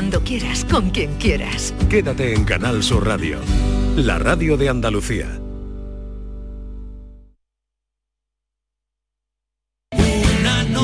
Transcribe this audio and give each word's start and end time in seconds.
cuando 0.00 0.24
quieras, 0.24 0.64
con 0.64 0.88
quien 0.88 1.14
quieras. 1.16 1.74
Quédate 1.90 2.32
en 2.32 2.44
Canal 2.44 2.82
Sur 2.82 3.06
Radio, 3.06 3.38
la 3.96 4.18
radio 4.18 4.56
de 4.56 4.70
Andalucía. 4.70 5.38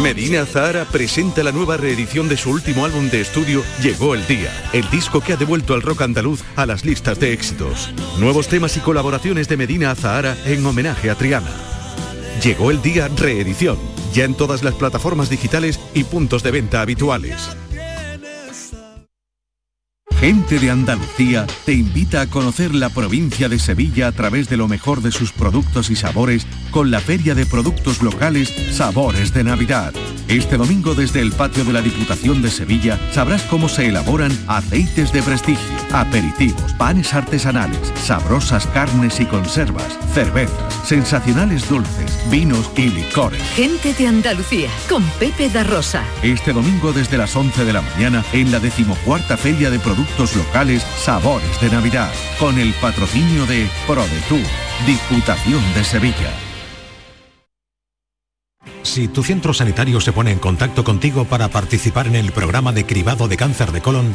Medina 0.03 0.45
Zahara 0.45 0.85
presenta 0.85 1.43
la 1.43 1.51
nueva 1.51 1.79
reedición 1.79 2.29
de 2.29 2.37
su 2.37 2.51
último 2.51 2.85
álbum 2.85 3.09
de 3.09 3.23
estudio 3.23 3.63
Llegó 3.83 4.15
el 4.15 4.27
Día, 4.27 4.51
el 4.75 4.89
disco 4.91 5.23
que 5.23 5.33
ha 5.33 5.37
devuelto 5.37 5.73
al 5.73 5.81
rock 5.81 6.03
andaluz 6.03 6.43
a 6.55 6.67
las 6.67 6.85
listas 6.85 7.19
de 7.19 7.33
éxitos. 7.33 7.91
Nuevos 8.19 8.49
temas 8.49 8.77
y 8.77 8.81
colaboraciones 8.81 9.49
de 9.49 9.57
Medina 9.57 9.95
Zahara 9.95 10.37
en 10.45 10.65
homenaje 10.67 11.09
a 11.09 11.15
Triana. 11.15 11.51
Llegó 12.45 12.71
el 12.71 12.83
Día 12.83 13.09
reedición, 13.17 13.79
ya 14.13 14.25
en 14.25 14.35
todas 14.35 14.63
las 14.63 14.75
plataformas 14.75 15.31
digitales 15.31 15.81
y 15.95 16.05
puntos 16.05 16.43
de 16.43 16.51
venta 16.51 16.83
habituales. 16.83 17.57
Gente 20.21 20.59
de 20.59 20.71
Andalucía 20.71 21.47
te 21.67 21.75
invita 21.75 22.23
a 22.23 22.27
conocer 22.27 22.75
la 22.75 22.89
provincia 22.89 23.51
de 23.51 23.59
Sevilla 23.59 24.09
a 24.09 24.13
través 24.13 24.49
de 24.49 24.57
lo 24.57 24.67
mejor 24.67 25.03
de 25.03 25.13
sus 25.13 25.31
productos 25.31 25.91
y 25.91 25.97
sabores 25.97 26.47
con 26.71 26.91
la 26.91 27.01
Feria 27.01 27.35
de 27.35 27.45
Productos 27.45 28.03
Locales 28.03 28.51
Sabores 28.73 29.35
de 29.35 29.45
Navidad. 29.45 29.93
Este 30.27 30.57
domingo 30.57 30.95
desde 30.95 31.21
el 31.21 31.33
patio 31.33 31.65
de 31.65 31.73
la 31.75 31.83
Diputación 31.83 32.41
de 32.41 32.51
Sevilla 32.51 32.99
sabrás 33.13 33.43
cómo 33.43 33.69
se 33.69 33.89
elaboran 33.89 34.33
aceites 34.49 35.13
de 35.13 35.23
prestigio, 35.23 35.63
aperitivos, 35.93 36.73
panes 36.73 37.13
artesanales, 37.13 37.93
sabrosas 38.03 38.67
carnes 38.69 39.21
y 39.21 39.27
conservas, 39.27 39.99
cervezas, 40.15 40.75
sensacionales 40.85 41.69
dulces, 41.69 42.19
vinos 42.31 42.71
y 42.77 42.89
licores. 42.89 43.43
Gente 43.55 43.93
de 43.93 44.09
Andalucía, 44.09 44.71
con 44.89 45.05
Pepe 45.21 45.51
da 45.51 45.63
Rosa. 45.63 46.03
Este 46.23 46.53
domingo 46.53 46.93
desde 46.93 47.19
las 47.19 47.37
11 47.37 47.65
de 47.65 47.73
la 47.75 47.83
mañana 47.83 48.25
en 48.33 48.51
la 48.51 48.59
decimocuarta 48.59 49.37
Feria 49.37 49.71
de 49.71 49.79
Productos 49.79 50.06
Locales 50.37 50.83
Sabores 50.83 51.61
de 51.61 51.71
Navidad, 51.71 52.11
con 52.39 52.59
el 52.59 52.73
patrocinio 52.75 53.47
de 53.47 53.69
ProDetour, 53.87 54.41
Diputación 54.87 55.63
de 55.75 55.85
Sevilla. 55.85 56.33
Si 58.83 59.09
tu 59.09 59.23
centro 59.23 59.53
sanitario 59.53 60.01
se 60.01 60.13
pone 60.13 60.31
en 60.31 60.39
contacto 60.39 60.85
contigo 60.85 61.25
para 61.25 61.49
participar 61.49 62.07
en 62.07 62.17
el 62.17 62.33
programa 62.33 62.73
de 62.73 62.87
cribado 62.87 63.29
de 63.29 63.37
cáncer 63.37 63.73
de 63.73 63.83
colon, 63.83 64.15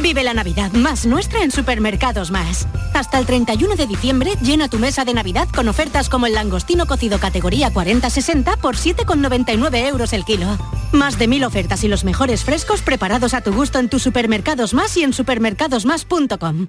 Vive 0.00 0.24
la 0.24 0.32
Navidad 0.32 0.72
más 0.72 1.04
nuestra 1.06 1.42
en 1.42 1.50
Supermercados 1.50 2.30
Más. 2.30 2.66
Hasta 2.94 3.18
el 3.18 3.26
31 3.26 3.76
de 3.76 3.86
diciembre 3.86 4.32
llena 4.40 4.68
tu 4.68 4.78
mesa 4.78 5.04
de 5.04 5.12
Navidad 5.12 5.48
con 5.54 5.68
ofertas 5.68 6.08
como 6.08 6.26
el 6.26 6.34
langostino 6.34 6.86
cocido 6.86 7.18
categoría 7.18 7.70
40-60 7.72 8.58
por 8.58 8.76
7,99 8.76 9.86
euros 9.88 10.12
el 10.12 10.24
kilo. 10.24 10.46
Más 10.92 11.18
de 11.18 11.28
mil 11.28 11.44
ofertas 11.44 11.84
y 11.84 11.88
los 11.88 12.04
mejores 12.04 12.44
frescos 12.44 12.82
preparados 12.82 13.34
a 13.34 13.42
tu 13.42 13.52
gusto 13.52 13.78
en 13.78 13.88
tus 13.88 14.02
Supermercados 14.02 14.72
Más 14.74 14.96
y 14.96 15.02
en 15.02 15.12
supermercadosmás.com. 15.12 16.68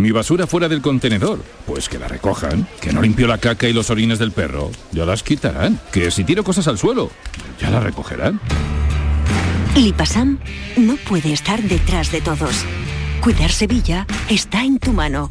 Mi 0.00 0.12
basura 0.12 0.46
fuera 0.46 0.66
del 0.66 0.80
contenedor. 0.80 1.44
Pues 1.66 1.90
que 1.90 1.98
la 1.98 2.08
recojan. 2.08 2.66
Que 2.80 2.90
no 2.90 3.02
limpio 3.02 3.26
la 3.26 3.36
caca 3.36 3.68
y 3.68 3.74
los 3.74 3.90
orines 3.90 4.18
del 4.18 4.32
perro. 4.32 4.70
Ya 4.92 5.04
las 5.04 5.22
quitarán. 5.22 5.78
Que 5.92 6.10
si 6.10 6.24
tiro 6.24 6.42
cosas 6.42 6.66
al 6.68 6.78
suelo, 6.78 7.10
ya 7.60 7.68
las 7.68 7.82
recogerán. 7.82 8.40
Lipasam 9.76 10.38
no 10.78 10.96
puede 10.96 11.34
estar 11.34 11.62
detrás 11.62 12.10
de 12.12 12.22
todos. 12.22 12.64
Cuidar 13.20 13.50
Sevilla 13.50 14.06
está 14.30 14.64
en 14.64 14.78
tu 14.78 14.94
mano. 14.94 15.30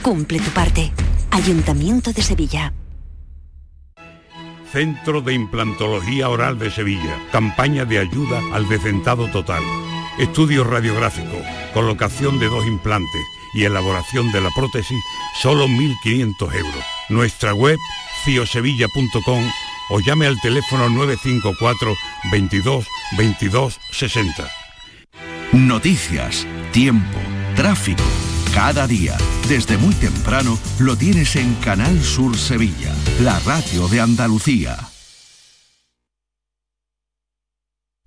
Cumple 0.00 0.40
tu 0.40 0.50
parte. 0.50 0.92
Ayuntamiento 1.30 2.14
de 2.14 2.22
Sevilla. 2.22 2.72
Centro 4.72 5.20
de 5.20 5.34
Implantología 5.34 6.30
Oral 6.30 6.58
de 6.58 6.70
Sevilla. 6.70 7.18
Campaña 7.32 7.84
de 7.84 7.98
ayuda 7.98 8.40
al 8.54 8.66
decentado 8.66 9.28
total. 9.28 9.62
Estudio 10.18 10.64
radiográfico. 10.64 11.36
Colocación 11.74 12.38
de 12.38 12.46
dos 12.46 12.66
implantes 12.66 13.35
y 13.56 13.64
elaboración 13.64 14.30
de 14.30 14.40
la 14.40 14.50
prótesis, 14.50 15.02
solo 15.40 15.66
1.500 15.66 16.54
euros. 16.54 16.84
Nuestra 17.08 17.54
web, 17.54 17.78
ciosevilla.com 18.24 19.50
o 19.90 20.00
llame 20.00 20.26
al 20.26 20.40
teléfono 20.40 20.88
954 20.90 21.94
22 22.30 22.86
22 23.16 23.80
60. 23.92 24.50
Noticias, 25.52 26.46
tiempo, 26.72 27.18
tráfico. 27.54 28.04
Cada 28.54 28.86
día, 28.86 29.16
desde 29.48 29.76
muy 29.76 29.94
temprano, 29.94 30.58
lo 30.78 30.96
tienes 30.96 31.36
en 31.36 31.54
Canal 31.56 32.02
Sur 32.02 32.36
Sevilla, 32.36 32.94
la 33.20 33.38
radio 33.40 33.88
de 33.88 34.00
Andalucía. 34.00 34.76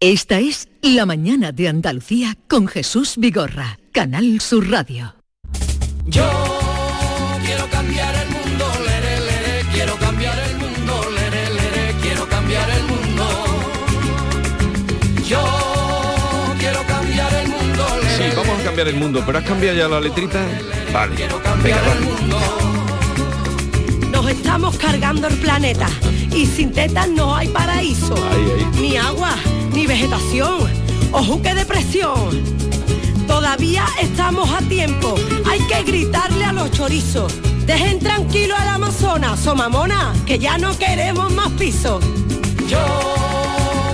Esta 0.02 0.40
es 0.40 0.70
La 0.82 1.06
mañana 1.06 1.52
de 1.52 1.68
Andalucía 1.68 2.38
con 2.48 2.68
Jesús 2.68 3.16
Vigorra, 3.18 3.80
Canal 3.92 4.40
Sur 4.40 4.70
Radio. 4.70 5.19
Yo 6.10 6.28
quiero 7.46 7.70
cambiar 7.70 8.16
el 8.16 8.30
mundo, 8.30 8.66
lere, 8.84 9.20
lere, 9.20 9.64
quiero 9.72 9.96
cambiar 9.98 10.40
el 10.40 10.56
mundo, 10.58 11.02
lere, 11.14 11.54
lere, 11.54 11.94
quiero 12.02 12.28
cambiar 12.28 12.68
el 12.72 12.84
mundo. 12.84 13.28
Yo 15.28 15.44
quiero 16.58 16.84
cambiar 16.88 17.32
el 17.36 17.48
mundo, 17.50 17.86
Sí, 18.18 18.24
vamos 18.36 18.60
a 18.60 18.64
cambiar 18.64 18.88
el 18.88 18.96
mundo, 18.96 19.22
pero 19.24 19.38
has 19.38 19.44
cambiado 19.44 19.78
ya 19.78 19.88
la 19.88 20.00
letrita. 20.02 20.40
Vale. 20.92 21.16
Venga, 21.62 21.78
va. 21.78 21.94
Nos 24.12 24.28
estamos 24.30 24.78
cargando 24.78 25.28
el 25.28 25.38
planeta 25.38 25.88
y 26.34 26.48
sin 26.48 26.72
tetas 26.72 27.08
no 27.10 27.36
hay 27.36 27.50
paraíso. 27.50 28.16
Ni 28.82 28.98
agua, 28.98 29.36
ni 29.74 29.86
vegetación. 29.86 30.68
Ojo 31.12 31.40
que 31.42 31.54
depresión. 31.54 32.69
Todavía 33.30 33.86
estamos 34.02 34.52
a 34.52 34.58
tiempo. 34.68 35.14
Hay 35.46 35.60
que 35.68 35.84
gritarle 35.84 36.44
a 36.44 36.52
los 36.52 36.72
chorizos. 36.72 37.32
Dejen 37.68 38.00
tranquilo 38.00 38.56
al 38.58 38.68
Amazonas, 38.68 39.40
somamona, 39.40 40.14
que 40.26 40.40
ya 40.40 40.58
no 40.58 40.76
queremos 40.80 41.32
más 41.34 41.50
pisos. 41.52 42.04
Yo 42.68 42.80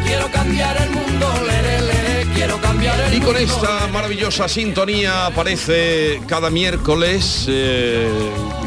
quiero 0.06 0.32
cambiar 0.32 0.78
el 0.82 0.90
mundo, 0.90 1.28
lere, 1.46 1.82
lere, 1.82 2.28
quiero 2.34 2.58
cambiar 2.62 2.98
el 3.02 3.14
Y 3.14 3.18
mundo. 3.18 3.34
con 3.34 3.42
esta 3.42 3.88
maravillosa 3.92 4.48
sintonía 4.48 5.26
aparece 5.26 6.22
cada 6.28 6.50
miércoles, 6.50 7.46
eh, 7.50 8.10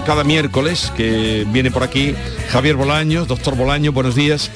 cada 0.04 0.22
miércoles 0.22 0.92
que 0.94 1.46
viene 1.48 1.70
por 1.70 1.82
aquí 1.82 2.14
Javier 2.50 2.76
Bolaños, 2.76 3.26
doctor 3.26 3.56
Bolaños, 3.56 3.94
buenos 3.94 4.14
días. 4.14 4.50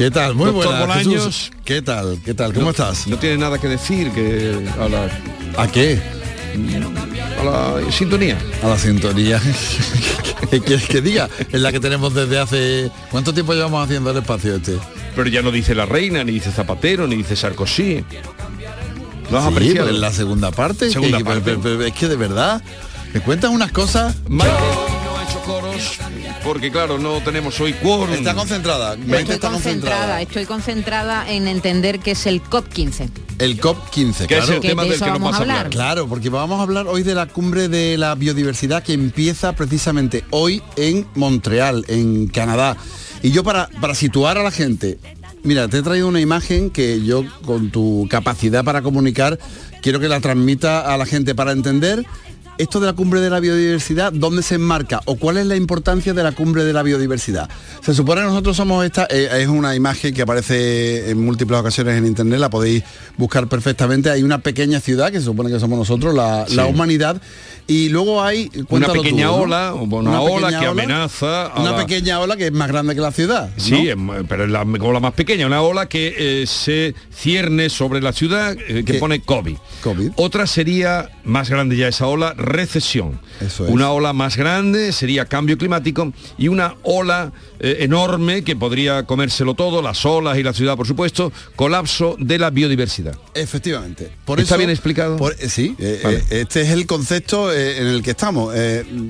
¿Qué 0.00 0.10
tal? 0.10 0.34
Muy 0.34 0.48
buenas, 0.50 0.80
Bolaños. 0.80 1.12
Jesús. 1.26 1.50
¿Qué 1.62 1.82
tal? 1.82 2.18
¿Qué 2.24 2.32
tal? 2.32 2.54
¿Cómo 2.54 2.64
No- 2.64 2.70
estás? 2.70 3.06
No 3.06 3.18
tiene 3.18 3.36
nada 3.36 3.58
que 3.58 3.68
decir 3.68 4.10
que 4.12 4.56
a 4.80 4.88
la, 4.88 5.10
¿A 5.62 5.68
qué? 5.70 6.00
a 7.38 7.44
la 7.44 7.92
sintonía. 7.92 8.38
A 8.62 8.68
la 8.68 8.78
sintonía. 8.78 9.38
¿Qué 10.50 10.58
quieres 10.62 10.86
que 10.88 11.02
diga? 11.02 11.28
Es 11.52 11.60
la 11.60 11.70
que 11.70 11.80
tenemos 11.80 12.14
desde 12.14 12.38
hace... 12.38 12.90
¿Cuánto 13.10 13.34
tiempo 13.34 13.52
llevamos 13.52 13.84
haciendo 13.84 14.10
el 14.10 14.16
espacio 14.16 14.56
este? 14.56 14.78
Pero 15.14 15.28
ya 15.28 15.42
no 15.42 15.50
dice 15.50 15.74
la 15.74 15.84
reina, 15.84 16.24
ni 16.24 16.32
dice 16.32 16.50
Zapatero, 16.50 17.06
ni 17.06 17.16
dice 17.16 17.36
Sarkozy. 17.36 18.02
¿Lo 19.30 19.36
has 19.36 19.44
Sí, 19.44 19.50
apreciado? 19.52 19.90
en 19.90 20.00
la 20.00 20.12
segunda 20.12 20.50
parte. 20.50 20.88
Segunda 20.88 21.18
que- 21.18 21.24
parte. 21.24 21.58
es 21.88 21.92
que 21.92 22.08
de 22.08 22.16
verdad, 22.16 22.62
me 23.12 23.20
cuentas 23.20 23.50
unas 23.50 23.70
cosas. 23.70 24.16
Coros 25.52 25.98
porque 26.44 26.70
claro, 26.70 26.98
no 26.98 27.20
tenemos 27.20 27.60
hoy 27.60 27.72
quórum. 27.74 28.14
Está 28.14 28.34
concentrada. 28.34 28.94
Estoy 28.94 29.04
está 29.06 29.50
concentrada, 29.50 29.50
concentrada. 29.50 30.22
estoy 30.22 30.46
concentrada 30.46 31.30
en 31.30 31.48
entender 31.48 31.98
qué 32.00 32.12
es 32.12 32.26
el 32.26 32.42
COP15. 32.42 33.08
El 33.38 33.60
COP15, 33.60 34.26
Que 34.26 34.38
es 34.38 34.44
claro. 34.44 34.52
el 34.54 34.60
tema 34.60 34.84
de 34.84 34.90
del 34.90 34.98
que 34.98 35.06
nos 35.06 35.12
vamos 35.14 35.30
vas 35.30 35.34
a 35.34 35.38
a 35.38 35.40
hablar. 35.42 35.56
hablar. 35.58 35.70
Claro, 35.70 36.08
porque 36.08 36.28
vamos 36.30 36.58
a 36.60 36.62
hablar 36.62 36.86
hoy 36.86 37.02
de 37.02 37.14
la 37.14 37.26
cumbre 37.26 37.68
de 37.68 37.96
la 37.98 38.14
biodiversidad 38.14 38.82
que 38.82 38.92
empieza 38.92 39.52
precisamente 39.54 40.24
hoy 40.30 40.62
en 40.76 41.06
Montreal, 41.14 41.84
en 41.88 42.26
Canadá. 42.28 42.76
Y 43.22 43.30
yo 43.32 43.44
para, 43.44 43.68
para 43.80 43.94
situar 43.94 44.38
a 44.38 44.42
la 44.42 44.50
gente, 44.50 44.98
mira, 45.42 45.68
te 45.68 45.78
he 45.78 45.82
traído 45.82 46.08
una 46.08 46.20
imagen 46.20 46.70
que 46.70 47.02
yo 47.04 47.24
con 47.44 47.70
tu 47.70 48.06
capacidad 48.10 48.64
para 48.64 48.82
comunicar 48.82 49.38
quiero 49.82 50.00
que 50.00 50.08
la 50.08 50.20
transmita 50.20 50.92
a 50.92 50.96
la 50.96 51.06
gente 51.06 51.34
para 51.34 51.52
entender 51.52 52.04
esto 52.60 52.80
de 52.80 52.86
la 52.86 52.92
cumbre 52.92 53.20
de 53.20 53.30
la 53.30 53.40
biodiversidad, 53.40 54.12
¿dónde 54.12 54.42
se 54.42 54.56
enmarca 54.56 55.00
o 55.06 55.16
cuál 55.16 55.38
es 55.38 55.46
la 55.46 55.56
importancia 55.56 56.14
de 56.14 56.22
la 56.22 56.32
cumbre 56.32 56.64
de 56.64 56.72
la 56.72 56.82
biodiversidad? 56.82 57.48
Se 57.84 57.94
supone 57.94 58.20
que 58.20 58.26
nosotros 58.28 58.56
somos 58.56 58.84
esta, 58.84 59.06
eh, 59.10 59.28
es 59.42 59.48
una 59.48 59.74
imagen 59.74 60.14
que 60.14 60.22
aparece 60.22 61.10
en 61.10 61.24
múltiples 61.24 61.58
ocasiones 61.58 61.96
en 61.96 62.06
internet, 62.06 62.38
la 62.38 62.50
podéis 62.50 62.82
buscar 63.16 63.46
perfectamente. 63.48 64.10
Hay 64.10 64.22
una 64.22 64.38
pequeña 64.38 64.80
ciudad 64.80 65.10
que 65.10 65.18
se 65.18 65.24
supone 65.26 65.50
que 65.50 65.58
somos 65.60 65.78
nosotros, 65.78 66.14
la, 66.14 66.46
la 66.50 66.66
humanidad, 66.66 67.20
y 67.66 67.88
luego 67.88 68.22
hay 68.22 68.50
Una 68.68 68.86
tú, 68.88 68.94
pequeña 68.94 69.26
¿no? 69.26 69.36
ola, 69.36 69.74
una, 69.74 70.20
ola 70.20 70.50
que 70.58 70.66
amenaza 70.66 71.46
a 71.46 71.60
una 71.60 71.70
la- 71.72 71.76
pequeña 71.78 72.20
ola 72.20 72.36
que 72.36 72.46
es 72.46 72.52
más 72.52 72.68
grande 72.68 72.94
que 72.94 73.00
la 73.00 73.12
ciudad. 73.12 73.48
¿no? 73.56 73.62
Sí, 73.62 73.88
pero 74.28 74.44
es 74.44 74.50
la 74.50 74.62
ola 74.62 75.00
más 75.00 75.12
pequeña, 75.14 75.46
una 75.46 75.62
ola 75.62 75.86
que 75.86 76.14
eh, 76.42 76.46
se 76.46 76.94
cierne 77.14 77.68
sobre 77.70 78.00
la 78.00 78.12
ciudad, 78.12 78.56
eh, 78.68 78.82
que 78.84 78.92
¿Qué? 78.94 78.98
pone 78.98 79.20
COVID. 79.22 79.56
COVID. 79.82 80.10
Otra 80.16 80.46
sería, 80.46 81.08
más 81.24 81.50
grande 81.50 81.76
ya 81.76 81.88
esa 81.88 82.06
ola, 82.06 82.34
recesión. 82.34 83.20
Eso 83.40 83.66
es. 83.66 83.70
Una 83.72 83.90
ola 83.92 84.12
más 84.12 84.36
grande 84.36 84.92
sería 84.92 85.24
cambio 85.26 85.56
climático 85.58 86.12
y 86.38 86.48
una 86.48 86.74
ola 86.82 87.32
eh, 87.58 87.78
enorme 87.80 88.42
que 88.44 88.56
podría 88.56 89.04
comérselo 89.04 89.54
todo, 89.54 89.82
las 89.82 90.04
olas 90.06 90.38
y 90.38 90.42
la 90.42 90.52
ciudad, 90.52 90.76
por 90.76 90.86
supuesto, 90.86 91.32
colapso 91.56 92.16
de 92.18 92.38
la 92.38 92.50
biodiversidad. 92.50 93.16
Efectivamente. 93.34 94.10
Por 94.24 94.40
¿Está 94.40 94.54
eso- 94.54 94.58
bien 94.58 94.70
explicado? 94.70 95.16
por- 95.16 95.34
eh, 95.38 95.48
sí, 95.48 95.74
eh, 95.78 96.00
Vale. 96.02 96.24
este 96.30 96.62
es 96.62 96.70
el 96.70 96.86
concepto 96.86 97.52
en 97.52 97.86
el 97.86 98.02
que 98.02 98.10
estamos. 98.12 98.54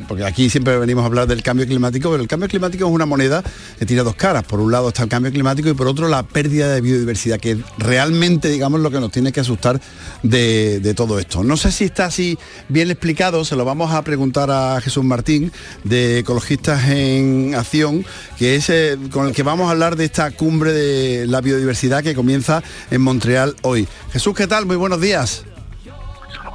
porque 0.08 0.24
aquí 0.24 0.50
siempre 0.50 0.76
venimos 0.78 1.02
a 1.02 1.06
hablar 1.06 1.26
del 1.26 1.42
cambio 1.42 1.66
climático, 1.66 2.10
pero 2.10 2.22
el 2.22 2.28
cambio 2.28 2.48
climático 2.48 2.86
es 2.86 2.90
una 2.92 3.06
moneda 3.06 3.42
que 3.78 3.86
tiene 3.86 4.02
dos 4.02 4.14
caras. 4.16 4.44
Por 4.44 4.60
un 4.60 4.72
lado 4.72 4.88
está 4.88 5.02
el 5.04 5.08
cambio 5.08 5.30
climático 5.32 5.68
y 5.68 5.74
por 5.74 5.86
otro 5.86 6.08
la 6.08 6.22
pérdida 6.22 6.72
de 6.72 6.80
biodiversidad, 6.80 7.38
que 7.38 7.58
realmente, 7.78 8.48
digamos, 8.48 8.80
lo 8.80 8.90
que 8.90 9.00
nos 9.00 9.10
tiene 9.12 9.32
que 9.32 9.40
asustar 9.40 9.80
de, 10.22 10.80
de 10.80 10.94
todo 10.94 11.18
esto. 11.18 11.42
No 11.44 11.56
sé 11.56 11.70
si 11.72 11.84
está 11.84 12.09
así 12.10 12.38
bien 12.68 12.90
explicado, 12.90 13.44
se 13.44 13.56
lo 13.56 13.64
vamos 13.64 13.92
a 13.92 14.02
preguntar 14.02 14.50
a 14.50 14.80
Jesús 14.80 15.04
Martín, 15.04 15.52
de 15.84 16.18
Ecologistas 16.18 16.88
en 16.90 17.54
Acción, 17.54 18.04
que 18.36 18.56
es 18.56 18.68
eh, 18.68 18.98
con 19.12 19.28
el 19.28 19.34
que 19.34 19.44
vamos 19.44 19.68
a 19.68 19.70
hablar 19.70 19.94
de 19.94 20.04
esta 20.04 20.30
cumbre 20.32 20.72
de 20.72 21.26
la 21.26 21.40
biodiversidad 21.40 22.02
que 22.02 22.14
comienza 22.14 22.62
en 22.90 23.00
Montreal 23.00 23.54
hoy. 23.62 23.86
Jesús, 24.12 24.34
¿qué 24.34 24.48
tal? 24.48 24.66
Muy 24.66 24.76
buenos 24.76 25.00
días. 25.00 25.44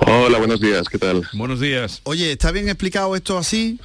Hola, 0.08 0.38
buenos 0.40 0.60
días, 0.60 0.90
¿qué 0.90 1.00
tal? 1.00 1.28
Buenos 1.34 1.62
días. 1.62 2.02
Oye, 2.04 2.34
¿está 2.34 2.52
bien 2.52 2.68
explicado 2.68 3.16
esto 3.16 3.38
así? 3.38 3.80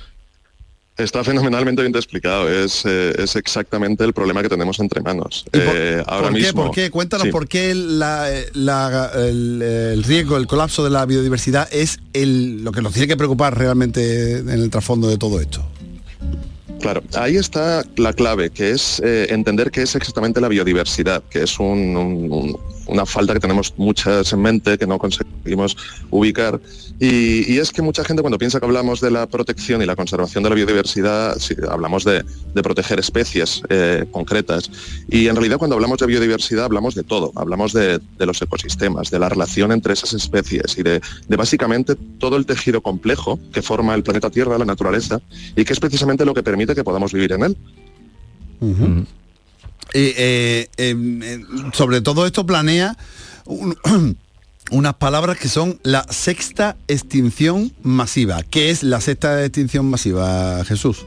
Está 1.02 1.25
fenomenalmente 1.25 1.82
bien 1.82 1.94
explicado, 1.97 2.49
es, 2.50 2.82
eh, 2.85 3.12
es 3.19 3.35
exactamente 3.37 4.05
el 4.05 4.12
problema 4.12 4.43
que 4.43 4.49
tenemos 4.49 4.79
entre 4.81 5.00
manos. 5.00 5.44
¿Y 5.49 5.58
por, 5.61 5.75
Eh, 5.76 6.02
ahora 6.06 6.29
por 6.29 6.35
qué? 6.37 6.41
mismo, 6.43 6.62
¿Por 6.67 6.75
qué? 6.75 6.91
Cuéntanos 6.91 7.25
Sí. 7.26 7.31
por 7.32 7.49
qué 7.49 7.75
la- 7.75 8.29
la- 8.55 9.11
el, 9.17 9.62
el 9.62 10.05
riesgo, 10.05 10.37
el 10.37 10.47
colapso 10.47 10.85
de 10.85 10.91
la 10.91 11.06
biodiversidad 11.06 11.69
es 11.73 11.99
el, 12.12 12.62
lo 12.62 12.73
que 12.73 12.82
nos 12.82 12.93
tiene 12.93 13.08
que 13.08 13.17
preocupar 13.17 13.56
realmente 13.56 14.38
en 14.38 14.49
el 14.50 14.69
trasfondo 14.70 15.08
de 15.08 15.17
todo 15.19 15.41
esto. 15.41 15.64
Claro, 16.81 17.03
ahí 17.14 17.37
está 17.37 17.85
la 17.96 18.12
clave, 18.14 18.50
que 18.50 18.70
es 18.70 19.00
eh, 19.05 19.26
entender 19.31 19.70
qué 19.70 19.82
es 19.82 19.94
exactamente 19.94 20.41
la 20.41 20.49
biodiversidad, 20.49 21.23
que 21.31 21.43
es 21.43 21.58
un- 21.58 21.96
un- 21.96 22.32
un- 22.32 22.58
una 22.91 23.07
falta 23.07 23.33
que 23.33 23.41
tenemos 23.41 23.75
muchas 23.77 24.33
en 24.33 24.43
mente, 24.43 24.77
que 24.77 24.87
no 24.87 24.99
conseguimos 24.99 25.77
ubicar. 26.11 26.61
Y, 26.99 27.51
y 27.51 27.59
es 27.59 27.71
que 27.71 27.81
mucha 27.81 28.05
gente 28.05 28.21
cuando 28.23 28.37
piensa 28.37 28.61
que 28.61 28.67
hablamos 28.67 29.01
de 29.01 29.11
la 29.11 29.27
protección 29.27 29.81
y 29.81 29.87
la 29.87 29.97
conservación 29.97 30.45
de 30.45 30.51
la 30.51 30.57
biodiversidad, 30.57 31.39
sí, 31.39 31.55
hablamos 31.71 32.05
de, 32.05 32.25
de 32.55 32.63
proteger 32.63 32.99
especies 32.99 33.63
eh, 33.71 34.05
concretas. 34.11 34.71
Y 35.09 35.29
en 35.29 35.37
realidad 35.37 35.57
cuando 35.59 35.77
hablamos 35.77 35.99
de 35.99 36.07
biodiversidad 36.07 36.67
hablamos 36.67 36.95
de 36.95 37.03
todo, 37.03 37.33
hablamos 37.37 37.73
de, 37.73 38.01
de 38.19 38.27
los 38.27 38.43
ecosistemas, 38.43 39.11
de 39.11 39.19
la 39.19 39.29
relación 39.29 39.73
entre 39.73 39.95
esas 39.95 40.13
especies 40.13 40.77
y 40.77 40.83
de, 40.83 41.01
de 41.29 41.37
básicamente 41.37 41.95
todo 42.19 42.37
el 42.37 42.45
tejido 42.45 42.83
complejo 42.83 43.39
que 43.53 43.63
forma 43.63 43.95
el 43.95 44.03
planeta 44.03 44.31
Tierra, 44.31 44.59
la 44.59 44.65
naturaleza, 44.65 45.21
y 45.57 45.65
que 45.65 45.73
es 45.73 45.81
precisamente 45.81 46.25
lo 46.25 46.35
que 46.35 46.43
permite 46.43 46.75
que 46.75 46.85
podamos 46.85 47.13
vivir 47.13 47.33
en 47.33 47.45
él. 47.45 47.57
Eh, 49.95 50.69
em, 50.77 51.23
eh, 51.23 51.41
sobre 51.73 52.01
todo 52.01 52.27
esto 52.27 52.47
planea 52.47 52.97
un- 53.47 53.77
unas 54.71 54.95
palabras 54.95 55.39
que 55.39 55.49
son 55.49 55.81
la 55.83 56.05
sexta 56.11 56.77
extinción 56.89 57.73
masiva. 57.83 58.43
¿Qué 58.43 58.71
es 58.71 58.83
la 58.83 59.01
sexta 59.01 59.45
extinción 59.45 59.87
masiva, 59.87 60.65
Jesús? 60.65 61.05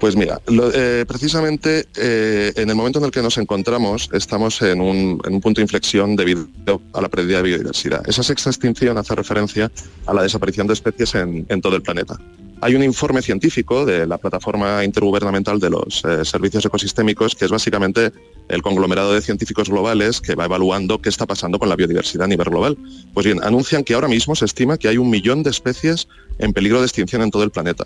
Pues 0.00 0.16
mira, 0.16 0.40
eh, 0.48 1.04
precisamente 1.06 1.86
en 1.94 2.70
el 2.70 2.74
momento 2.74 2.98
en 2.98 3.04
el 3.04 3.10
que 3.10 3.20
nos 3.20 3.36
encontramos 3.36 4.08
estamos 4.14 4.62
en 4.62 4.80
un, 4.80 5.18
punto 5.42 5.60
de 5.60 5.62
inflexión 5.62 6.16
debido 6.16 6.48
a 6.94 7.02
la 7.02 7.10
pérdida 7.10 7.36
de 7.36 7.42
biodiversidad. 7.42 8.08
Esa 8.08 8.22
sexta 8.22 8.48
extinción 8.48 8.96
hace 8.96 9.14
referencia 9.14 9.70
a 10.06 10.14
la 10.14 10.22
desaparición 10.22 10.66
de 10.66 10.72
especies 10.72 11.14
en 11.14 11.60
todo 11.60 11.76
el 11.76 11.82
planeta. 11.82 12.18
Hay 12.62 12.74
un 12.74 12.82
informe 12.82 13.22
científico 13.22 13.86
de 13.86 14.06
la 14.06 14.18
plataforma 14.18 14.84
intergubernamental 14.84 15.58
de 15.58 15.70
los 15.70 16.04
eh, 16.04 16.24
servicios 16.26 16.64
ecosistémicos 16.66 17.34
que 17.34 17.46
es 17.46 17.50
básicamente 17.50 18.12
el 18.48 18.60
conglomerado 18.60 19.14
de 19.14 19.22
científicos 19.22 19.70
globales 19.70 20.20
que 20.20 20.34
va 20.34 20.44
evaluando 20.44 21.00
qué 21.00 21.08
está 21.08 21.24
pasando 21.26 21.58
con 21.58 21.70
la 21.70 21.76
biodiversidad 21.76 22.24
a 22.24 22.28
nivel 22.28 22.50
global. 22.50 22.76
Pues 23.14 23.24
bien, 23.24 23.42
anuncian 23.42 23.82
que 23.82 23.94
ahora 23.94 24.08
mismo 24.08 24.36
se 24.36 24.44
estima 24.44 24.76
que 24.76 24.88
hay 24.88 24.98
un 24.98 25.08
millón 25.08 25.42
de 25.42 25.50
especies 25.50 26.06
en 26.38 26.52
peligro 26.52 26.80
de 26.80 26.86
extinción 26.86 27.22
en 27.22 27.30
todo 27.30 27.44
el 27.44 27.50
planeta. 27.50 27.84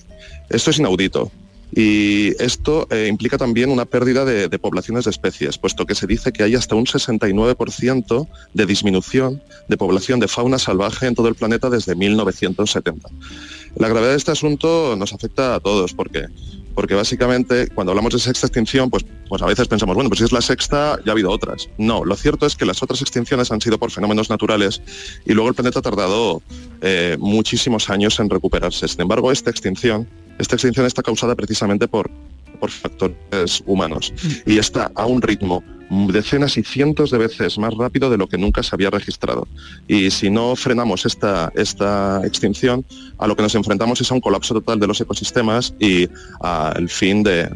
Esto 0.49 0.71
es 0.71 0.79
inaudito. 0.79 1.31
Y 1.77 2.41
esto 2.41 2.87
eh, 2.91 3.09
implica 3.09 3.37
también 3.37 3.71
una 3.71 3.85
pérdida 3.85 4.25
de, 4.25 4.49
de 4.49 4.59
poblaciones 4.59 5.05
de 5.05 5.11
especies, 5.11 5.59
puesto 5.59 5.87
que 5.87 5.97
se 5.97 6.07
dice 6.07 6.33
que 6.33 6.45
hay 6.45 6.55
hasta 6.55 6.77
un 6.77 6.87
69% 6.87 8.29
de 8.53 8.67
disminución 8.67 9.43
de 9.69 9.77
población 9.77 10.21
de 10.21 10.29
fauna 10.29 10.59
salvaje 10.59 11.07
en 11.07 11.15
todo 11.15 11.29
el 11.29 11.35
planeta 11.35 11.71
desde 11.71 11.97
1970. 11.97 13.09
La 13.77 13.89
gravedad 13.89 14.13
de 14.13 14.17
este 14.17 14.33
asunto 14.33 14.95
nos 14.97 15.13
afecta 15.13 15.55
a 15.55 15.61
todos, 15.61 15.95
porque 15.95 16.27
porque 16.75 16.95
básicamente 16.95 17.69
cuando 17.69 17.93
hablamos 17.93 18.13
de 18.13 18.19
sexta 18.19 18.47
extinción, 18.47 18.91
pues, 18.91 19.05
pues 19.29 19.41
a 19.43 19.47
veces 19.47 19.69
pensamos, 19.69 19.95
bueno, 19.95 20.11
pues 20.11 20.19
si 20.19 20.25
es 20.25 20.33
la 20.33 20.41
sexta, 20.41 20.99
ya 21.05 21.11
ha 21.11 21.13
habido 21.13 21.31
otras. 21.31 21.69
No, 21.79 22.05
lo 22.05 22.17
cierto 22.17 22.47
es 22.47 22.57
que 22.57 22.65
las 22.65 22.83
otras 22.83 23.01
extinciones 23.01 23.51
han 23.53 23.61
sido 23.61 23.79
por 23.79 23.91
fenómenos 23.91 24.29
naturales 24.29 24.83
y 25.25 25.33
luego 25.33 25.49
el 25.49 25.55
planeta 25.55 25.79
ha 25.79 25.83
tardado 25.83 26.43
eh, 26.81 27.17
muchísimos 27.21 27.91
años 27.91 28.19
en 28.19 28.29
recuperarse. 28.29 28.89
Sin 28.89 29.03
embargo, 29.03 29.31
esta 29.31 29.51
extinción, 29.51 30.09
esta 30.39 30.57
extinción 30.57 30.85
está 30.87 31.03
causada 31.03 31.35
precisamente 31.37 31.87
por, 31.87 32.11
por 32.65 32.71
factores 32.71 33.63
humanos 33.67 34.11
y 34.47 34.57
está 34.57 34.91
a 34.95 35.05
un 35.05 35.21
ritmo 35.21 35.63
decenas 36.09 36.57
y 36.57 36.63
cientos 36.63 37.11
de 37.11 37.19
veces 37.19 37.59
más 37.59 37.75
rápido 37.75 38.09
de 38.09 38.17
lo 38.17 38.27
que 38.27 38.39
nunca 38.39 38.63
se 38.63 38.75
había 38.75 38.89
registrado. 38.89 39.47
Y 39.87 40.11
si 40.11 40.31
no 40.31 40.57
frenamos 40.57 41.05
esta, 41.05 41.53
esta 41.55 42.23
extinción, 42.25 42.87
a 43.19 43.27
lo 43.27 43.37
que 43.37 43.43
nos 43.43 43.55
enfrentamos 43.55 44.01
es 44.01 44.11
a 44.11 44.15
un 44.15 44.23
colapso 44.23 44.55
total 44.55 44.81
de 44.81 44.87
los 44.87 44.99
ecosistemas 44.99 45.75
y 45.79 46.09
al 46.41 46.89
fin 46.89 47.23
de, 47.23 47.51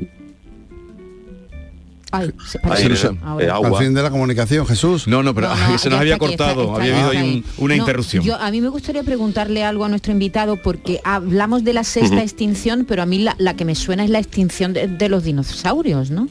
Ay, 2.11 2.33
se 2.47 2.59
eh, 2.59 3.19
ahora. 3.23 3.55
agua. 3.55 3.69
Al 3.79 3.85
fin 3.85 3.95
de 3.95 4.03
la 4.03 4.11
comunicación, 4.11 4.67
Jesús. 4.67 5.07
No, 5.07 5.23
no, 5.23 5.35
pero 5.35 5.49
No, 5.49 5.57
no, 5.73 5.79
se 5.79 5.91
nos 5.91 6.01
había 6.01 6.15
aquí, 6.15 6.27
cortado, 6.27 6.63
está- 6.63 6.75
había 6.83 6.95
habido 6.95 7.11
ahí 7.11 7.17
ahí. 7.19 7.45
un- 7.59 7.65
una 7.65 7.77
No, 7.77 7.81
interrupción. 7.83 8.25
Yo, 8.25 8.37
a 8.37 8.51
mí 8.51 8.61
me 8.61 8.69
gustaría 8.69 9.03
preguntarle 9.03 9.65
algo 9.65 9.85
a 9.85 9.89
nuestro 9.89 10.13
invitado 10.13 10.57
porque 10.57 11.01
hablamos 11.05 11.65
de 11.65 11.73
la 11.75 11.85
sexta 11.85 12.23
extinción, 12.23 12.87
pero 12.89 13.03
a 13.03 13.07
mí 13.07 13.19
la, 13.19 13.35
la 13.39 13.55
que 13.55 13.65
me 13.65 13.75
suena 13.75 14.05
es 14.05 14.11
la 14.11 14.19
extinción 14.19 14.73
de, 14.73 14.89
de 14.89 15.09
los 15.09 15.25
dinosaurios, 15.25 16.11
¿no? 16.11 16.29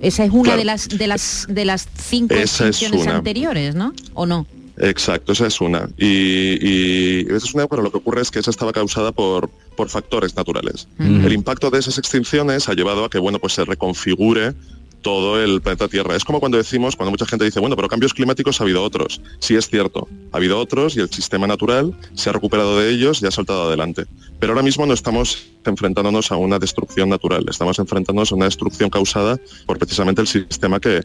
Esa 0.00 0.24
es 0.24 0.30
una 0.30 0.42
Claro. 0.44 0.58
de 0.58 0.64
las 0.64 0.88
de 0.88 1.06
las 1.08 1.46
de 1.48 1.64
las 1.64 1.88
cinco 1.96 2.34
Esa 2.34 2.68
extinciones 2.68 3.06
anteriores, 3.08 3.74
¿no? 3.74 3.92
¿O 4.14 4.26
no? 4.26 4.46
Exacto, 4.80 5.32
esa 5.32 5.48
es 5.48 5.60
una. 5.60 5.88
Y, 5.98 6.06
y 6.06 7.20
esa 7.26 7.36
es 7.48 7.52
una, 7.54 7.66
pero 7.66 7.82
lo 7.82 7.90
que 7.90 7.96
ocurre 7.96 8.22
es 8.22 8.30
que 8.30 8.38
esa 8.38 8.50
estaba 8.50 8.72
causada 8.72 9.10
por, 9.10 9.50
por 9.76 9.88
factores 9.88 10.36
naturales. 10.36 10.86
Mm. 10.98 11.24
El 11.26 11.32
impacto 11.32 11.68
de 11.70 11.80
esas 11.80 11.98
extinciones 11.98 12.68
ha 12.68 12.74
llevado 12.74 13.04
a 13.04 13.10
que 13.10 13.18
bueno, 13.18 13.40
pues 13.40 13.54
se 13.54 13.64
reconfigure 13.64 14.54
todo 15.02 15.42
el 15.42 15.60
planeta 15.60 15.88
Tierra. 15.88 16.16
Es 16.16 16.24
como 16.24 16.40
cuando 16.40 16.58
decimos, 16.58 16.96
cuando 16.96 17.10
mucha 17.10 17.26
gente 17.26 17.44
dice, 17.44 17.60
bueno, 17.60 17.76
pero 17.76 17.88
cambios 17.88 18.14
climáticos 18.14 18.60
ha 18.60 18.64
habido 18.64 18.82
otros. 18.82 19.20
Sí 19.38 19.56
es 19.56 19.68
cierto, 19.68 20.08
ha 20.32 20.36
habido 20.36 20.58
otros 20.58 20.96
y 20.96 21.00
el 21.00 21.10
sistema 21.10 21.46
natural 21.46 21.94
se 22.14 22.30
ha 22.30 22.32
recuperado 22.32 22.78
de 22.78 22.90
ellos 22.90 23.22
y 23.22 23.26
ha 23.26 23.30
saltado 23.30 23.68
adelante. 23.68 24.04
Pero 24.38 24.52
ahora 24.52 24.62
mismo 24.62 24.86
no 24.86 24.94
estamos 24.94 25.46
enfrentándonos 25.64 26.32
a 26.32 26.36
una 26.36 26.58
destrucción 26.58 27.08
natural, 27.08 27.44
estamos 27.48 27.78
enfrentándonos 27.78 28.32
a 28.32 28.34
una 28.34 28.46
destrucción 28.46 28.90
causada 28.90 29.38
por 29.66 29.78
precisamente 29.78 30.20
el 30.20 30.28
sistema 30.28 30.80
que, 30.80 31.02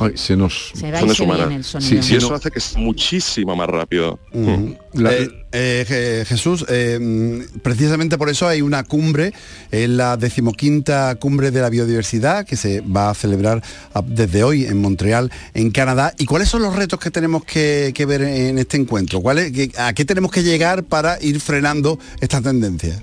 Ay, 0.00 0.12
se 0.16 0.36
nos... 0.36 0.72
se 0.74 0.90
va 0.90 0.98
y 1.02 1.08
se 1.14 1.24
viene 1.46 1.56
el 1.56 1.64
sonido. 1.64 1.90
y 1.96 2.16
eso 2.16 2.34
hace 2.34 2.50
que 2.50 2.58
es 2.58 2.76
muchísimo 2.76 3.54
más 3.54 3.68
rápido. 3.68 4.18
Eh, 4.32 5.28
eh, 5.52 5.84
Je- 5.88 6.24
Jesús, 6.26 6.64
eh, 6.68 6.98
mm, 7.00 7.60
precisamente 7.60 8.18
por 8.18 8.28
eso 8.28 8.48
hay 8.48 8.62
una 8.62 8.82
cumbre, 8.84 9.32
en 9.70 9.96
la 9.96 10.16
decimoquinta 10.16 11.14
cumbre 11.16 11.50
de 11.50 11.60
la 11.60 11.70
biodiversidad 11.70 12.44
que 12.46 12.56
se 12.56 12.80
va 12.80 13.10
a 13.10 13.14
celebrar 13.14 13.62
a- 13.94 14.02
desde 14.02 14.42
hoy 14.42 14.64
en 14.64 14.80
Montreal, 14.80 15.30
en 15.54 15.70
Canadá. 15.70 16.14
¿Y 16.18 16.24
cuáles 16.26 16.48
son 16.48 16.62
los 16.62 16.74
retos 16.74 16.98
que 16.98 17.10
tenemos 17.10 17.44
que, 17.44 17.92
que 17.94 18.06
ver 18.06 18.22
en 18.22 18.58
este 18.58 18.76
encuentro? 18.76 19.20
¿Cuál 19.20 19.38
es- 19.38 19.78
¿A 19.78 19.92
qué 19.92 20.04
tenemos 20.04 20.30
que 20.30 20.42
llegar 20.42 20.82
para 20.84 21.22
ir 21.22 21.40
frenando 21.40 21.98
esta 22.20 22.40
tendencia? 22.40 23.02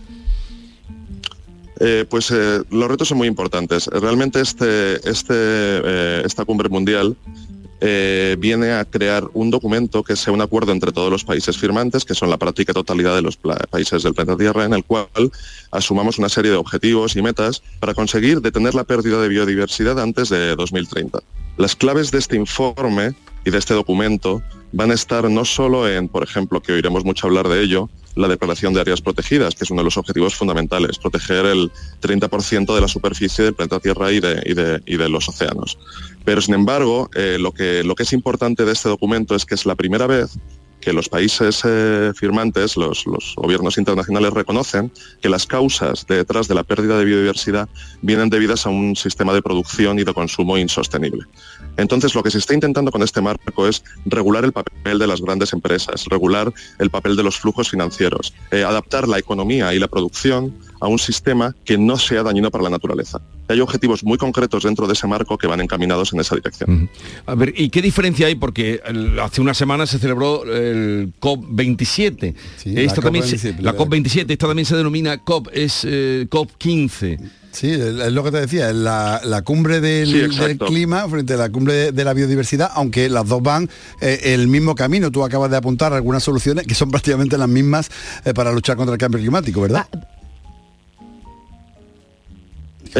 Eh, 1.79 2.05
pues 2.09 2.31
eh, 2.31 2.61
los 2.71 2.89
retos 2.89 3.07
son 3.07 3.17
muy 3.17 3.27
importantes. 3.27 3.87
Realmente 3.87 4.41
este, 4.41 4.95
este, 5.09 5.33
eh, 5.33 6.21
esta 6.25 6.45
cumbre 6.45 6.69
mundial 6.69 7.15
eh, 7.79 8.35
viene 8.39 8.71
a 8.71 8.85
crear 8.85 9.25
un 9.33 9.51
documento 9.51 10.03
que 10.03 10.15
sea 10.15 10.33
un 10.33 10.41
acuerdo 10.41 10.71
entre 10.71 10.91
todos 10.91 11.11
los 11.11 11.23
países 11.23 11.57
firmantes, 11.57 12.05
que 12.05 12.15
son 12.15 12.29
la 12.29 12.37
práctica 12.37 12.73
totalidad 12.73 13.15
de 13.15 13.21
los 13.21 13.37
países 13.37 14.01
del 14.01 14.15
planeta 14.15 14.37
Tierra, 14.37 14.65
en 14.65 14.73
el 14.73 14.83
cual 14.83 15.07
asumamos 15.71 16.17
una 16.17 16.29
serie 16.29 16.51
de 16.51 16.57
objetivos 16.57 17.15
y 17.15 17.21
metas 17.21 17.61
para 17.79 17.93
conseguir 17.93 18.41
detener 18.41 18.73
la 18.73 18.83
pérdida 18.83 19.21
de 19.21 19.27
biodiversidad 19.27 19.99
antes 19.99 20.29
de 20.29 20.55
2030. 20.55 21.19
Las 21.57 21.75
claves 21.75 22.11
de 22.11 22.17
este 22.17 22.35
informe 22.35 23.13
y 23.45 23.51
de 23.51 23.57
este 23.59 23.73
documento 23.73 24.41
van 24.71 24.91
a 24.91 24.95
estar 24.95 25.29
no 25.29 25.45
solo 25.45 25.87
en, 25.87 26.07
por 26.09 26.23
ejemplo, 26.23 26.61
que 26.61 26.73
oiremos 26.73 27.05
mucho 27.05 27.27
hablar 27.27 27.47
de 27.47 27.61
ello, 27.61 27.89
la 28.15 28.27
declaración 28.27 28.73
de 28.73 28.81
áreas 28.81 29.01
protegidas, 29.01 29.53
que 29.53 29.63
es 29.63 29.71
uno 29.71 29.81
de 29.81 29.85
los 29.85 29.97
objetivos 29.97 30.33
fundamentales, 30.33 30.97
proteger 30.97 31.45
el 31.45 31.71
30% 32.01 32.73
de 32.73 32.81
la 32.81 32.87
superficie 32.87 33.45
del 33.45 33.53
planeta 33.53 33.79
Tierra 33.79 34.11
y 34.11 34.19
de 34.19 35.09
los 35.09 35.29
océanos. 35.29 35.77
Pero, 36.27 36.41
sin 36.41 36.55
embargo, 36.55 37.09
eh, 37.15 37.37
lo, 37.39 37.53
que, 37.53 37.85
es 37.99 38.11
importante 38.11 38.65
de 38.65 38.73
este 38.73 38.89
documento 38.89 39.33
es 39.33 39.45
que 39.45 39.55
es 39.55 39.65
la 39.65 39.75
primera 39.75 40.07
vez 40.07 40.37
que 40.81 40.91
los 40.91 41.07
países 41.07 41.61
eh, 41.63 42.11
firmantes, 42.13 42.75
los, 42.75 43.05
los 43.05 43.33
gobiernos 43.37 43.77
internacionales 43.77 44.33
reconocen 44.33 44.91
que 45.21 45.29
las 45.29 45.47
causas 45.47 46.05
detrás 46.05 46.49
de 46.49 46.55
la 46.55 46.65
pérdida 46.65 46.99
de 46.99 47.05
biodiversidad 47.05 47.69
vienen 48.01 48.29
debidas 48.29 48.65
a 48.65 48.69
un 48.69 48.97
sistema 48.97 49.33
de 49.33 49.41
producción 49.41 49.99
y 49.99 50.03
de 50.03 50.13
consumo 50.13 50.57
insostenible. 50.57 51.23
Entonces, 51.77 52.13
lo 52.13 52.23
que 52.23 52.31
se 52.31 52.39
está 52.39 52.53
intentando 52.53 52.91
con 52.91 53.03
este 53.03 53.21
marco 53.21 53.65
es 53.65 53.81
regular 54.05 54.43
el 54.43 54.51
papel 54.51 54.99
de 54.99 55.07
las 55.07 55.21
grandes 55.21 55.53
empresas, 55.53 56.07
regular 56.07 56.51
el 56.77 56.89
papel 56.89 57.15
de 57.15 57.23
los 57.23 57.39
flujos 57.39 57.69
financieros, 57.69 58.33
eh, 58.51 58.65
adaptar 58.65 59.07
la 59.07 59.17
economía 59.17 59.73
y 59.73 59.79
la 59.79 59.87
producción 59.87 60.53
a 60.79 60.87
un 60.87 60.99
sistema 60.99 61.55
que 61.65 61.77
no 61.77 61.97
sea 61.97 62.23
dañino 62.23 62.51
para 62.51 62.63
la 62.65 62.69
naturaleza. 62.69 63.19
Hay 63.49 63.59
objetivos 63.61 64.03
muy 64.03 64.17
concretos 64.17 64.63
dentro 64.63 64.87
de 64.87 64.93
ese 64.93 65.07
marco 65.07 65.37
que 65.37 65.47
van 65.47 65.61
encaminados 65.61 66.11
en 66.13 66.19
esa 66.19 66.35
dirección. 66.35 66.89
A 67.25 67.35
ver, 67.35 67.53
¿y 67.55 67.69
qué 67.69 67.81
diferencia 67.81 68.27
hay? 68.27 68.35
Porque 68.35 68.81
el- 68.85 69.19
hace 69.19 69.41
una 69.41 69.53
semana 69.53 69.85
se 69.85 69.99
celebró 69.99 70.43
el 70.43 71.13
COP27. 71.19 72.35
la 72.65 72.81
esta 72.81 73.01
también 73.01 73.25
se- 73.25 73.37
COP27, 73.37 73.61
la 73.61 73.75
COP27, 73.75 74.31
esta 74.31 74.47
también 74.47 74.65
se 74.65 74.75
denomina 74.75 75.17
COP, 75.23 75.47
es 75.53 75.81
eh, 75.85 76.27
COP15. 76.29 77.19
Sí, 77.51 77.71
es 77.71 78.11
lo 78.13 78.23
que 78.23 78.29
te 78.31 78.41
decía, 78.41 78.71
la, 78.71 79.19
la 79.23 79.41
cumbre 79.41 79.81
del, 79.81 80.31
Sí, 80.31 80.57
clima 80.67 81.07
frente 81.09 81.33
a 81.33 81.37
la 81.37 81.49
cumbre 81.49 81.73
de, 81.73 81.91
de 81.91 82.03
la 82.03 82.13
biodiversidad, 82.13 82.69
aunque 82.75 83.09
las 83.09 83.25
dos 83.27 83.41
van 83.41 83.67
eh, 83.99 84.19
el 84.25 84.47
mismo 84.47 84.75
camino. 84.75 85.09
Tú 85.09 85.23
acabas 85.23 85.49
de 85.49 85.57
apuntar 85.57 85.91
algunas 85.93 86.21
soluciones 86.21 86.67
que 86.67 86.75
son 86.75 86.91
prácticamente 86.91 87.35
las 87.35 87.49
mismas 87.49 87.89
eh, 88.25 88.33
para 88.35 88.51
luchar 88.51 88.75
contra 88.75 88.93
el 88.93 88.99
cambio 88.99 89.19
climático, 89.19 89.61
¿verdad? 89.61 89.87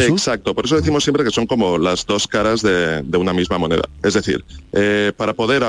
Exacto, 0.06 0.54
por 0.54 0.66
eso 0.66 0.76
decimos 0.76 1.04
siempre 1.04 1.24
que 1.24 1.32
son 1.32 1.48
como 1.48 1.78
las 1.78 2.06
dos 2.06 2.28
caras 2.28 2.62
de, 2.62 3.02
de 3.04 3.18
una 3.18 3.34
misma 3.34 3.58
moneda. 3.58 3.84
Es 4.04 4.14
decir, 4.14 4.44
eh, 4.72 5.12
para 5.16 5.34
poder 5.34 5.64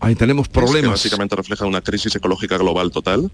Ahí 0.00 0.14
tenemos 0.14 0.48
que 0.48 0.54
problemas. 0.54 0.92
básicamente 0.92 1.36
refleja 1.36 1.66
una 1.66 1.80
crisis 1.80 2.14
ecológica 2.14 2.56
global 2.56 2.90
total. 2.90 3.30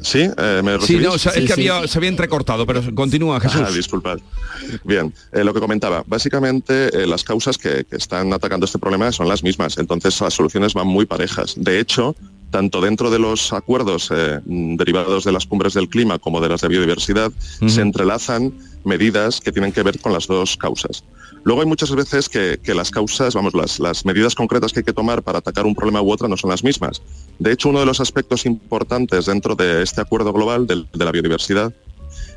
¿Sí? 0.00 0.30
Eh, 0.36 0.60
¿me 0.62 0.80
Sí, 0.80 0.96
no, 0.98 1.12
o 1.12 1.18
sea, 1.18 1.32
es 1.32 1.44
que 1.44 1.52
había, 1.52 1.86
se 1.88 1.98
había 1.98 2.08
entrecortado, 2.08 2.64
pero 2.66 2.82
continúa, 2.94 3.40
Jesús. 3.40 3.62
Ah, 3.64 3.70
disculpad. 3.70 4.18
Bien, 4.84 5.12
eh, 5.32 5.42
lo 5.42 5.52
que 5.52 5.58
comentaba, 5.58 6.04
básicamente 6.06 6.88
eh, 6.96 7.06
las 7.06 7.24
causas 7.24 7.58
que, 7.58 7.84
que 7.84 7.96
están 7.96 8.32
atacando 8.32 8.66
este 8.66 8.78
problema 8.78 9.10
son 9.10 9.28
las 9.28 9.42
mismas, 9.42 9.76
entonces 9.76 10.20
las 10.20 10.34
soluciones 10.34 10.72
van 10.72 10.86
muy 10.86 11.04
parejas. 11.04 11.54
De 11.56 11.80
hecho, 11.80 12.14
tanto 12.50 12.80
dentro 12.80 13.10
de 13.10 13.18
los 13.18 13.52
acuerdos 13.52 14.10
eh, 14.10 14.40
derivados 14.44 15.24
de 15.24 15.32
las 15.32 15.46
cumbres 15.46 15.74
del 15.74 15.88
clima 15.88 16.18
como 16.18 16.40
de 16.40 16.48
las 16.48 16.60
de 16.60 16.68
biodiversidad, 16.68 17.32
se 17.66 17.80
entrelazan 17.80 18.52
medidas 18.84 19.40
que 19.40 19.52
tienen 19.52 19.72
que 19.72 19.82
ver 19.82 20.00
con 20.00 20.12
las 20.12 20.26
dos 20.26 20.56
causas. 20.56 21.04
Luego 21.44 21.62
hay 21.62 21.66
muchas 21.66 21.94
veces 21.94 22.28
que, 22.28 22.58
que 22.62 22.74
las 22.74 22.90
causas, 22.90 23.34
vamos, 23.34 23.54
las, 23.54 23.78
las 23.78 24.04
medidas 24.04 24.34
concretas 24.34 24.72
que 24.72 24.80
hay 24.80 24.84
que 24.84 24.92
tomar 24.92 25.22
para 25.22 25.38
atacar 25.38 25.66
un 25.66 25.74
problema 25.74 26.02
u 26.02 26.10
otro 26.10 26.28
no 26.28 26.36
son 26.36 26.50
las 26.50 26.64
mismas. 26.64 27.02
De 27.38 27.52
hecho, 27.52 27.68
uno 27.68 27.80
de 27.80 27.86
los 27.86 28.00
aspectos 28.00 28.44
importantes 28.44 29.26
dentro 29.26 29.54
de 29.54 29.82
este 29.82 30.00
acuerdo 30.00 30.32
global 30.32 30.66
de 30.66 31.04
la 31.04 31.12
biodiversidad 31.12 31.72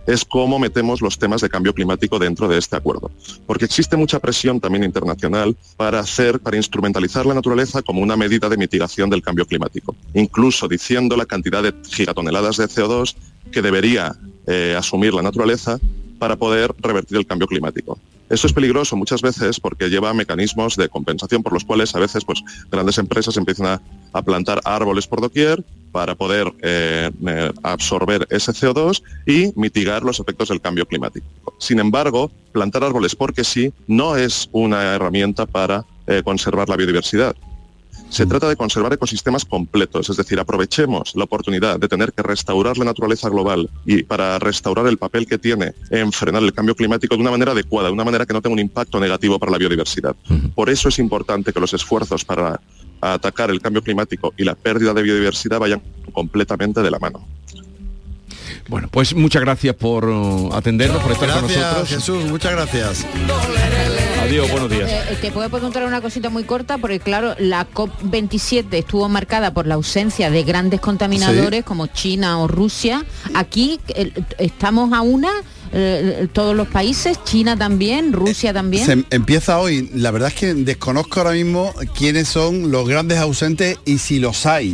es 0.05 0.25
cómo 0.25 0.60
metemos 0.60 1.01
los 1.01 1.17
temas 1.17 1.41
de 1.41 1.50
cambio 1.50 1.74
climático 1.74 2.20
dentro 2.20 2.48
de 2.48 2.58
este 2.58 2.75
acuerdo. 2.75 3.12
Porque 3.46 3.65
existe 3.65 3.98
mucha 3.98 4.20
presión 4.20 4.60
también 4.60 4.84
internacional 4.84 5.55
para 5.77 6.00
hacer, 6.00 6.39
para 6.39 6.58
instrumentalizar 6.58 7.25
la 7.25 7.34
naturaleza 7.34 7.81
como 7.81 8.01
una 8.01 8.17
medida 8.17 8.50
de 8.50 8.58
mitigación 8.58 9.10
del 9.10 9.22
cambio 9.22 9.46
climático, 9.46 9.96
incluso 10.13 10.67
diciendo 10.67 11.15
la 11.15 11.25
cantidad 11.25 11.63
de 11.63 11.74
gigatoneladas 11.88 12.58
de 12.58 12.65
CO2 12.65 13.15
que 13.51 13.62
debería 13.62 14.15
eh, 14.48 14.75
asumir 14.77 15.13
la 15.13 15.22
naturaleza 15.22 15.79
para 16.20 16.36
poder 16.36 16.74
revertir 16.79 17.17
el 17.17 17.25
cambio 17.25 17.48
climático. 17.48 17.98
Esto 18.31 18.47
es 18.47 18.53
peligroso 18.53 18.95
muchas 18.95 19.21
veces 19.21 19.59
porque 19.59 19.89
lleva 19.89 20.13
mecanismos 20.13 20.77
de 20.77 20.88
compensación 20.88 21.43
por 21.43 21.51
los 21.51 21.65
cuales 21.65 21.93
a 21.95 22.00
veces 22.00 22.23
pues, 22.23 22.41
grandes 22.71 22.97
empresas 22.97 23.35
empiezan 23.35 23.67
a, 23.67 23.81
a 24.13 24.21
plantar 24.21 24.61
árboles 24.63 25.05
por 25.05 25.19
doquier 25.19 25.61
para 25.91 26.15
poder 26.15 26.51
eh, 26.61 27.11
eh, 27.27 27.51
absorber 27.61 28.25
ese 28.29 28.53
CO2 28.53 29.03
y 29.25 29.51
mitigar 29.59 30.03
los 30.03 30.21
efectos 30.21 30.47
del 30.47 30.61
cambio 30.61 30.85
climático. 30.85 31.27
Sin 31.59 31.79
embargo, 31.79 32.31
plantar 32.53 32.85
árboles 32.85 33.17
porque 33.17 33.43
sí 33.43 33.73
no 33.88 34.15
es 34.15 34.47
una 34.53 34.95
herramienta 34.95 35.45
para 35.45 35.83
eh, 36.07 36.21
conservar 36.23 36.69
la 36.69 36.77
biodiversidad. 36.77 37.35
Se 38.12 38.25
trata 38.25 38.50
de 38.50 38.58
conservar 38.58 38.91
ecosistemas 38.91 39.46
completos, 39.46 40.10
es 40.10 40.18
decir, 40.18 40.38
aprovechemos 40.38 41.15
la 41.15 41.24
oportunidad 41.24 41.80
de 41.80 41.88
tener 41.88 42.12
que 42.12 42.22
restaurar 42.22 42.77
la 42.77 42.84
naturaleza 42.84 43.30
global 43.30 43.70
y 43.86 44.03
para 44.03 44.38
restaurar 44.38 44.86
el 44.88 44.98
papel 44.98 45.25
que 45.25 45.38
tiene 45.38 45.74
en 45.89 46.12
frenar 46.12 46.44
el 46.44 46.51
cambio 46.51 46.75
climático 46.75 47.15
de 47.15 47.22
una 47.22 47.32
manera 47.32 47.53
adecuada, 47.53 47.88
de 47.88 47.94
una 47.94 48.03
manera 48.03 48.25
que 48.25 48.34
no 48.34 48.41
tenga 48.41 48.56
un 48.56 48.60
impacto 48.60 49.00
negativo 49.00 49.39
para 49.39 49.53
la 49.53 49.58
biodiversidad. 49.58 50.13
Por 50.53 50.70
eso 50.70 50.89
es 50.89 51.00
importante 51.00 51.53
que 51.53 51.62
los 51.62 51.74
esfuerzos 51.74 52.25
para 52.25 52.60
atacar 53.00 53.50
el 53.50 53.62
cambio 53.62 53.82
climático 53.82 54.34
y 54.36 54.44
la 54.44 54.56
pérdida 54.56 54.94
de 54.94 55.03
biodiversidad 55.03 55.60
vayan 55.60 55.82
completamente 56.12 56.82
de 56.82 56.91
la 56.91 57.00
mano. 57.00 57.25
Bueno, 58.72 58.88
pues 58.90 59.13
muchas 59.13 59.42
gracias 59.42 59.75
por 59.75 60.06
uh, 60.06 60.54
atendernos, 60.54 61.04
por 61.04 61.12
estar 61.12 61.30
con 61.30 61.42
nosotros. 61.42 61.90
Jesús, 61.90 62.24
muchas 62.30 62.54
gracias. 62.54 63.06
Adiós, 64.22 64.50
buenos 64.50 64.70
días. 64.70 64.90
Eh, 64.90 65.18
te 65.20 65.30
puedo 65.30 65.50
preguntar 65.50 65.84
una 65.84 66.00
cosita 66.00 66.30
muy 66.30 66.46
corta, 66.46 66.78
porque 66.78 67.01
claro, 67.01 67.36
la 67.38 67.68
COP27 67.70 68.68
estuvo 68.72 69.10
marcada 69.10 69.54
por 69.54 69.68
la 69.68 69.75
ausencia 69.75 70.30
de 70.30 70.44
grandes 70.44 70.80
contaminadores 70.80 71.66
como 71.66 71.88
China 71.88 72.40
o 72.40 72.48
Rusia. 72.48 73.04
Aquí 73.34 73.82
eh, 73.90 74.13
estamos 74.38 74.94
a 74.94 75.01
una, 75.01 75.32
eh, 75.74 76.28
todos 76.34 76.56
los 76.56 76.68
países, 76.68 77.18
China 77.24 77.58
también, 77.58 78.12
Rusia 78.13 78.54
también. 78.54 78.86
Se 78.86 78.92
em- 78.94 79.04
empieza 79.10 79.60
hoy. 79.60 79.90
La 79.96 80.12
verdad 80.12 80.30
es 80.30 80.36
que 80.36 80.54
desconozco 80.54 81.20
ahora 81.22 81.32
mismo 81.34 81.74
quiénes 81.98 82.28
son 82.28 82.72
los 82.72 82.88
grandes 82.88 83.20
ausentes 83.20 83.78
y 83.86 83.98
si 84.00 84.20
los 84.20 84.46
hay. 84.46 84.74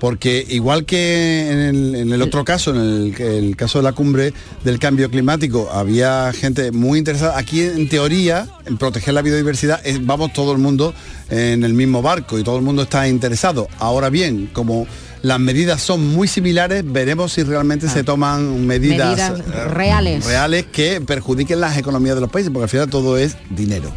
Porque 0.00 0.44
igual 0.48 0.84
que 0.84 1.50
en 1.50 1.58
el, 1.58 1.94
en 1.96 2.12
el 2.12 2.22
otro 2.22 2.44
caso, 2.44 2.70
en 2.74 2.80
el, 2.80 3.20
el 3.20 3.56
caso 3.56 3.78
de 3.78 3.82
la 3.84 3.92
cumbre 3.92 4.32
del 4.64 4.78
cambio 4.78 5.10
climático, 5.10 5.68
había 5.72 6.32
gente 6.32 6.70
muy 6.72 6.98
interesada. 6.98 7.36
Aquí 7.38 7.60
en 7.62 7.88
teoría, 7.88 8.46
en 8.66 8.76
proteger 8.78 9.14
la 9.14 9.22
biodiversidad, 9.22 9.80
es- 9.84 10.04
vamos 10.04 10.32
todo 10.32 10.52
el 10.52 10.58
mundo 10.58 10.94
en 11.28 11.64
el 11.64 11.74
mismo 11.74 12.02
barco 12.02 12.38
y 12.38 12.44
todo 12.44 12.56
el 12.56 12.62
mundo 12.62 12.82
está 12.82 13.08
interesado. 13.08 13.68
Ahora 13.80 14.10
bien, 14.10 14.48
como 14.52 14.86
las 15.26 15.40
medidas 15.40 15.82
son 15.82 16.06
muy 16.14 16.28
similares, 16.28 16.84
veremos 16.86 17.32
si 17.32 17.42
realmente 17.42 17.88
se 17.88 18.04
toman 18.04 18.64
medidas, 18.64 19.32
Medidas 19.32 19.40
eh, 19.40 19.64
reales. 19.64 20.24
reales 20.24 20.66
que 20.70 21.00
perjudiquen 21.00 21.60
las 21.60 21.76
economías 21.76 22.14
de 22.14 22.20
los 22.20 22.30
países, 22.30 22.52
porque 22.52 22.62
al 22.64 22.68
final 22.68 22.88
todo 22.88 23.18
es 23.18 23.36
dinero. 23.50 23.90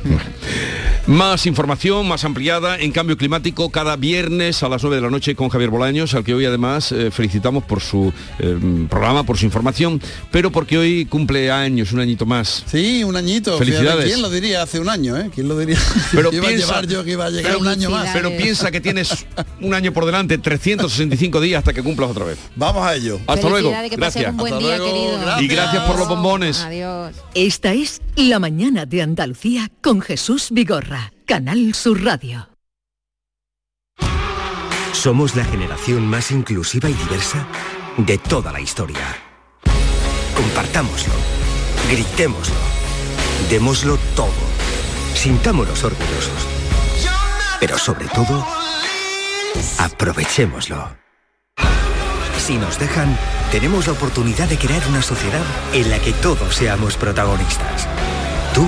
Más 1.08 1.48
información, 1.48 2.08
más 2.08 2.24
ampliada 2.24 2.77
en 2.77 2.91
cambio 2.91 3.18
climático 3.18 3.72
cada 3.72 3.96
viernes 3.96 4.62
a 4.62 4.70
las 4.70 4.84
9 4.84 4.98
de 4.98 5.01
la 5.01 5.10
noche 5.10 5.34
con 5.36 5.50
Javier 5.50 5.72
Bolaños, 5.72 6.13
al 6.13 6.24
que 6.24 6.36
hoy 6.36 6.46
además 6.46 6.91
eh, 6.91 7.10
felicitamos 7.10 7.63
por 7.63 7.82
su 7.82 8.13
eh, 8.38 8.86
programa, 8.88 9.24
por 9.24 9.36
su 9.38 9.46
información, 9.46 10.00
pero 10.29 10.51
porque 10.51 10.77
hoy 10.77 11.06
cumple 11.06 11.50
años, 11.51 11.91
un 11.94 12.00
añito 12.00 12.27
más. 12.27 12.63
Sí, 12.68 13.03
un 13.03 13.15
añito. 13.15 13.58
Felicidades. 13.58 13.89
Fíjate, 13.91 14.08
¿Quién 14.10 14.22
lo 14.22 14.29
diría 14.29 14.62
hace 14.62 14.79
un 14.79 14.88
año? 14.88 15.18
Eh? 15.18 15.32
¿Quién 15.34 15.48
lo 15.48 15.58
diría? 15.58 15.79
Pero 16.12 16.32
iba 16.32 16.46
piensa, 16.48 16.65
a 16.65 16.68
llevar 16.82 16.88
yo 16.88 17.03
que 17.03 17.12
iba 17.12 17.25
a 17.25 17.29
llegar 17.32 17.53
pero- 17.53 17.60
un 17.60 17.68
año 17.68 17.89
más. 17.89 18.10
Pero 18.13 18.29
piensa 18.38 18.70
que 18.70 18.79
tienes 18.82 19.25
un 19.62 19.74
año 19.74 19.91
por 19.91 20.06
delante, 20.06 20.38
365 20.38 21.41
días 21.41 21.60
hasta 21.60 21.74
que 21.74 21.82
cumplas 21.82 22.12
otra 22.12 22.25
vez. 22.25 22.38
Vamos 22.56 22.86
a 22.86 22.94
ello. 22.96 23.20
Hasta 23.25 23.50
luego. 23.50 23.72
Que 23.89 23.96
Gracias. 23.96 24.32
un 24.32 24.38
buen 24.38 24.60
día, 24.60 24.77
querido. 24.77 25.41
Y 25.41 25.48
gracias 25.48 25.84
por 25.86 25.98
los 25.98 26.08
bombones. 26.08 26.60
Adiós. 26.62 27.15
Esta 27.34 27.74
es 27.74 28.00
La 28.15 28.38
mañana 28.39 28.86
de 28.86 29.01
Andalucía 29.01 29.72
con 29.82 30.01
Jesús 30.01 30.48
Vigorra, 30.51 30.99
Canal 31.29 31.75
Sur 31.75 32.03
Radio. 32.03 32.50
Somos 34.93 35.36
la 35.36 35.45
generación 35.45 36.07
más 36.07 36.31
inclusiva 36.31 36.89
y 36.89 36.93
diversa 36.93 37.45
de 37.98 38.17
toda 38.17 38.51
la 38.51 38.59
historia. 38.59 38.98
Compartámoslo, 40.36 41.13
gritémoslo, 41.88 42.55
démoslo 43.48 44.00
todo, 44.15 44.33
sintámonos 45.13 45.83
orgullosos. 45.83 46.48
Pero 47.59 47.77
sobre 47.77 48.07
todo, 48.07 48.43
aprovechémoslo. 49.77 50.98
Si 52.39 52.57
nos 52.57 52.79
dejan, 52.79 53.15
tenemos 53.51 53.86
la 53.86 53.93
oportunidad 53.93 54.50
de 54.50 54.57
crear 54.57 54.81
una 54.88 55.03
sociedad 55.03 55.45
en 55.74 55.91
la 55.91 56.00
que 56.00 56.12
todos 56.12 56.55
seamos 56.55 56.98
protagonistas. 56.98 57.88
Tú 58.55 58.65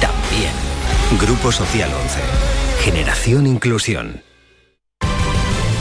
también. 0.00 0.63
Grupo 1.12 1.52
Social 1.52 1.90
11. 1.92 2.20
Generación 2.82 3.46
Inclusión. 3.46 4.22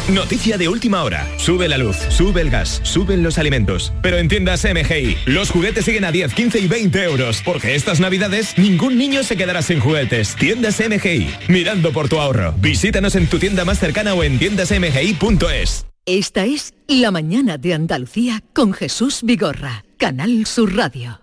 Noticia 0.09 0.57
de 0.57 0.67
última 0.67 1.01
hora. 1.01 1.25
Sube 1.37 1.67
la 1.69 1.77
luz, 1.77 1.95
sube 2.09 2.41
el 2.41 2.49
gas, 2.49 2.81
suben 2.83 3.23
los 3.23 3.37
alimentos. 3.37 3.93
Pero 4.03 4.17
en 4.17 4.27
tiendas 4.27 4.65
MGI, 4.65 5.17
los 5.25 5.49
juguetes 5.49 5.85
siguen 5.85 6.03
a 6.03 6.11
10, 6.11 6.33
15 6.33 6.59
y 6.59 6.67
20 6.67 7.03
euros. 7.03 7.41
Porque 7.43 7.73
estas 7.73 7.99
navidades 7.99 8.57
ningún 8.57 8.97
niño 8.97 9.23
se 9.23 9.37
quedará 9.37 9.61
sin 9.61 9.79
juguetes. 9.79 10.35
Tiendas 10.35 10.79
MGI, 10.79 11.33
mirando 11.47 11.93
por 11.93 12.09
tu 12.09 12.19
ahorro. 12.19 12.53
Visítanos 12.57 13.15
en 13.15 13.27
tu 13.27 13.39
tienda 13.39 13.65
más 13.65 13.79
cercana 13.79 14.13
o 14.13 14.23
en 14.23 14.37
tiendasmgi.es. 14.37 15.85
Esta 16.05 16.45
es 16.45 16.73
La 16.87 17.11
mañana 17.11 17.57
de 17.57 17.73
Andalucía 17.73 18.43
con 18.53 18.73
Jesús 18.73 19.21
Vigorra, 19.23 19.85
Canal 19.97 20.45
Sur 20.45 20.75
Radio. 20.75 21.22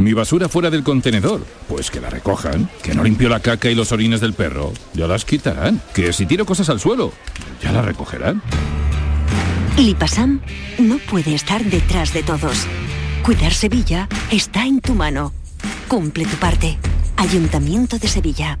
Mi 0.00 0.12
basura 0.12 0.48
fuera 0.48 0.70
del 0.70 0.84
contenedor. 0.84 1.44
Pues 1.66 1.90
que 1.90 2.00
la 2.00 2.08
recojan. 2.08 2.70
Que 2.84 2.94
no 2.94 3.02
limpio 3.02 3.28
la 3.28 3.40
caca 3.40 3.68
y 3.68 3.74
los 3.74 3.90
orines 3.90 4.20
del 4.20 4.32
perro. 4.32 4.72
Ya 4.94 5.08
las 5.08 5.24
quitarán. 5.24 5.82
Que 5.92 6.12
si 6.12 6.24
tiro 6.24 6.46
cosas 6.46 6.70
al 6.70 6.78
suelo. 6.78 7.12
Ya 7.60 7.72
las 7.72 7.84
recogerán. 7.84 8.40
Lipasam 9.76 10.40
no 10.78 10.98
puede 10.98 11.34
estar 11.34 11.64
detrás 11.64 12.12
de 12.12 12.22
todos. 12.22 12.68
Cuidar 13.24 13.52
Sevilla 13.52 14.08
está 14.30 14.64
en 14.66 14.80
tu 14.80 14.94
mano. 14.94 15.32
Cumple 15.88 16.26
tu 16.26 16.36
parte. 16.36 16.78
Ayuntamiento 17.16 17.98
de 17.98 18.06
Sevilla. 18.06 18.60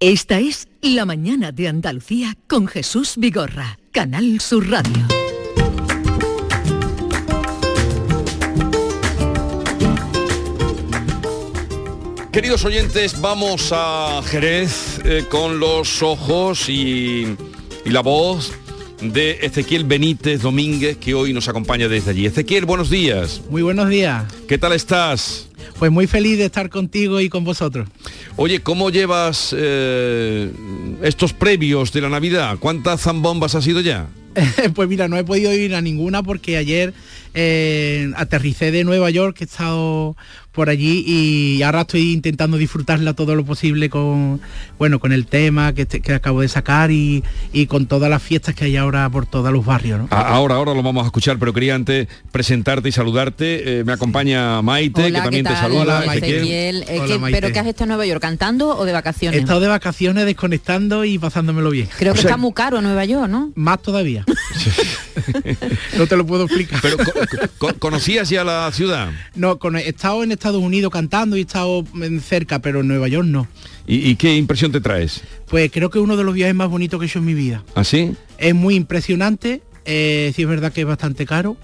Esta 0.00 0.38
es 0.38 0.68
La 0.80 1.04
mañana 1.04 1.50
de 1.50 1.66
Andalucía 1.66 2.36
con 2.46 2.68
Jesús 2.68 3.14
Vigorra, 3.16 3.80
Canal 3.90 4.40
Sur 4.40 4.70
Radio. 4.70 5.04
Queridos 12.30 12.64
oyentes, 12.64 13.20
vamos 13.20 13.70
a 13.72 14.22
Jerez 14.24 15.00
eh, 15.04 15.24
con 15.28 15.58
los 15.58 16.00
ojos 16.00 16.68
y, 16.68 17.36
y 17.84 17.90
la 17.90 18.00
voz 18.00 18.52
de 19.00 19.38
Ezequiel 19.42 19.84
Benítez 19.84 20.42
Domínguez, 20.42 20.96
que 20.96 21.14
hoy 21.14 21.32
nos 21.32 21.48
acompaña 21.48 21.88
desde 21.88 22.10
allí. 22.10 22.26
Ezequiel, 22.26 22.64
buenos 22.64 22.90
días. 22.90 23.42
Muy 23.50 23.62
buenos 23.62 23.88
días. 23.88 24.24
¿Qué 24.48 24.58
tal 24.58 24.72
estás? 24.72 25.48
Pues 25.78 25.90
muy 25.92 26.06
feliz 26.06 26.38
de 26.38 26.46
estar 26.46 26.70
contigo 26.70 27.20
y 27.20 27.28
con 27.28 27.44
vosotros. 27.44 27.88
Oye, 28.36 28.60
¿cómo 28.60 28.90
llevas 28.90 29.54
eh, 29.56 30.50
estos 31.02 31.32
previos 31.32 31.92
de 31.92 32.00
la 32.00 32.08
Navidad? 32.08 32.58
¿Cuántas 32.58 33.02
zambombas 33.02 33.54
ha 33.54 33.62
sido 33.62 33.80
ya? 33.80 34.08
pues 34.74 34.88
mira, 34.88 35.08
no 35.08 35.16
he 35.16 35.24
podido 35.24 35.52
ir 35.52 35.74
a 35.74 35.80
ninguna 35.80 36.22
porque 36.22 36.56
ayer 36.56 36.94
eh, 37.34 38.10
aterricé 38.16 38.70
de 38.70 38.84
Nueva 38.84 39.10
York, 39.10 39.36
he 39.40 39.44
estado 39.44 40.16
por 40.58 40.70
allí 40.70 41.04
y 41.06 41.62
ahora 41.62 41.82
estoy 41.82 42.12
intentando 42.14 42.56
disfrutarla 42.56 43.14
todo 43.14 43.36
lo 43.36 43.44
posible 43.44 43.88
con 43.88 44.40
bueno 44.76 44.98
con 44.98 45.12
el 45.12 45.24
tema 45.26 45.72
que, 45.72 45.86
te- 45.86 46.00
que 46.00 46.14
acabo 46.14 46.40
de 46.40 46.48
sacar 46.48 46.90
y, 46.90 47.22
y 47.52 47.66
con 47.66 47.86
todas 47.86 48.10
las 48.10 48.20
fiestas 48.20 48.56
que 48.56 48.64
hay 48.64 48.76
ahora 48.76 49.08
por 49.08 49.24
todos 49.24 49.52
los 49.52 49.64
barrios. 49.64 50.00
Ahora, 50.10 50.56
ahora 50.56 50.74
lo 50.74 50.82
vamos 50.82 51.04
a 51.04 51.06
escuchar, 51.06 51.38
pero 51.38 51.52
quería 51.52 51.76
antes 51.76 52.08
presentarte 52.32 52.88
y 52.88 52.92
saludarte. 52.92 53.78
Eh, 53.78 53.84
me 53.84 53.92
acompaña 53.92 54.60
Maite, 54.62 55.12
que 55.12 55.12
también 55.12 55.44
¿qué 55.44 55.50
te 55.50 55.56
saluda. 55.56 56.00
Hola, 56.02 56.14
Ezequiel. 56.16 56.82
Ezequiel. 56.82 56.84
Hola, 57.02 57.06
¿qué- 57.06 57.18
Maite. 57.20 57.40
¿Pero 57.40 57.52
qué 57.52 57.58
has 57.60 57.66
estado 57.68 57.84
en 57.84 57.88
Nueva 57.90 58.06
York? 58.06 58.20
¿Cantando 58.20 58.76
o 58.76 58.84
de 58.84 58.90
He 58.90 58.94
vacaciones? 58.94 59.38
estado 59.40 59.60
de 59.60 59.68
vacaciones 59.68 60.26
desconectando 60.26 61.04
y 61.04 61.20
pasándomelo 61.20 61.70
bien. 61.70 61.88
Creo 61.96 62.14
que 62.14 62.20
está 62.20 62.36
muy 62.36 62.52
caro 62.52 62.80
Nueva 62.80 63.04
York, 63.04 63.28
¿no? 63.30 63.52
Más 63.54 63.80
todavía. 63.80 64.24
no 65.96 66.06
te 66.06 66.16
lo 66.16 66.26
puedo 66.26 66.44
explicar. 66.44 66.80
Pero 66.82 66.96
co- 66.98 67.12
co- 67.58 67.74
¿conocías 67.78 68.28
ya 68.30 68.44
la 68.44 68.70
ciudad? 68.72 69.10
No, 69.34 69.58
con- 69.58 69.76
he 69.76 69.88
estado 69.88 70.22
en 70.22 70.32
Estados 70.32 70.62
Unidos 70.62 70.92
cantando 70.92 71.36
y 71.36 71.40
he 71.40 71.42
estado 71.42 71.84
en 72.02 72.20
cerca, 72.20 72.58
pero 72.60 72.80
en 72.80 72.88
Nueva 72.88 73.08
York 73.08 73.26
no. 73.26 73.46
¿Y, 73.86 74.08
y 74.10 74.16
qué 74.16 74.36
impresión 74.36 74.72
te 74.72 74.80
traes? 74.80 75.22
Pues 75.48 75.70
creo 75.72 75.90
que 75.90 75.98
es 75.98 76.04
uno 76.04 76.16
de 76.16 76.24
los 76.24 76.34
viajes 76.34 76.54
más 76.54 76.68
bonitos 76.68 76.98
que 77.00 77.06
he 77.06 77.08
hecho 77.08 77.18
en 77.20 77.24
mi 77.24 77.34
vida. 77.34 77.64
¿Así? 77.74 78.12
Es 78.38 78.54
muy 78.54 78.74
impresionante, 78.74 79.62
eh, 79.84 80.32
sí 80.36 80.42
es 80.42 80.48
verdad 80.48 80.72
que 80.72 80.82
es 80.82 80.86
bastante 80.86 81.24
caro, 81.26 81.56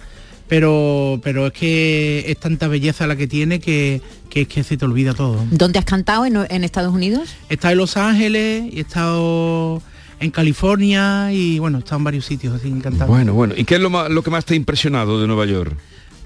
pero, 0.48 1.20
pero 1.22 1.46
es 1.46 1.53
que 1.53 2.24
es 2.29 2.38
tanta 2.38 2.68
belleza 2.68 3.07
la 3.07 3.16
que 3.16 3.27
tiene 3.27 3.61
que, 3.61 4.00
que 4.31 4.42
es 4.42 4.48
que 4.48 4.62
se 4.62 4.77
te 4.77 4.85
olvida 4.85 5.14
todo. 5.14 5.44
¿Dónde 5.50 5.79
has 5.79 5.85
cantado 5.85 6.27
en, 6.27 6.37
en 6.48 6.64
Estados 6.64 6.92
Unidos? 6.94 7.35
He 7.50 7.55
estado 7.55 7.72
en 7.72 7.79
Los 7.79 7.96
Ángeles 7.96 8.64
y 8.72 8.79
he 8.79 8.81
estado 8.83 9.83
en 10.24 10.30
California 10.30 11.30
y 11.32 11.58
bueno, 11.58 11.78
estado 11.78 11.98
en 11.98 12.04
varios 12.04 12.24
sitios 12.26 12.54
así 12.54 12.68
encantado. 12.68 13.06
Bueno, 13.10 13.32
bueno. 13.34 13.54
¿Y 13.56 13.64
qué 13.64 13.76
es 13.76 13.80
lo, 13.80 13.90
ma- 13.90 14.08
lo 14.08 14.22
que 14.22 14.30
más 14.30 14.44
te 14.44 14.54
ha 14.54 14.56
impresionado 14.56 15.20
de 15.20 15.26
Nueva 15.26 15.46
York? 15.46 15.76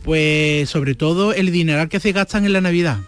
Pues 0.05 0.71
sobre 0.71 0.95
todo 0.95 1.33
el 1.35 1.51
dineral 1.53 1.89
que 1.89 2.01
se 2.01 2.13
gastan 2.13 2.45
en 2.47 2.53
la 2.53 2.61
Navidad. 2.61 2.99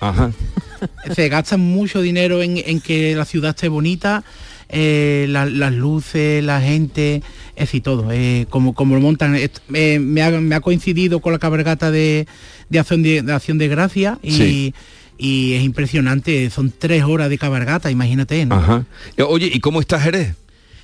Ajá. 0.00 0.32
se 1.14 1.28
gastan 1.28 1.60
mucho 1.60 2.00
dinero 2.02 2.42
en, 2.42 2.58
en 2.58 2.80
que 2.80 3.14
la 3.14 3.24
ciudad 3.24 3.50
esté 3.50 3.68
bonita, 3.68 4.24
eh, 4.68 5.26
la- 5.28 5.46
las 5.46 5.72
luces, 5.72 6.42
la 6.44 6.60
gente, 6.60 7.22
es 7.56 7.60
decir, 7.66 7.82
todo, 7.82 8.08
eh, 8.12 8.46
como, 8.50 8.74
como 8.74 8.94
lo 8.94 9.00
montan. 9.00 9.36
Eh, 9.36 9.98
me, 10.00 10.22
ha, 10.22 10.30
me 10.30 10.54
ha 10.54 10.60
coincidido 10.60 11.20
con 11.20 11.32
la 11.32 11.38
cabalgata 11.38 11.90
de, 11.90 12.26
de, 12.68 12.78
acción, 12.78 13.02
de, 13.02 13.22
de 13.22 13.32
acción 13.32 13.58
de 13.58 13.68
gracia 13.68 14.18
y, 14.22 14.30
Sí. 14.32 14.74
y 15.18 15.52
es 15.54 15.62
impresionante, 15.64 16.48
son 16.50 16.72
tres 16.76 17.04
horas 17.04 17.28
de 17.28 17.36
cabalgata, 17.38 17.90
imagínate, 17.90 18.44
¿no? 18.46 18.54
Ajá. 18.56 18.84
Oye, 19.28 19.50
¿y 19.52 19.60
cómo 19.60 19.80
está 19.80 20.00
Jerez? 20.00 20.34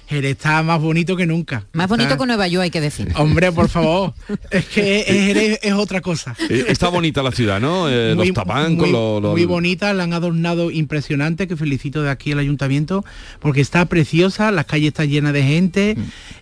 Jerez 0.08 0.32
está 0.32 0.62
más 0.62 0.80
bonito 0.80 1.16
que 1.16 1.26
nunca. 1.26 1.66
Más 1.72 1.88
bonito 1.88 2.08
Está- 2.10 2.18
que 2.22 2.26
Nueva 2.26 2.46
York, 2.48 2.62
hay 2.64 2.70
que 2.70 2.80
decir. 2.80 3.08
Hombre, 3.16 3.50
por 3.52 3.68
favor, 3.68 4.14
es 4.50 4.64
que 4.66 5.04
Jerez 5.06 5.58
es 5.62 5.72
otra 5.72 6.00
cosa. 6.00 6.36
Eh, 6.48 6.64
está 6.68 6.88
bonita 6.88 7.22
la 7.22 7.32
ciudad, 7.32 7.60
¿no? 7.60 7.88
Eh, 7.90 8.14
Muy- 8.14 8.28
los 8.28 8.34
tabancos, 8.34 8.86
muy, 8.86 8.92
los... 8.92 9.22
los- 9.22 9.32
muy 9.32 9.44
bonita, 9.46 9.92
la 9.94 10.04
han 10.04 10.12
adornado 10.12 10.70
impresionante, 10.70 11.48
que 11.48 11.56
felicito 11.56 12.02
de 12.02 12.10
aquí 12.10 12.32
al 12.32 12.38
ayuntamiento, 12.38 13.04
porque 13.40 13.60
está 13.60 13.84
preciosa, 13.86 14.50
las 14.52 14.66
calles 14.66 14.88
están 14.88 15.08
llenas 15.08 15.32
de 15.32 15.42
gente, 15.42 15.96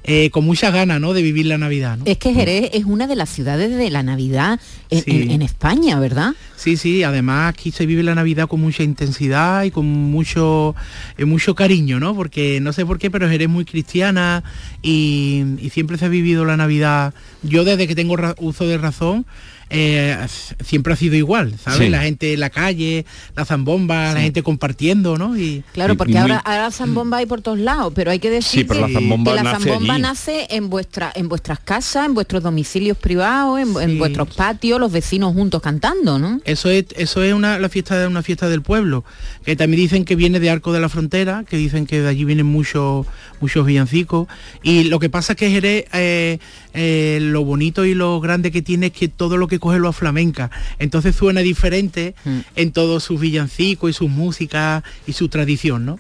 eh, 0.05 0.31
con 0.31 0.45
muchas 0.45 0.73
ganas, 0.73 1.01
¿no? 1.01 1.15
De 1.15 1.23
vivir 1.23 1.47
la 1.47 1.57
Navidad, 1.59 1.97
¿no? 1.99 2.05
Es 2.07 2.19
que 2.19 2.35
Jerez 2.35 2.71
es 2.75 2.85
una 2.85 3.07
de 3.07 3.17
las 3.17 3.31
ciudades 3.31 3.75
de 3.77 3.91
la 3.91 4.03
Navidad 4.03 4.61
en, 4.91 5.03
Sí. 5.05 5.11
en- 5.23 5.31
en 5.31 5.43
España, 5.43 5.99
¿verdad? 5.99 6.33
Sí, 6.57 6.77
sí, 6.77 7.03
además 7.03 7.53
aquí 7.53 7.71
se 7.73 7.85
vive 7.87 8.03
la 8.03 8.15
Navidad 8.15 8.49
con 8.49 8.61
mucha 8.61 8.83
intensidad 8.83 9.65
y 9.65 9.71
con 9.71 9.87
mucho, 9.87 10.75
eh, 11.19 11.25
mucho 11.25 11.55
cariño, 11.55 12.01
¿no? 12.01 12.15
Porque 12.15 12.59
no 12.61 12.73
sé 12.73 12.87
por 12.87 12.99
qué, 12.99 13.11
pero 13.11 13.29
eres 13.29 13.49
muy 13.55 13.65
cristiana 13.65 14.45
y, 14.83 15.45
y 15.59 15.71
siempre 15.71 15.97
se 15.97 16.05
ha 16.05 16.09
vivido 16.09 16.45
la 16.45 16.57
Navidad. 16.57 17.15
Yo 17.43 17.65
desde 17.65 17.89
que 17.89 17.95
tengo 17.95 18.17
uso 18.39 18.67
de 18.67 18.77
razón, 18.77 19.25
eh, 19.71 20.17
siempre 20.65 20.93
ha 20.93 20.97
sido 20.97 21.17
igual, 21.17 21.55
¿sabes? 21.59 21.81
Sí. 21.81 21.89
La 21.89 22.03
gente 22.03 22.35
en 22.35 22.41
la 22.41 22.51
calle, 22.51 23.05
la 23.35 23.45
zambomba, 23.45 24.13
la 24.13 24.21
gente 24.21 24.43
compartiendo, 24.43 25.17
¿no? 25.17 25.37
Y, 25.37 25.65
Claro, 25.73 25.97
porque 25.97 26.19
ahora, 26.19 26.39
ahora 26.39 26.71
zambomba 26.71 27.19
hay 27.19 27.27
por 27.27 27.41
todos 27.41 27.59
lados, 27.59 27.93
pero 27.95 28.11
hay 28.11 28.19
que 28.19 28.31
decir 28.31 28.61
Sí, 28.61 28.65
pero 28.65 28.87
que, 28.87 28.93
la 28.93 29.01
zambomba 29.01 29.33
que 29.33 29.37
la 29.37 29.43
nace 29.43 29.65
zambomba 29.65 29.95
allí. 29.95 30.03
nace 30.03 30.47
en, 30.51 30.71
vuestra, 30.71 31.13
en 31.15 31.29
vuestras 31.29 31.59
casas, 31.61 32.07
en 32.07 32.15
vuestros 32.15 32.43
domicilios 32.43 32.97
privados, 32.97 33.59
en, 33.59 33.91
en 33.91 33.99
vuestros 33.99 34.35
patios, 34.35 34.79
los 34.79 34.93
vecinos 34.93 35.33
juntos 35.33 35.63
cantando, 35.63 36.19
¿no? 36.19 36.41
Eso 36.45 36.71
es, 36.71 36.87
eso 36.97 37.23
es 37.23 37.33
una, 37.33 37.59
la 37.59 37.69
fiesta, 37.69 38.07
una 38.07 38.23
fiesta 38.23 38.49
del 38.49 38.63
pueblo, 38.63 39.05
que 39.45 39.57
también 39.57 39.81
dicen 39.81 40.05
que 40.05 40.15
viene 40.15 40.41
de 40.41 40.51
Arco 40.51 40.73
de 40.73 40.81
la 40.81 40.89
Frontera, 40.89 41.45
que 41.49 41.57
dicen 41.57 41.87
que 41.87 42.01
de 42.01 42.09
allí 42.09 42.25
vienen 42.25 42.47
muchos 42.47 43.07
muchos 43.45 43.67
villancicos. 43.67 44.27
Y 44.63 44.85
lo 44.85 44.99
que 44.99 45.11
pasa 45.11 45.35
es 45.35 45.39
que 45.39 45.51
Jerez, 45.51 45.85
eh, 45.93 46.39
eh, 46.75 47.19
lo 47.21 47.45
bonito 47.45 47.85
y 47.85 47.95
lo 47.95 48.21
grande 48.21 48.51
que 48.51 48.63
tiene 48.63 48.87
es 48.87 48.93
que 48.93 49.09
todo 49.09 49.37
lo 49.37 49.49
que 49.49 49.59
coge 49.59 49.79
lo 49.79 49.93
flamenca. 49.93 50.51
Entonces 50.79 51.15
suena 51.15 51.41
diferente 51.41 52.15
en 52.57 52.73
todos 52.73 53.05
sus 53.05 53.21
villancicos 53.21 53.91
y 53.91 53.93
sus 53.93 54.11
músicas 54.11 54.83
y 55.07 55.13
su 55.13 55.29
tradición, 55.29 55.87
¿no? 55.87 55.99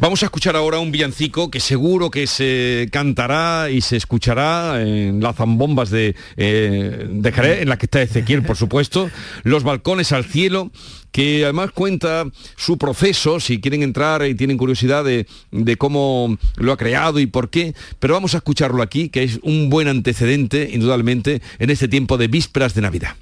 Vamos 0.00 0.22
a 0.22 0.26
escuchar 0.26 0.56
ahora 0.56 0.78
un 0.78 0.92
villancico 0.92 1.50
que 1.50 1.60
seguro 1.60 2.10
que 2.10 2.26
se 2.26 2.88
cantará 2.90 3.70
y 3.70 3.80
se 3.80 3.96
escuchará 3.96 4.82
en 4.82 5.20
las 5.20 5.36
zambombas 5.36 5.90
de, 5.90 6.14
eh, 6.36 7.06
de 7.08 7.32
Jerez, 7.32 7.62
en 7.62 7.68
la 7.68 7.78
que 7.78 7.86
está 7.86 8.02
Ezequiel, 8.02 8.42
por 8.42 8.56
supuesto, 8.56 9.10
Los 9.44 9.62
balcones 9.62 10.12
al 10.12 10.24
cielo, 10.24 10.70
que 11.12 11.44
además 11.44 11.70
cuenta 11.72 12.24
su 12.56 12.78
proceso, 12.78 13.38
si 13.38 13.60
quieren 13.60 13.82
entrar 13.82 14.26
y 14.26 14.34
tienen 14.34 14.56
curiosidad 14.56 15.04
de, 15.04 15.26
de 15.50 15.76
cómo 15.76 16.38
lo 16.56 16.72
ha 16.72 16.76
creado 16.76 17.20
y 17.20 17.26
por 17.26 17.50
qué, 17.50 17.74
pero 17.98 18.14
vamos 18.14 18.34
a 18.34 18.38
escucharlo 18.38 18.82
aquí, 18.82 19.10
que 19.10 19.22
es 19.22 19.38
un 19.42 19.68
buen 19.68 19.88
antecedente, 19.92 20.70
indudablemente, 20.72 21.40
en 21.58 21.70
este 21.70 21.86
tiempo 21.88 22.18
de 22.18 22.28
vísperas 22.28 22.74
de 22.74 22.82
Navidad. 22.82 23.14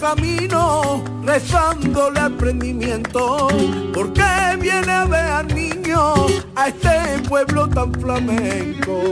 Camino 0.00 1.04
rezándole 1.24 2.20
al 2.20 2.32
prendimiento 2.32 3.48
porque 3.92 4.22
viene 4.58 4.90
a 4.90 5.04
ver 5.04 5.26
al 5.26 5.46
niño 5.48 6.14
a 6.56 6.68
este 6.68 7.28
pueblo 7.28 7.68
tan 7.68 7.92
flamenco. 7.94 9.02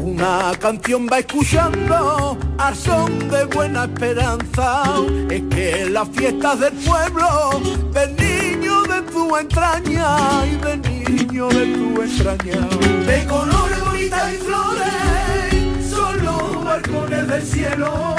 Una 0.00 0.52
canción 0.58 1.06
va 1.12 1.18
escuchando 1.18 2.38
al 2.56 2.74
son 2.74 3.28
de 3.28 3.44
buena 3.44 3.84
esperanza. 3.84 4.84
Es 5.28 5.42
que 5.50 5.86
las 5.90 6.08
fiestas 6.08 6.60
del 6.60 6.72
pueblo 6.72 7.60
del 7.92 8.16
niño 8.16 8.82
de 8.84 9.02
tu 9.12 9.36
entraña 9.36 10.46
y 10.46 10.56
del 10.56 10.80
niño 10.80 11.48
de 11.48 11.66
tu 11.74 12.02
entraña. 12.02 12.66
De 13.06 13.26
colores 13.26 13.84
bonitas 13.84 14.32
y 14.32 14.36
flores 14.38 15.90
son 15.90 16.24
los 16.24 16.64
balcones 16.64 17.28
del 17.28 17.42
cielo 17.42 18.16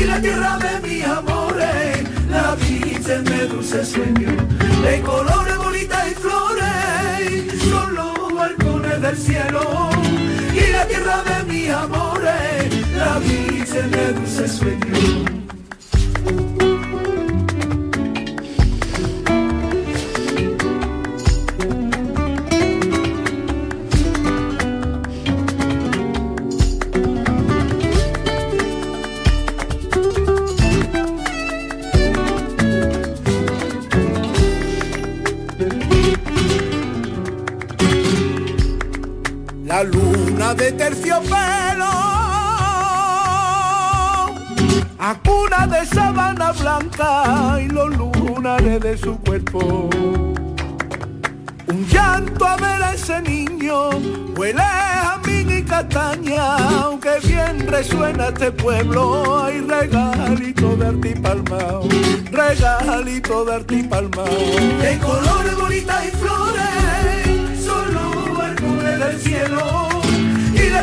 y 0.00 0.04
la 0.04 0.20
tierra 0.20 0.58
de 0.58 0.88
mis 0.88 1.04
amores, 1.04 2.04
la 2.30 2.54
Virgen 2.56 3.24
de 3.24 3.46
dulce 3.48 3.84
sueño. 3.84 4.30
De 4.82 5.00
colores 5.00 5.56
bonitas 5.56 6.10
y 6.10 6.14
flores 6.14 7.62
son 7.70 7.94
los 7.94 8.34
balcones 8.34 9.00
del 9.00 9.16
cielo 9.16 9.90
y 10.52 10.72
la 10.72 10.86
tierra 10.86 11.22
de 11.22 11.52
mis 11.52 11.70
amores, 11.70 12.96
la 12.96 13.18
Virgen 13.18 13.90
de 13.90 14.12
dulce 14.12 14.48
sueño. 14.48 15.45
De 40.66 40.72
terciopelo, 40.72 41.92
acuna 44.98 45.64
de 45.68 45.86
sabana 45.86 46.50
blanca 46.50 47.60
y 47.62 47.68
los 47.68 47.96
lunares 47.96 48.80
de 48.80 48.98
su 48.98 49.16
cuerpo. 49.20 49.88
Un 51.68 51.86
llanto 51.86 52.44
a 52.44 52.56
ver 52.56 52.82
a 52.82 52.94
ese 52.94 53.22
niño, 53.22 53.90
huele 54.36 54.62
a 54.62 55.20
mí 55.24 55.46
y 55.56 55.62
castaña, 55.62 56.56
aunque 56.82 57.20
bien 57.22 57.68
resuena 57.68 58.28
este 58.28 58.50
pueblo, 58.50 59.44
hay 59.44 59.60
regalito 59.60 60.76
de 60.76 60.86
artipalmao, 60.86 61.88
regalito 62.32 63.44
de 63.44 63.54
artipalmao. 63.54 64.26
De 64.26 64.98
colores 64.98 65.56
bonitas 65.56 66.06
y 66.06 66.10
flores, 66.10 66.85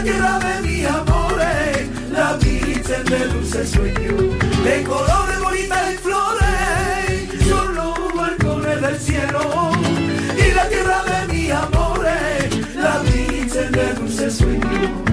La 0.03 0.11
tierra 0.11 0.37
de 0.37 0.67
mis 0.67 0.85
amores, 0.85 1.77
eh, 1.77 1.89
la 2.11 2.33
virgen 2.33 3.05
de 3.05 3.25
Dulce 3.27 3.65
sueño, 3.65 4.17
de 4.65 4.83
colores 4.83 5.39
bonitas 5.39 5.93
y 5.93 5.97
flores, 5.97 7.47
son 7.47 7.73
los 7.73 8.13
balcones 8.13 8.81
del 8.81 8.99
cielo. 8.99 9.71
Y 10.35 10.53
la 10.53 10.67
tierra 10.67 11.03
de 11.05 11.33
mis 11.33 11.51
amores, 11.51 12.11
eh, 12.11 12.49
la 12.75 12.99
virgen 12.99 13.71
de 13.71 13.93
Dulce 13.93 14.29
sueño. 14.29 15.03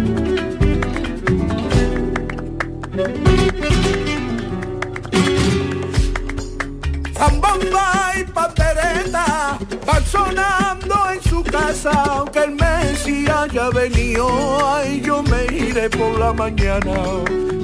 Zambomba 7.17 8.13
y 8.19 8.25
pandereta 8.25 9.57
van 9.87 10.05
sonando 10.05 11.11
en 11.13 11.23
su 11.23 11.45
casa, 11.45 11.93
aunque 12.09 12.40
venido, 13.73 14.29
yo 15.03 15.23
me 15.23 15.45
iré 15.55 15.89
por 15.91 16.19
la 16.19 16.33
mañana, 16.33 16.95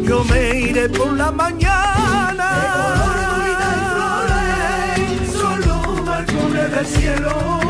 yo 0.02 0.24
me 0.24 0.60
iré 0.60 0.88
por 0.88 1.12
la 1.12 1.30
mañana. 1.30 2.48
Son 5.32 5.60
los 5.60 6.04
balcones 6.04 6.70
del 6.70 6.86
cielo 6.86 7.60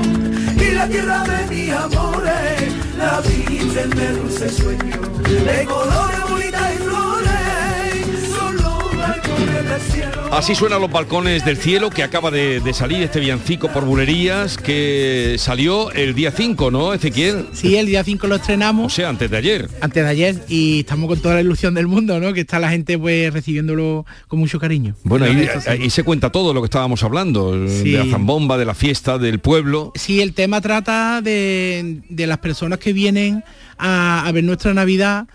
y 0.56 0.70
la 0.72 0.88
tierra 0.88 1.24
de 1.24 1.46
mi 1.54 1.70
amores, 1.70 2.72
la 2.98 3.20
virgen 3.20 3.90
de 3.90 4.12
dulce 4.12 4.48
sueño, 4.50 5.00
de 5.22 5.64
colores 5.64 6.30
bonitas 6.30 6.74
y 6.74 6.78
flores, 6.78 8.30
son 8.36 8.56
los 8.56 8.96
balcones 8.96 9.68
del 9.68 9.80
cielo. 9.80 9.95
Así 10.32 10.54
suenan 10.54 10.82
los 10.82 10.90
balcones 10.90 11.44
del 11.46 11.56
cielo 11.56 11.88
que 11.88 12.02
acaba 12.02 12.30
de, 12.30 12.60
de 12.60 12.74
salir 12.74 13.02
este 13.02 13.20
villancico 13.20 13.68
por 13.72 13.84
bulerías 13.86 14.58
que 14.58 15.36
salió 15.38 15.90
el 15.92 16.14
día 16.14 16.30
5, 16.30 16.70
¿no, 16.70 16.92
Ezequiel? 16.92 17.46
Sí, 17.54 17.76
el 17.76 17.86
día 17.86 18.04
5 18.04 18.26
lo 18.26 18.34
estrenamos. 18.36 18.92
O 18.92 18.94
sea, 18.94 19.08
antes 19.08 19.30
de 19.30 19.36
ayer. 19.38 19.68
Antes 19.80 20.04
de 20.04 20.08
ayer 20.10 20.44
y 20.48 20.80
estamos 20.80 21.08
con 21.08 21.20
toda 21.20 21.36
la 21.36 21.40
ilusión 21.40 21.72
del 21.74 21.86
mundo, 21.86 22.20
¿no? 22.20 22.34
Que 22.34 22.42
está 22.42 22.58
la 22.58 22.68
gente 22.70 22.98
pues 22.98 23.32
recibiéndolo 23.32 24.04
con 24.28 24.38
mucho 24.38 24.60
cariño. 24.60 24.94
Bueno, 25.04 25.24
ahí, 25.24 25.48
sí. 25.60 25.68
ahí 25.70 25.88
se 25.90 26.02
cuenta 26.02 26.30
todo 26.30 26.52
lo 26.52 26.60
que 26.60 26.66
estábamos 26.66 27.02
hablando, 27.02 27.66
Sí. 27.68 27.92
de 27.92 27.98
la 28.04 28.10
zambomba, 28.10 28.58
de 28.58 28.66
la 28.66 28.74
fiesta, 28.74 29.16
del 29.16 29.38
pueblo. 29.38 29.92
Sí, 29.94 30.20
el 30.20 30.34
tema 30.34 30.60
trata 30.60 31.22
de, 31.22 32.00
de 32.10 32.26
las 32.26 32.38
personas 32.38 32.78
que 32.78 32.92
vienen 32.92 33.42
a, 33.78 34.26
a 34.26 34.32
ver 34.32 34.44
nuestra 34.44 34.74
Navidad 34.74 35.26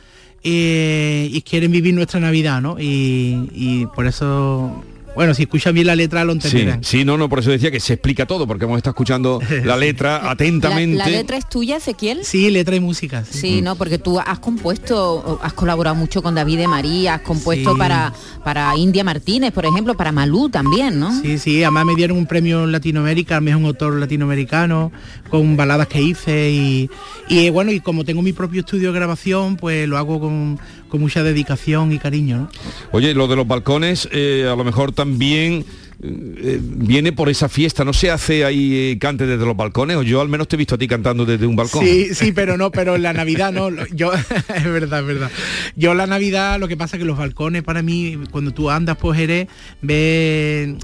eh, 0.44 1.30
y 1.32 1.42
quieren 1.42 1.72
vivir 1.72 1.94
nuestra 1.94 2.20
Navidad, 2.20 2.62
¿no? 2.62 2.80
Y, 2.80 3.50
y 3.54 3.86
por 3.96 4.08
eso, 4.08 4.84
bueno, 5.16 5.34
si 5.34 5.44
escuchan 5.44 5.74
bien 5.74 5.88
la 5.88 5.96
letra 5.96 6.24
lo 6.24 6.34
entenderán. 6.34 6.84
sí, 6.84 7.04
no, 7.06 7.18
no, 7.18 7.28
por 7.30 7.40
eso 7.40 7.52
decía 7.52 7.72
que 7.72 7.80
se 7.80 7.94
explica 7.94 8.26
todo, 8.26 8.48
porque 8.48 8.66
hemos 8.66 8.78
estado 8.78 8.92
escuchando 8.92 9.40
la 9.64 9.78
letra 9.78 10.30
atentamente. 10.32 10.98
¿La, 10.98 11.06
la 11.06 11.12
letra 11.12 11.38
es 11.38 11.48
tuya, 11.50 11.78
Ezequiel? 11.78 12.24
Sí, 12.24 12.50
letra 12.50 12.76
y 12.76 12.80
música. 12.80 13.24
Sí, 13.30 13.62
no, 13.62 13.76
porque 13.76 13.98
tú 13.98 14.20
has 14.20 14.40
compuesto, 14.40 15.40
has 15.44 15.54
colaborado 15.54 15.96
mucho 15.96 16.22
con 16.22 16.36
David 16.36 16.58
de 16.60 16.68
María, 16.68 17.16
has 17.16 17.22
compuesto 17.22 17.74
Sí. 17.74 17.78
para, 17.78 18.14
para 18.44 18.76
India 18.78 19.04
Martínez, 19.04 19.52
por 19.52 19.66
ejemplo, 19.66 19.96
para 19.96 20.12
Malú 20.12 20.50
también, 20.50 21.00
¿no? 21.00 21.12
Sí, 21.22 21.38
sí, 21.38 21.64
además 21.64 21.86
me 21.86 21.96
dieron 21.96 22.18
un 22.18 22.26
premio 22.26 22.64
en 22.64 22.72
Latinoamérica, 22.72 23.36
al 23.38 23.42
mejor 23.44 23.66
autor 23.66 23.94
latinoamericano, 24.00 24.92
con 25.30 25.56
baladas 25.58 25.88
que 25.88 26.02
hice 26.02 26.52
y, 26.52 26.90
y, 27.28 27.46
eh, 27.48 27.50
bueno, 27.52 27.72
y 27.72 27.80
como 27.80 28.04
tengo 28.06 28.22
mi 28.22 28.34
propio 28.34 28.62
estudio 28.62 28.92
de 28.92 28.96
grabación, 29.00 29.58
pues 29.58 29.88
lo 29.88 29.98
hago 29.98 30.20
con, 30.20 30.60
con 30.92 31.00
mucha 31.00 31.24
dedicación 31.24 31.92
y 31.94 31.98
cariño, 31.98 32.38
¿no? 32.38 32.50
Oye, 32.92 33.14
lo 33.16 33.28
de 33.28 33.38
los 33.38 33.48
balcones, 33.48 34.10
eh, 34.12 34.48
a 34.52 34.56
lo 34.56 34.64
mejor 34.64 34.92
también 34.92 35.66
eh, 36.04 36.60
viene 36.62 37.12
por 37.12 37.30
esa 37.30 37.48
fiesta, 37.48 37.86
¿no 37.86 37.94
se 37.94 38.10
hace 38.10 38.44
ahí 38.44 38.74
eh, 38.74 38.98
cante 39.00 39.28
desde 39.28 39.46
los 39.46 39.56
balcones? 39.56 39.98
O 39.98 40.04
yo 40.04 40.20
al 40.20 40.30
menos 40.30 40.48
te 40.48 40.56
he 40.56 40.58
visto 40.58 40.74
a 40.74 40.78
ti 40.78 40.88
cantando 40.88 41.26
desde 41.26 41.46
un 41.46 41.56
balcón. 41.56 41.86
Sí, 41.86 42.16
sí, 42.16 42.32
pero 42.32 42.58
no, 42.58 42.72
pero 42.72 42.96
en 42.96 43.04
la 43.04 43.14
Navidad 43.14 43.52
no. 43.52 43.70
Yo, 43.94 44.12
es 44.56 44.64
verdad, 44.64 45.02
es 45.02 45.06
verdad. 45.06 45.32
Yo 45.76 45.94
la 45.94 46.08
Navidad, 46.08 46.60
lo 46.60 46.68
que 46.68 46.76
pasa 46.76 46.96
es 46.96 47.02
que 47.02 47.06
los 47.06 47.20
balcones 47.20 47.62
para 47.62 47.84
mí, 47.84 48.18
cuando 48.32 48.52
tú 48.52 48.72
andas 48.72 48.98
por 48.98 49.16
Jerez, 49.16 49.48
ve, 49.84 50.76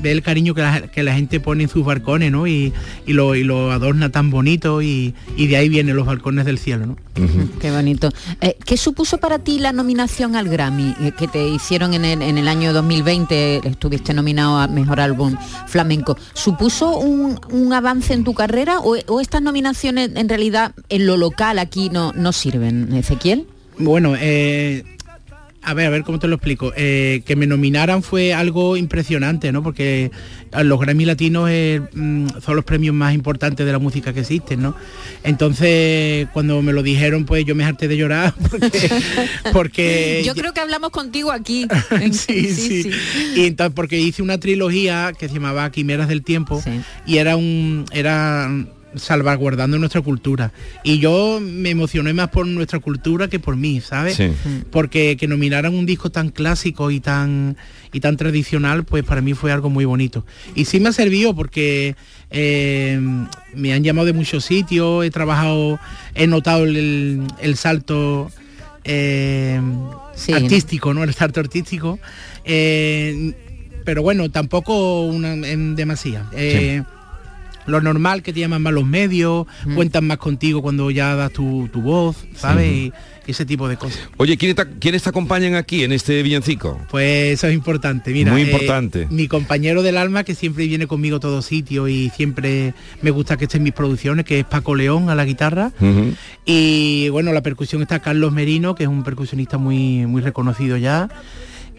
ve 0.00 0.12
el 0.12 0.22
cariño 0.22 0.54
que 0.54 0.62
la, 0.62 0.82
que 0.88 1.02
la 1.02 1.14
gente 1.14 1.38
pone 1.38 1.64
en 1.64 1.68
sus 1.68 1.84
balcones, 1.84 2.32
¿no? 2.32 2.46
Y, 2.46 2.72
y 3.06 3.12
lo, 3.12 3.34
y 3.34 3.44
lo 3.44 3.72
adorna 3.72 4.10
tan 4.10 4.30
bonito 4.30 4.80
y, 4.80 5.14
y 5.36 5.48
de 5.48 5.56
ahí 5.56 5.68
vienen 5.68 5.96
los 5.96 6.06
balcones 6.06 6.46
del 6.46 6.58
cielo, 6.58 6.86
¿no? 6.86 6.96
Qué 7.60 7.70
bonito. 7.70 8.08
Eh, 8.40 8.56
¿Qué 8.64 8.78
supuso 8.78 9.18
para 9.18 9.38
ti 9.38 9.58
la 9.58 9.72
nominación 9.72 10.34
al 10.34 10.48
Grammy 10.48 10.94
que 11.18 11.28
te 11.28 11.46
hicieron 11.46 11.92
en 11.92 12.06
el, 12.06 12.22
en 12.22 12.38
el 12.38 12.48
año 12.48 12.72
2020? 12.72 13.68
Estuviste 13.68 14.14
nominado 14.14 14.58
a 14.58 14.61
Mejor 14.68 15.00
Álbum 15.00 15.36
Flamenco. 15.66 16.16
¿Supuso 16.34 16.98
un, 16.98 17.38
un 17.50 17.72
avance 17.72 18.14
en 18.14 18.24
tu 18.24 18.34
carrera 18.34 18.80
o, 18.80 19.20
estas 19.20 19.42
nominaciones 19.42 20.10
en 20.14 20.28
realidad 20.28 20.74
en 20.88 21.06
lo 21.06 21.16
local 21.16 21.58
aquí 21.58 21.90
no, 21.90 22.12
no 22.12 22.32
sirven, 22.32 22.92
Ezequiel? 22.94 23.46
Bueno, 23.78 24.14
eh, 24.18 24.84
a 25.62 25.74
ver, 25.74 25.86
a 25.86 25.90
ver 25.90 26.02
cómo 26.02 26.18
te 26.18 26.28
lo 26.28 26.36
explico. 26.36 26.72
Eh, 26.76 27.22
que 27.24 27.36
me 27.36 27.46
nominaran 27.46 28.02
fue 28.02 28.34
algo 28.34 28.76
impresionante, 28.76 29.52
¿no? 29.52 29.62
Porque 29.62 30.10
los 30.62 30.80
Grammy 30.80 31.04
Latinos 31.04 31.48
eh, 31.50 31.80
mm, 31.92 32.28
son 32.44 32.56
los 32.56 32.64
premios 32.64 32.94
más 32.94 33.14
importantes 33.14 33.64
de 33.64 33.72
la 33.72 33.78
música 33.78 34.12
que 34.12 34.20
existen, 34.20 34.60
¿no? 34.62 34.74
Entonces, 35.22 36.28
cuando 36.32 36.60
me 36.62 36.72
lo 36.72 36.82
dijeron, 36.82 37.24
pues 37.24 37.44
yo 37.44 37.54
me 37.54 37.64
harté 37.64 37.88
de 37.88 37.96
llorar 37.96 38.34
porque, 38.50 38.90
porque 39.52 40.22
Yo 40.24 40.34
creo 40.34 40.52
que 40.52 40.60
hablamos 40.60 40.90
contigo 40.90 41.30
aquí. 41.30 41.66
sí, 42.12 42.52
sí, 42.54 42.90
Y 43.36 43.46
entonces 43.46 43.74
porque 43.74 43.98
hice 43.98 44.22
una 44.22 44.38
trilogía 44.38 45.12
que 45.18 45.28
se 45.28 45.34
llamaba 45.34 45.70
Quimeras 45.70 46.08
del 46.08 46.22
Tiempo 46.22 46.62
y 47.06 47.18
era 47.18 47.36
un 47.36 47.84
era 47.92 48.50
salvaguardando 48.94 49.78
nuestra 49.78 50.00
cultura. 50.00 50.52
Y 50.84 50.98
yo 50.98 51.40
me 51.40 51.70
emocioné 51.70 52.12
más 52.12 52.28
por 52.28 52.46
nuestra 52.46 52.78
cultura 52.78 53.28
que 53.28 53.38
por 53.38 53.56
mí, 53.56 53.80
¿sabes? 53.80 54.16
Sí. 54.16 54.30
Porque 54.70 55.16
que 55.16 55.26
nominaran 55.28 55.74
un 55.74 55.86
disco 55.86 56.10
tan 56.10 56.30
clásico 56.30 56.90
y 56.90 57.00
tan 57.00 57.56
y 57.92 58.00
tan 58.00 58.16
tradicional, 58.16 58.84
pues 58.84 59.04
para 59.04 59.20
mí 59.20 59.34
fue 59.34 59.52
algo 59.52 59.68
muy 59.70 59.84
bonito. 59.84 60.24
Y 60.54 60.64
sí 60.64 60.80
me 60.80 60.88
ha 60.88 60.92
servido 60.92 61.34
porque 61.34 61.94
eh, 62.30 62.98
me 63.54 63.72
han 63.74 63.84
llamado 63.84 64.06
de 64.06 64.12
muchos 64.14 64.44
sitios, 64.46 65.04
he 65.04 65.10
trabajado, 65.10 65.78
he 66.14 66.26
notado 66.26 66.64
el, 66.64 67.22
el 67.40 67.56
salto 67.56 68.30
eh, 68.84 69.60
Sí. 70.14 70.32
artístico, 70.32 70.92
¿no? 70.94 71.04
El 71.04 71.14
salto 71.14 71.40
artístico. 71.40 71.98
Eh, 72.44 73.32
pero 73.84 74.02
bueno, 74.02 74.30
tampoco 74.30 75.02
una, 75.02 75.32
en 75.34 75.74
demasía. 75.74 76.26
Eh, 76.32 76.82
Lo 77.66 77.80
normal 77.80 78.22
que 78.22 78.32
te 78.32 78.40
llaman 78.40 78.62
más 78.62 78.72
los 78.72 78.86
medios, 78.86 79.46
cuentan 79.74 80.06
más 80.06 80.18
contigo 80.18 80.62
cuando 80.62 80.90
ya 80.90 81.14
das 81.14 81.32
tu, 81.32 81.68
tu 81.72 81.80
voz, 81.82 82.16
¿sabes? 82.34 82.72
Y 82.72 82.92
ese 83.26 83.46
tipo 83.46 83.68
de 83.68 83.76
cosas. 83.76 84.00
Oye, 84.16 84.36
¿quiénes 84.36 84.56
te, 84.56 84.66
quiénes 84.78 85.02
te 85.02 85.08
acompañan 85.08 85.54
aquí 85.54 85.84
en 85.84 85.92
este 85.92 86.22
villancico? 86.22 86.80
Pues 86.90 87.34
eso 87.34 87.46
es 87.46 87.54
importante, 87.54 88.12
mira. 88.12 88.32
Muy 88.32 88.42
eh, 88.42 88.44
importante. 88.46 89.06
mi 89.10 89.28
compañero 89.28 89.82
del 89.82 89.96
alma 89.96 90.24
que 90.24 90.34
siempre 90.34 90.66
viene 90.66 90.86
conmigo 90.86 91.16
a 91.16 91.20
todos 91.20 91.46
sitios 91.46 91.88
y 91.88 92.10
siempre 92.10 92.74
me 93.00 93.10
gusta 93.10 93.36
que 93.36 93.44
esté 93.44 93.58
en 93.58 93.64
mis 93.64 93.72
producciones, 93.72 94.24
que 94.24 94.40
es 94.40 94.44
Paco 94.44 94.74
León 94.74 95.10
a 95.10 95.14
la 95.14 95.24
guitarra. 95.24 95.72
Y 96.44 97.08
bueno, 97.10 97.32
la 97.32 97.42
percusión 97.42 97.82
está 97.82 98.00
Carlos 98.00 98.32
Merino, 98.32 98.74
que 98.74 98.84
es 98.84 98.88
un 98.88 99.04
percusionista 99.04 99.58
muy, 99.58 100.06
muy 100.06 100.22
reconocido 100.22 100.76
ya. 100.76 101.08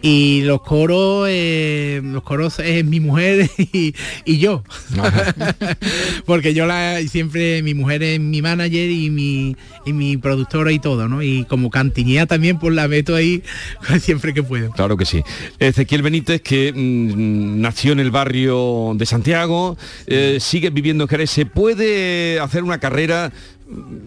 Y 0.06 0.42
los 0.42 0.60
coros, 0.60 1.26
eh, 1.30 2.02
los 2.04 2.22
coros 2.22 2.58
es 2.58 2.84
mi 2.84 3.00
mujer 3.00 3.48
y, 3.58 3.94
y 4.26 4.36
yo. 4.36 4.62
Porque 6.26 6.52
yo 6.52 6.66
la 6.66 7.00
siempre, 7.08 7.62
mi 7.62 7.72
mujer 7.72 8.02
es 8.02 8.20
mi 8.20 8.42
manager 8.42 8.90
y 8.90 9.08
mi, 9.08 9.56
y 9.86 9.94
mi 9.94 10.18
productora 10.18 10.72
y 10.72 10.78
todo, 10.78 11.08
¿no? 11.08 11.22
Y 11.22 11.46
como 11.46 11.70
cantinía 11.70 12.26
también, 12.26 12.58
pues 12.58 12.74
la 12.74 12.86
meto 12.86 13.16
ahí 13.16 13.42
siempre 13.98 14.34
que 14.34 14.42
puedo. 14.42 14.72
Claro 14.72 14.98
que 14.98 15.06
sí. 15.06 15.22
Ezequiel 15.58 16.02
Benítez, 16.02 16.42
que 16.42 16.70
mm, 16.74 17.62
nació 17.62 17.92
en 17.92 18.00
el 18.00 18.10
barrio 18.10 18.92
de 18.96 19.06
Santiago, 19.06 19.78
eh, 20.06 20.36
sigue 20.38 20.68
viviendo 20.68 21.04
en 21.04 21.08
Jerez. 21.08 21.30
¿Se 21.30 21.46
puede 21.46 22.40
hacer 22.40 22.62
una 22.62 22.78
carrera 22.78 23.32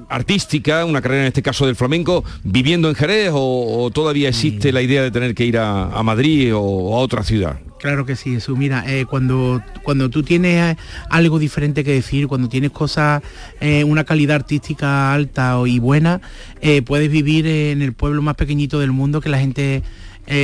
artística, 0.10 0.86
una 0.86 1.02
carrera 1.02 1.24
en 1.24 1.28
este 1.28 1.42
caso 1.42 1.66
del 1.66 1.76
flamenco, 1.76 2.24
viviendo 2.44 2.90
en 2.90 2.96
Jerez 2.96 3.32
o, 3.34 3.84
o 3.84 3.92
todavía 3.92 4.30
existe 4.30 4.72
la 4.72 4.82
idea 4.82 5.02
de 5.04 5.12
tener 5.12 5.34
que 5.36 5.46
ir 5.46 5.58
a, 5.58 5.86
a 5.92 6.04
Madrid 6.04 6.56
o, 6.56 6.62
o 6.62 6.96
a 6.96 7.00
otra 7.00 7.24
ciudad? 7.24 7.60
Claro 7.80 8.06
que 8.06 8.16
sí, 8.16 8.32
Jesús. 8.32 8.58
Mira, 8.58 8.84
eh, 8.88 9.06
cuando, 9.06 9.62
cuando 9.84 10.10
tú 10.10 10.24
tienes 10.24 10.76
eh, 10.76 10.78
algo 11.10 11.38
diferente 11.38 11.84
que 11.84 11.92
decir, 11.94 12.28
cuando 12.28 12.50
tienes 12.50 12.72
cosas, 12.72 13.22
eh, 13.60 13.84
una 13.84 14.04
calidad 14.04 14.38
artística 14.38 15.14
alta 15.14 15.60
o- 15.60 15.68
y 15.68 15.78
buena, 15.78 16.20
eh, 16.62 16.82
puedes 16.82 17.12
vivir 17.12 17.46
en 17.46 17.82
el 17.84 17.94
pueblo 17.94 18.22
más 18.24 18.36
pequeñito 18.36 18.80
del 18.80 18.92
mundo 18.92 19.22
que 19.22 19.30
la 19.30 19.40
gente 19.40 19.84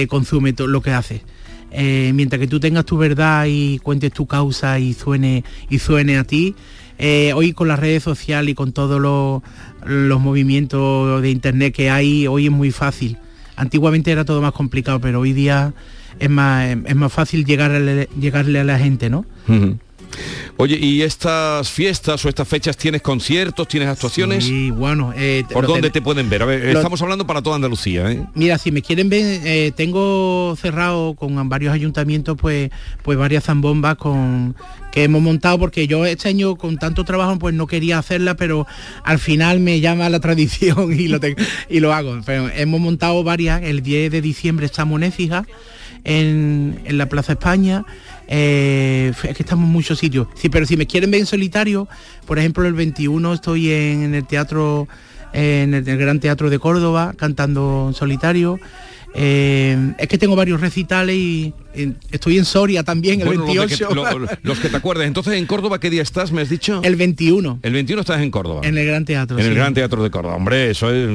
consume 0.08 0.54
todo 0.54 0.67
lo 0.67 0.82
que 0.82 0.91
hace. 0.91 1.23
Eh, 1.71 2.12
mientras 2.15 2.39
que 2.39 2.47
tú 2.47 2.58
tengas 2.62 2.86
tu 2.86 2.97
verdad 2.97 3.47
y 3.49 3.80
cuentes 3.80 4.13
tu 4.13 4.28
causa 4.28 4.80
y 4.80 4.93
suene, 4.93 5.43
y 5.69 5.80
suene 5.80 6.17
a 6.17 6.23
ti, 6.23 6.56
eh, 6.97 7.34
hoy 7.34 7.53
con 7.53 7.67
las 7.67 7.79
redes 7.79 8.03
sociales 8.03 8.51
y 8.51 8.56
con 8.56 8.71
todos 8.71 9.01
los, 9.01 9.41
los 9.86 10.21
movimientos 10.21 11.21
de 11.21 11.29
internet 11.29 11.73
que 11.73 11.89
hay, 11.89 12.27
hoy 12.27 12.45
es 12.45 12.51
muy 12.51 12.71
fácil. 12.71 13.17
Antiguamente 13.56 14.12
era 14.12 14.25
todo 14.25 14.41
más 14.41 14.53
complicado, 14.53 14.99
pero 14.99 15.19
hoy 15.19 15.34
día 15.34 15.73
es 16.19 16.29
más, 16.29 16.69
es 16.86 16.95
más 16.95 17.12
fácil 17.12 17.45
llegarle, 17.45 18.10
llegarle 18.19 18.60
a 18.60 18.63
la 18.63 18.79
gente, 18.79 19.10
¿no? 19.10 19.25
Oye, 20.58 20.78
¿y 20.80 21.02
estas 21.02 21.69
fiestas 21.69 22.23
o 22.26 22.30
estas 22.30 22.47
fechas 22.47 22.78
tienes 22.78 23.02
conciertos, 23.02 23.67
tienes 23.67 23.89
actuaciones? 23.89 24.43
Sí, 24.45 24.71
bueno. 24.71 25.13
eh, 25.15 25.43
¿Por 25.52 25.67
dónde 25.67 25.89
te 25.89 26.02
pueden 26.02 26.30
ver? 26.30 26.43
A 26.43 26.45
ver, 26.45 26.63
lo- 26.73 26.80
estamos 26.80 27.02
hablando 27.02 27.26
para 27.28 27.41
toda 27.41 27.56
Andalucía, 27.56 28.12
¿eh? 28.12 28.26
Mira, 28.36 28.58
si 28.58 28.71
me 28.71 28.82
quieren 28.82 29.10
ver, 29.10 29.41
eh, 29.45 29.71
tengo 29.76 30.56
cerrado 30.62 31.15
con 31.15 31.49
varios 31.49 31.73
ayuntamientos, 31.73 32.38
pues, 32.39 32.69
pues 33.02 33.17
varias 33.17 33.43
zambombas 33.45 33.95
con 33.97 34.56
que 34.91 35.06
hemos 35.06 35.23
montado 35.23 35.58
porque 35.58 35.88
yo 35.88 36.06
este 36.06 36.30
año 36.30 36.56
con 36.56 36.78
tanto 36.78 37.04
trabajo 37.04 37.39
pues 37.39 37.56
no 37.56 37.65
quería 37.65 37.97
hacerla, 37.97 38.36
pero 38.36 38.67
al 39.04 39.17
final 39.17 39.60
me 39.60 39.80
llama 39.80 40.08
la 40.10 40.19
tradición 40.19 40.93
y 40.99 41.08
lo 41.08 41.19
tengo- 41.19 41.38
y 41.69 41.80
lo 41.80 41.93
hago. 41.93 42.19
Pero 42.26 42.47
hemos 42.49 42.80
montado 42.80 43.23
varias. 43.23 43.63
El 43.63 43.82
10 43.82 44.12
de 44.12 44.21
diciembre 44.21 44.67
estamos 44.67 44.97
en 44.97 45.04
Écija, 45.04 45.45
en, 46.04 46.80
en 46.86 46.98
la 46.98 47.08
Plaza 47.08 47.34
España. 47.34 47.86
Eh, 48.28 49.12
es 49.24 49.36
que 49.36 49.44
estamos 49.44 49.66
en 49.66 49.72
muchos 49.72 50.00
sitios. 50.00 50.28
Sí, 50.36 50.50
pero 50.50 50.66
si 50.66 50.78
me 50.78 50.88
quieren 50.88 51.12
ver 51.12 51.22
en 51.22 51.26
solitario, 51.26 51.88
por 52.26 52.39
ejemplo, 52.39 52.66
el 52.66 52.74
21 52.74 53.34
estoy 53.34 53.72
en, 53.72 54.13
el 54.16 54.26
teatro, 54.26 54.88
en 55.34 55.74
el, 55.74 55.88
el 55.88 55.98
Gran 55.98 56.20
Teatro 56.20 56.50
de 56.50 56.60
Córdoba, 56.60 57.13
cantando 57.18 57.86
en 57.89 57.94
solitario. 57.94 58.60
Eh, 59.13 59.94
es 59.98 60.08
que 60.08 60.18
tengo 60.18 60.36
varios 60.36 60.62
recitales 60.62 61.16
y, 61.16 61.54
estoy 62.12 62.38
en 62.38 62.46
Soria 62.46 62.84
también 62.84 63.20
el 63.22 63.26
Bueno, 63.28 63.42
los, 63.46 63.54
de 63.54 63.60
28. 63.60 63.88
que, 63.90 63.96
lo- 63.96 64.28
los 64.44 64.60
que 64.60 64.70
te 64.70 64.78
acuerdes. 64.78 65.08
Entonces, 65.08 65.34
¿en 65.34 65.46
Córdoba 65.46 65.80
qué 65.80 65.90
día 65.90 66.02
estás, 66.02 66.32
me 66.32 66.42
has 66.42 66.50
dicho? 66.50 66.82
el 66.84 66.96
21 66.96 67.60
El 67.62 67.74
21 67.74 68.02
estás 68.02 68.22
en 68.22 68.32
Córdoba. 68.32 68.62
en 68.64 68.78
el 68.78 68.86
Gran 68.86 69.06
Teatro. 69.06 69.38
En 69.40 69.46
el. 69.46 69.54
Gran 69.56 69.74
Teatro 69.74 70.04
de 70.04 70.10
Córdoba. 70.12 70.36
Hombre, 70.36 70.70
eso 70.72 70.90
es... 70.92 71.10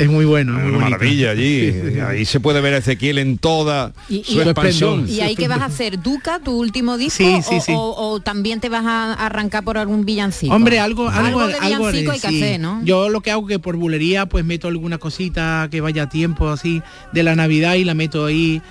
Es 0.00 0.08
muy 0.08 0.24
bueno. 0.24 0.52
muy 0.54 0.70
Una 0.70 0.78
maravilla 0.90 1.30
allí. 1.30 1.72
Sí, 1.72 1.80
sí, 1.84 1.90
sí. 1.94 2.00
Ahí 2.00 2.24
se 2.24 2.40
puede 2.40 2.60
ver 2.60 2.74
a 2.74 2.78
Ezequiel 2.78 3.18
en 3.18 3.38
toda 3.38 3.92
Y- 4.08 4.22
su 4.24 4.38
y- 4.38 4.40
expansión. 4.42 5.06
¿Y 5.08 5.20
ahí 5.20 5.34
qué 5.36 5.48
vas 5.48 5.60
a 5.60 5.66
hacer? 5.66 6.02
¿Duca, 6.02 6.40
tu 6.42 6.52
último 6.58 6.96
disco? 6.98 7.22
Sí, 7.24 7.36
sí, 7.42 7.56
o, 7.56 7.60
sí. 7.60 7.72
o- 7.74 7.94
o 8.12 8.20
también 8.20 8.60
te 8.60 8.68
vas 8.68 8.84
a 8.84 9.14
arrancar 9.14 9.64
por 9.64 9.78
algún 9.78 10.04
villancico? 10.04 10.54
Hombre, 10.54 10.78
algo, 10.80 11.08
algo, 11.08 11.40
Algo 11.40 11.46
de 11.48 11.54
algo 11.54 11.86
villancico 11.88 12.12
hay 12.12 12.20
que 12.20 12.28
sí. 12.28 12.42
hacer, 12.42 12.60
¿no? 12.60 12.82
Yo 12.84 13.08
lo 13.08 13.20
que 13.20 13.30
hago 13.30 13.46
que 13.46 13.58
por 13.58 13.76
bulería 13.76 14.26
pues 14.26 14.44
meto 14.44 14.68
alguna 14.68 14.98
cosita 14.98 15.68
que 15.70 15.80
vaya 15.80 16.04
a 16.04 16.08
tiempo 16.08 16.48
así 16.48 16.82
de 17.12 17.22
la 17.22 17.34
Navidad 17.36 17.74
y 17.74 17.84
la 17.84 17.94
meto 17.94 18.24
ahí 18.26 18.62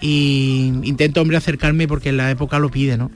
y 0.00 0.72
intento 0.84 1.20
hombre 1.20 1.36
acercarme 1.36 1.86
porque 1.86 2.10
la 2.12 2.30
época 2.30 2.58
lo 2.58 2.70
pide, 2.70 2.96
¿no? 2.96 3.10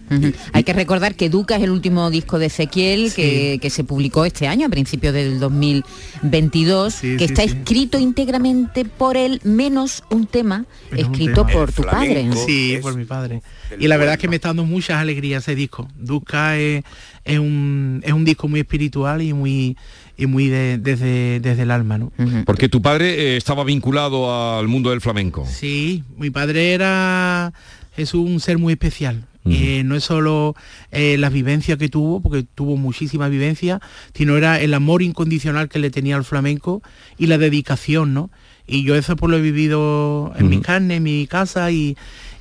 Hay 0.53 0.65
que 0.65 0.73
recordar 0.73 1.15
que 1.15 1.29
Duca 1.31 1.57
es 1.57 1.63
el 1.63 1.71
último 1.71 2.11
disco 2.11 2.39
de 2.39 2.47
Ezequiel 2.47 3.11
Sí. 3.11 3.17
que, 3.23 3.59
que 3.63 3.71
se 3.71 3.85
publicó 3.85 4.25
este 4.25 4.47
año, 4.49 4.67
a 4.67 4.69
principios 4.69 5.15
del 5.15 5.41
2022, 5.41 6.95
Sí, 6.95 7.17
que 7.17 7.27
sí, 7.27 7.33
está 7.33 7.43
sí. 7.43 7.49
escrito 7.49 7.99
íntegramente 7.99 8.85
por 8.85 9.17
él, 9.17 9.41
menos 9.45 10.03
un 10.11 10.27
tema 10.27 10.67
Menos 10.91 11.09
un 11.09 11.13
escrito 11.15 11.47
tema. 11.47 11.59
por 11.59 11.73
tu 11.73 11.83
padre. 11.83 12.25
¿no? 12.25 12.37
Sí, 12.37 12.79
por 12.83 12.97
mi 12.97 13.05
padre. 13.05 13.43
Y 13.79 13.89
la 13.89 13.97
verdad 13.97 14.15
es 14.15 14.21
que 14.21 14.29
me 14.29 14.37
está 14.37 14.49
dando 14.49 14.65
muchas 14.65 14.99
alegrías 14.99 15.43
ese 15.45 15.55
disco. 15.55 15.89
Duca 15.99 16.57
es, 16.59 16.85
es 17.25 17.39
un, 17.39 18.03
es 18.05 18.13
un 18.13 18.25
disco 18.25 18.49
muy 18.49 18.61
espiritual 18.61 19.23
y 19.23 19.33
muy 19.33 19.77
y 20.17 20.27
muy 20.27 20.49
de- 20.49 20.79
desde, 20.79 21.41
desde 21.41 21.63
el 21.63 21.71
alma, 21.71 21.99
¿no? 21.99 22.13
Porque 22.47 22.69
tu 22.69 22.81
padre 22.83 23.35
eh, 23.35 23.37
estaba 23.37 23.65
vinculado 23.65 24.57
al 24.59 24.69
mundo 24.69 24.91
del 24.91 25.01
flamenco. 25.01 25.47
Sí, 25.51 26.05
mi 26.17 26.31
padre 26.31 26.73
era 26.73 27.53
es 27.97 28.15
un 28.15 28.41
ser 28.41 28.59
muy 28.59 28.73
especial. 28.75 29.27
Eh, 29.47 29.83
no 29.85 29.95
es 29.95 30.05
solo 30.05 30.57
eh, 30.91 31.17
la 31.19 31.29
vivencia 31.29 31.77
que 31.77 31.91
tuvo, 31.91 32.21
porque 32.23 32.47
tuvo 32.55 32.79
muchísima 32.79 33.29
vivencia, 33.29 33.79
sino 34.15 34.39
era 34.39 34.59
el 34.59 34.73
amor 34.73 35.03
incondicional 35.03 35.69
que 35.69 35.79
le 35.79 35.91
tenía 35.91 36.17
al 36.17 36.25
flamenco 36.25 36.83
y 37.19 37.27
la 37.27 37.37
dedicación, 37.37 38.15
¿no? 38.15 38.31
Y 38.67 38.85
yo 38.85 38.95
eso 38.95 39.17
pues 39.17 39.31
lo 39.31 39.37
he 39.37 39.43
vivido 39.43 40.33
en 40.39 40.49
mi 40.49 40.61
carne, 40.63 40.97
en 40.97 41.03
mi 41.03 41.27
casa 41.27 41.71
y, 41.71 41.95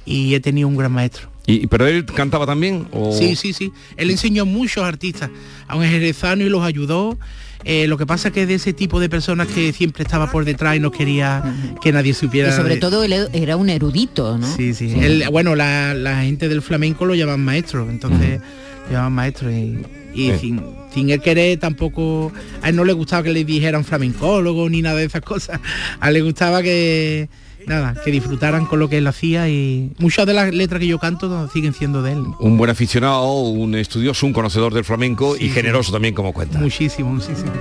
y 0.06 0.34
he 0.34 0.40
tenido 0.40 0.70
un 0.70 0.78
gran 0.78 0.94
maestro. 0.94 1.30
Y, 1.46 1.68
¿Pero 1.68 1.88
él 1.88 2.06
cantaba 2.06 2.46
también? 2.46 2.88
O... 2.94 3.12
Sí, 3.12 3.36
sí, 3.36 3.52
sí. 3.52 3.74
Él 3.98 4.10
enseñó 4.10 4.44
a 4.44 4.46
muchos 4.46 4.86
artistas, 4.86 5.30
a 5.68 5.76
un 5.76 5.84
jerezano 5.84 6.44
y 6.46 6.48
los 6.50 6.64
ayudó. 6.64 7.20
Eh, 7.66 7.88
lo 7.88 7.98
que 7.98 8.06
pasa 8.06 8.28
es 8.30 8.34
que 8.34 8.46
de 8.46 8.56
ese 8.56 8.74
tipo 8.74 9.00
de 9.00 9.10
personas 9.10 9.48
que 9.48 9.72
siempre 9.74 10.04
estaba 10.04 10.30
por 10.32 10.46
detrás 10.46 10.76
y 10.76 10.80
no 10.80 10.92
quería 10.92 11.44
que 11.82 11.92
nadie 11.92 12.14
supiera. 12.14 12.50
Y 12.50 12.52
sobre 12.54 12.76
de- 12.76 12.80
todo 12.82 13.04
él 13.04 13.14
era 13.34 13.56
un 13.58 13.70
erudito, 13.70 14.38
¿no? 14.38 14.48
Sí, 14.56 14.74
sí. 14.74 14.94
Él- 15.00 15.24
bueno, 15.32 15.56
la, 15.56 15.94
la 15.94 16.22
gente 16.24 16.50
del 16.50 16.62
flamenco 16.62 17.06
lo 17.06 17.16
llaman 17.16 17.40
maestro, 17.40 17.90
entonces 17.90 18.42
lo 18.88 18.92
llaman 18.92 19.14
maestro 19.14 19.50
y, 19.52 19.80
y 20.14 20.32
Sí. 20.32 20.38
sin, 20.40 20.62
sin 20.94 21.10
él 21.10 21.22
querer 21.22 21.58
tampoco, 21.60 22.32
a 22.62 22.70
él 22.70 22.76
no 22.76 22.84
le 22.84 22.94
gustaba 22.94 23.24
que 23.24 23.32
le 23.32 23.44
dijeran 23.46 23.84
flamencólogo 23.86 24.70
ni 24.70 24.82
nada 24.82 24.98
de 24.98 25.06
esas 25.06 25.22
cosas. 25.22 25.60
A 26.00 26.10
él 26.10 26.14
le 26.16 26.22
gustaba 26.22 26.62
que 26.62 27.30
nada, 27.68 27.96
que 28.04 28.12
disfrutaran 28.12 28.66
con 28.66 28.80
lo 28.80 28.90
que 28.90 28.98
él 28.98 29.08
hacía 29.08 29.50
y 29.50 29.92
muchas 30.00 30.26
de 30.26 30.34
las 30.34 30.54
letras 30.54 30.80
que 30.80 30.88
yo 30.88 31.00
canto 31.00 31.50
siguen 31.50 31.74
siendo 31.74 32.02
de 32.02 32.14
él. 32.14 32.24
Un 32.40 32.58
buen 32.58 32.70
aficionado, 32.70 33.42
un 33.42 33.76
estudioso, 33.76 34.26
un 34.26 34.34
conocedor 34.34 34.74
del 34.74 34.84
flamenco 34.84 35.36
y 35.38 35.50
generoso 35.50 35.92
también 35.92 36.14
como 36.14 36.34
cuenta. 36.34 36.60
Muchísimo, 36.60 37.12
muchísimo. 37.12 37.52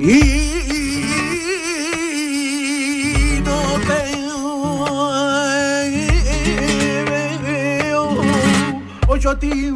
Y 0.00 0.62
no 9.32 9.38
te 9.38 9.72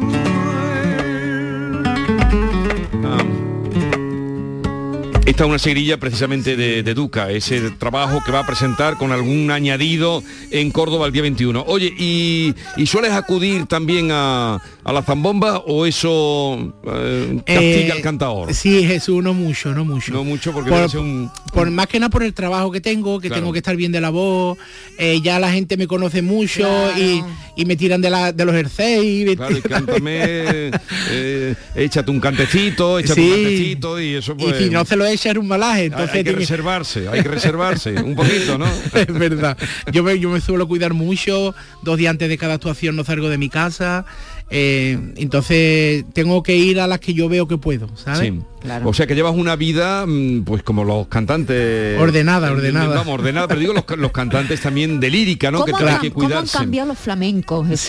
Esta 5.27 5.43
es 5.43 5.49
una 5.49 5.59
seguirilla 5.59 5.97
precisamente 5.99 6.55
de, 6.55 6.83
de 6.83 6.93
Duca, 6.93 7.29
ese 7.31 7.69
trabajo 7.71 8.23
que 8.25 8.31
va 8.31 8.39
a 8.39 8.47
presentar 8.47 8.97
con 8.97 9.11
algún 9.11 9.51
añadido 9.51 10.23
en 10.51 10.71
Córdoba 10.71 11.05
el 11.05 11.11
día 11.11 11.21
21. 11.21 11.65
Oye, 11.67 11.93
¿y, 11.99 12.55
y 12.77 12.85
sueles 12.85 13.11
acudir 13.11 13.65
también 13.65 14.07
a, 14.13 14.61
a 14.85 14.93
la 14.93 15.03
zambomba 15.03 15.57
o 15.57 15.85
eso 15.85 16.73
eh, 16.87 17.41
castiga 17.45 17.59
Eh, 17.87 17.91
al 17.91 18.01
cantador? 18.01 18.53
Sí, 18.53 18.85
Jesús, 18.87 19.21
no 19.21 19.33
mucho, 19.33 19.73
no 19.75 19.83
mucho. 19.83 20.13
No 20.13 20.23
mucho 20.23 20.53
porque 20.53 20.69
por, 20.69 20.95
un... 20.97 21.29
por 21.53 21.69
más 21.71 21.87
que 21.87 21.99
nada 21.99 22.09
por 22.09 22.23
el 22.23 22.33
trabajo 22.33 22.71
que 22.71 22.79
tengo, 22.79 23.19
que 23.19 23.27
Claro. 23.27 23.41
tengo 23.41 23.51
que 23.51 23.59
estar 23.59 23.75
bien 23.75 23.91
de 23.91 23.99
la 23.99 24.11
voz, 24.11 24.57
eh, 24.97 25.19
ya 25.21 25.39
la 25.39 25.51
gente 25.51 25.75
me 25.75 25.87
conoce 25.87 26.21
mucho 26.21 26.65
y, 26.97 27.21
y 27.57 27.65
me 27.65 27.75
tiran 27.75 27.99
de, 27.99 28.09
la, 28.09 28.31
de 28.31 28.45
los 28.45 28.55
jerseys. 28.55 29.35
Claro, 29.35 29.57
y 29.57 29.61
cántame, 29.61 30.19
eh, 31.11 31.55
échate 31.75 32.09
un 32.11 32.21
cantecito, 32.21 32.97
échate 32.97 33.19
Sí. 33.21 33.27
un 33.29 33.35
cantecito 33.35 33.99
y 34.01 34.15
eso 34.15 34.37
pues... 34.37 34.61
y 34.61 34.63
si 34.63 34.69
no 34.69 34.85
se 34.85 34.95
lo 34.95 35.05
echa 35.05 35.16
era 35.25 35.39
un 35.39 35.47
malaje. 35.47 35.79
hay- 35.81 35.85
Entonces 35.87 36.09
hay 36.15 36.19
que 36.19 36.23
tiene- 36.31 36.39
reservarse, 36.39 37.07
hay 37.09 37.21
que 37.23 37.29
reservarse 37.29 37.91
un 38.01 38.15
poquito, 38.15 38.57
¿no? 38.57 38.65
es 38.93 39.07
verdad. 39.07 39.57
Yo 39.91 40.03
me, 40.03 40.19
yo 40.19 40.29
me 40.29 40.39
suelo 40.41 40.67
cuidar 40.67 40.93
mucho, 40.93 41.53
dos 41.83 41.97
días 41.97 42.11
antes 42.11 42.29
de 42.29 42.37
cada 42.37 42.55
actuación 42.55 42.95
no 42.95 43.03
salgo 43.03 43.29
de 43.29 43.37
mi 43.37 43.49
casa. 43.49 44.05
eh, 44.49 44.97
entonces 45.17 46.05
tengo 46.13 46.41
que 46.41 46.55
ir 46.55 46.79
a 46.79 46.87
las 46.87 46.99
que 46.99 47.13
yo 47.13 47.27
veo 47.27 47.47
que 47.47 47.57
puedo, 47.57 47.89
¿sabes? 47.97 48.19
Sí. 48.29 48.39
O 48.85 48.93
sea 48.93 49.05
que 49.07 49.13
llevas 49.15 49.35
una 49.35 49.55
vida, 49.55 50.05
mm, 50.05 50.43
pues 50.43 50.63
como 50.63 50.83
los 50.85 51.07
cantantes... 51.07 51.99
Ordenada, 51.99 52.47
Eh, 52.47 52.51
ordenada. 52.51 52.95
Vamos, 52.95 53.13
ordenada, 53.13 53.47
pero 53.47 53.59
digo 53.59 53.73
los, 53.73 53.83
los 53.97 54.11
cantantes 54.11 54.61
también 54.61 54.99
de 54.99 55.09
lírica, 55.09 55.51
¿no? 55.51 55.63
Que 55.65 55.71
¿Cómo, 55.71 55.77
tienen 55.79 55.95
han, 55.95 56.01
que 56.01 56.11
cómo 56.11 56.25
han 56.25 56.31
cuidarse. 56.31 56.57
cambiado 56.57 56.87
los 56.89 56.97
flamencos? 56.97 57.67
Jesús? 57.67 57.87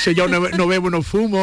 Sí. 0.00 0.14
Yo 0.14 0.28
no, 0.28 0.40
no 0.50 0.66
bebo, 0.66 0.88
no 0.90 1.02
fumo. 1.02 1.42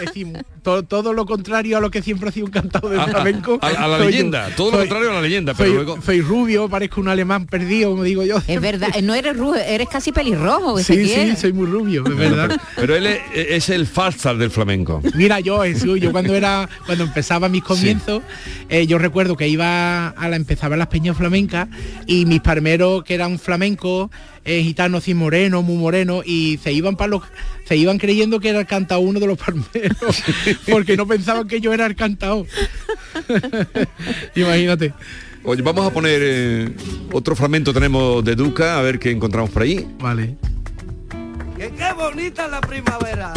Es 0.00 0.06
decir, 0.06 0.28
to- 0.64 0.82
todo 0.82 1.12
lo 1.12 1.24
contrario 1.26 1.76
a 1.76 1.80
lo 1.80 1.90
que 1.92 2.02
siempre 2.02 2.28
ha 2.28 2.32
sido 2.32 2.46
un 2.46 2.50
cantado 2.52 2.88
de 2.88 2.98
a- 3.00 3.06
flamenco. 3.06 3.58
a- 3.62 3.68
a 3.68 3.86
la 3.86 3.98
Soy 3.98 4.06
leyenda, 4.10 4.48
todo 4.56 4.72
lo 4.72 4.78
contrario 4.78 5.10
a 5.10 5.14
la 5.14 5.20
leyenda, 5.22 5.54
pero 5.54 5.68
soy, 5.68 5.74
luego- 5.76 6.02
soy 6.04 6.20
rubio, 6.22 6.68
parezco 6.68 7.00
un 7.00 7.08
alemán 7.08 7.46
perdido, 7.46 7.90
como 7.90 8.02
digo 8.02 8.24
yo. 8.24 8.38
Es 8.48 8.60
verdad, 8.60 8.88
no 9.04 9.14
eres 9.14 9.36
rubio, 9.36 9.60
eres 9.60 9.88
casi 9.88 10.10
pelirrojo, 10.10 10.78
Sí, 10.80 11.06
sí, 11.06 11.36
soy 11.36 11.52
muy 11.52 11.66
rubio, 11.66 12.02
es 12.06 12.16
verdad. 12.16 12.58
Pero 12.74 12.96
él 12.96 13.06
es, 13.06 13.20
es 13.34 13.68
el 13.68 13.86
falsar 13.86 14.36
del 14.38 14.50
flamenco. 14.50 15.00
Mira, 15.14 15.38
yo, 15.40 15.62
Jesús, 15.62 16.00
yo 16.00 16.10
cuando 16.10 16.34
era, 16.34 16.68
cuando 16.86 17.04
empezaba 17.04 17.48
mis 17.48 17.62
comienzos, 17.62 18.22
eh, 18.70 18.86
yo 18.86 18.98
recuerdo 18.98 19.36
que 19.36 19.46
iba 19.46 20.08
a 20.08 20.28
la, 20.28 20.36
empezaba 20.36 20.76
las 20.76 20.88
peñas 20.88 21.16
flamencas 21.16 21.68
y 22.06 22.24
mis 22.26 22.40
parmeros, 22.40 23.04
que 23.04 23.14
eran 23.14 23.38
flamencos, 23.38 24.10
eh, 24.46 24.62
gitanos 24.62 25.08
y 25.08 25.14
morenos, 25.14 25.62
muy 25.64 25.76
morenos, 25.76 26.22
y 26.26 26.58
se 26.62 26.72
iban 26.72 26.96
para 26.96 27.08
los, 27.08 27.22
se 27.64 27.76
iban 27.76 27.98
creyendo 27.98 28.40
que 28.40 28.50
era 28.50 28.60
el 28.60 28.66
cantado 28.66 29.00
uno 29.00 29.20
de 29.20 29.26
los 29.26 29.38
parmeros, 29.38 30.22
porque 30.70 30.96
no 30.96 31.06
pensaban 31.06 31.48
que 31.48 31.60
yo 31.60 31.72
era 31.72 31.86
el 31.86 31.96
cantado. 31.96 32.46
Imagínate. 34.34 34.92
Oye, 35.44 35.62
vamos 35.62 35.86
a 35.86 35.92
poner 35.92 36.20
eh, 36.22 36.74
otro 37.12 37.36
fragmento 37.36 37.74
tenemos 37.74 38.24
de 38.24 38.34
Duca, 38.34 38.78
a 38.78 38.82
ver 38.82 38.98
qué 38.98 39.10
encontramos 39.10 39.50
por 39.50 39.62
ahí. 39.62 39.86
Vale. 39.98 40.36
Que 41.56 41.70
qué 41.70 41.92
bonita 41.92 42.48
la 42.48 42.60
primavera. 42.60 43.32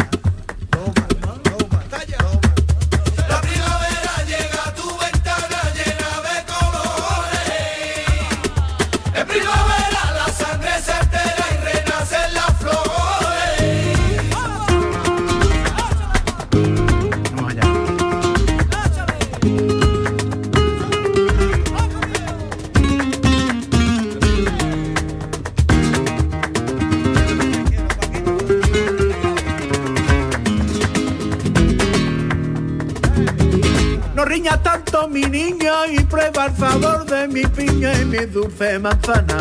Tanto 34.56 35.10
mi 35.10 35.22
niña 35.22 35.88
y 35.92 36.00
prueba 36.06 36.46
el 36.46 36.56
sabor 36.56 37.06
de 37.06 37.28
mi 37.28 37.44
piña 37.44 37.94
y 38.00 38.06
mi 38.06 38.26
dulce 38.26 38.80
manzana. 38.80 39.38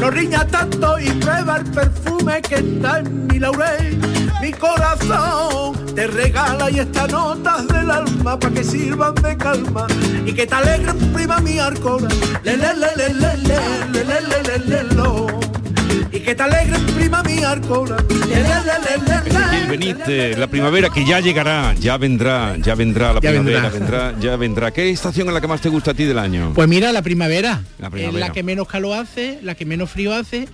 No 0.00 0.10
riña 0.10 0.44
tanto 0.46 0.98
y 0.98 1.08
prueba 1.10 1.58
el 1.58 1.64
perfume 1.64 2.42
que 2.42 2.56
está 2.56 2.98
en 2.98 3.28
mi 3.28 3.38
laurel. 3.38 3.98
Mi 4.40 4.52
corazón 4.52 5.94
te 5.94 6.08
regala 6.08 6.70
y 6.70 6.80
estas 6.80 7.10
notas 7.10 7.68
del 7.68 7.88
alma 7.88 8.38
para 8.38 8.54
que 8.54 8.64
sirvan 8.64 9.14
de 9.14 9.36
calma 9.36 9.86
y 10.26 10.32
que 10.32 10.46
te 10.46 10.54
alegren 10.54 10.98
prima 11.12 11.38
mi 11.38 11.58
arcona. 11.58 12.08
Le. 12.42 12.58
Que 16.28 16.34
te 16.34 16.42
alegre 16.42 16.78
prima 16.94 17.22
mi 17.22 17.42
arcola. 17.42 17.96
La 20.36 20.46
primavera 20.46 20.90
que 20.90 21.06
ya 21.06 21.20
llegará, 21.20 21.72
ya 21.80 21.96
vendrá, 21.96 22.54
ya 22.58 22.74
vendrá 22.74 23.14
la 23.14 23.20
Ya 23.20 23.30
primavera, 23.30 23.70
vendrá. 23.70 23.78
vendrá, 24.10 24.20
ya 24.20 24.36
vendrá. 24.36 24.70
¿Qué 24.70 24.90
estación 24.90 25.28
es 25.28 25.32
la 25.32 25.40
que 25.40 25.46
más 25.46 25.62
te 25.62 25.70
gusta 25.70 25.92
a 25.92 25.94
ti 25.94 26.04
del 26.04 26.18
año? 26.18 26.52
Pues 26.54 26.68
mira, 26.68 26.92
la 26.92 27.00
primavera. 27.00 27.62
La 27.78 27.88
Es 27.88 28.12
la 28.12 28.30
que 28.30 28.42
menos 28.42 28.68
calor 28.68 28.98
hace, 28.98 29.38
la 29.42 29.54
que 29.54 29.64
menos 29.64 29.88
frío 29.90 30.14
hace 30.14 30.46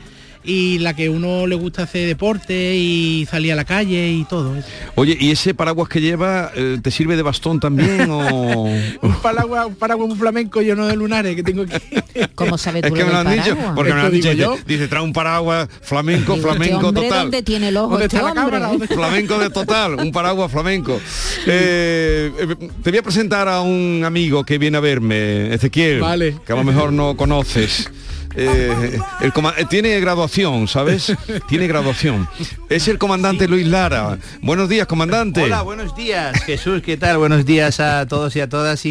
y 0.44 0.78
la 0.78 0.94
que 0.94 1.08
uno 1.08 1.46
le 1.46 1.54
gusta 1.54 1.84
hacer 1.84 2.06
deporte 2.06 2.76
y 2.76 3.26
salir 3.30 3.52
a 3.52 3.56
la 3.56 3.64
calle 3.64 4.10
y 4.10 4.24
todo. 4.24 4.56
eso. 4.56 4.68
Oye, 4.94 5.16
¿y 5.18 5.30
ese 5.30 5.54
paraguas 5.54 5.88
que 5.88 6.00
lleva 6.00 6.50
eh, 6.54 6.78
te 6.82 6.90
sirve 6.90 7.16
de 7.16 7.22
bastón 7.22 7.60
también 7.60 8.08
o...? 8.10 8.64
un 9.02 9.14
paraguas, 9.22 9.66
un 9.66 9.74
paraguas 9.76 10.08
muy 10.08 10.18
flamenco 10.18 10.60
lleno 10.60 10.86
de 10.86 10.96
lunares 10.96 11.34
que 11.34 11.42
tengo 11.42 11.62
aquí. 11.62 11.96
¿Cómo 12.34 12.58
sabes 12.58 12.84
Es 12.84 12.92
que 12.92 13.00
lo 13.00 13.06
me 13.06 13.12
lo 13.12 13.18
han 13.18 13.32
dicho, 13.32 13.56
porque 13.74 13.92
me 13.92 14.00
lo 14.00 14.06
han 14.06 14.12
dicho, 14.12 14.30
digo 14.30 14.56
dice, 14.66 14.88
trae 14.88 15.02
un 15.02 15.12
paraguas 15.12 15.68
flamenco, 15.82 16.34
Digo, 16.34 16.48
este 16.48 16.58
flamenco 16.62 16.88
hombre, 16.88 17.02
total. 17.04 17.22
¿Dónde 17.22 17.42
tiene 17.42 17.68
el 17.68 17.76
ojo 17.76 17.90
¿Dónde 17.90 18.04
este 18.04 18.16
está 18.16 18.28
la 18.28 18.34
cámara? 18.34 18.70
Flamenco 18.88 19.38
de 19.38 19.50
total, 19.50 19.94
un 19.94 20.12
paraguas 20.12 20.50
flamenco. 20.50 21.00
Eh, 21.46 22.32
eh, 22.38 22.56
te 22.82 22.90
voy 22.90 22.98
a 22.98 23.02
presentar 23.02 23.48
a 23.48 23.60
un 23.60 24.02
amigo 24.04 24.44
que 24.44 24.58
viene 24.58 24.76
a 24.76 24.80
verme, 24.80 25.54
Ezequiel, 25.54 26.00
Vale. 26.00 26.36
que 26.44 26.52
a 26.52 26.56
lo 26.56 26.64
mejor 26.64 26.92
no 26.92 27.16
conoces. 27.16 27.90
Eh, 28.36 28.98
el 29.20 29.28
eh, 29.28 29.64
tiene 29.68 30.00
graduación, 30.00 30.66
¿sabes? 30.66 31.14
Tiene 31.48 31.66
graduación. 31.68 32.28
Es 32.68 32.88
el 32.88 32.98
comandante 32.98 33.46
Luis 33.46 33.66
Lara. 33.66 34.18
Buenos 34.42 34.68
días, 34.68 34.86
comandante. 34.86 35.42
Hola, 35.42 35.62
buenos 35.62 35.94
días, 35.94 36.42
Jesús, 36.44 36.82
¿qué 36.82 36.96
tal? 36.96 37.18
Buenos 37.18 37.46
días 37.46 37.78
a 37.78 38.06
todos 38.06 38.34
y 38.34 38.40
a 38.40 38.48
todas 38.48 38.84
y, 38.86 38.90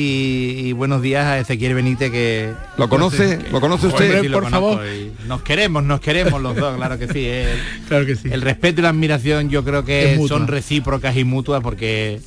y 0.64 0.72
buenos 0.72 1.02
días 1.02 1.26
a 1.26 1.40
Ezequiel 1.40 1.74
Benítez 1.74 2.12
que... 2.12 2.54
¿Lo 2.78 2.88
conoce? 2.88 3.40
¿Lo 3.52 3.60
conoce 3.60 3.88
usted? 3.88 4.06
Hombre, 4.06 4.22
sí 4.22 4.28
lo 4.30 4.40
por 4.40 4.50
favor. 4.50 4.82
Nos 5.28 5.42
queremos, 5.42 5.84
nos 5.84 6.00
queremos 6.00 6.42
los 6.42 6.56
dos, 6.56 6.76
claro 6.78 6.98
que 6.98 7.08
sí. 7.08 7.26
El, 7.26 7.60
Claro 7.88 8.06
que 8.06 8.16
sí. 8.16 8.30
el 8.32 8.42
respeto 8.42 8.80
y 8.80 8.84
la 8.84 8.90
admiración 8.90 9.50
yo 9.50 9.64
creo 9.64 9.84
que 9.84 10.20
son 10.28 10.48
recíprocas 10.48 11.18
y 11.18 11.24
mutuas 11.24 11.62
porque 11.62 12.22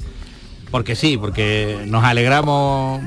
porque 0.71 0.97
sí, 0.97 1.17
porque 1.17 1.79
nos 1.87 2.05
alegramos 2.05 3.01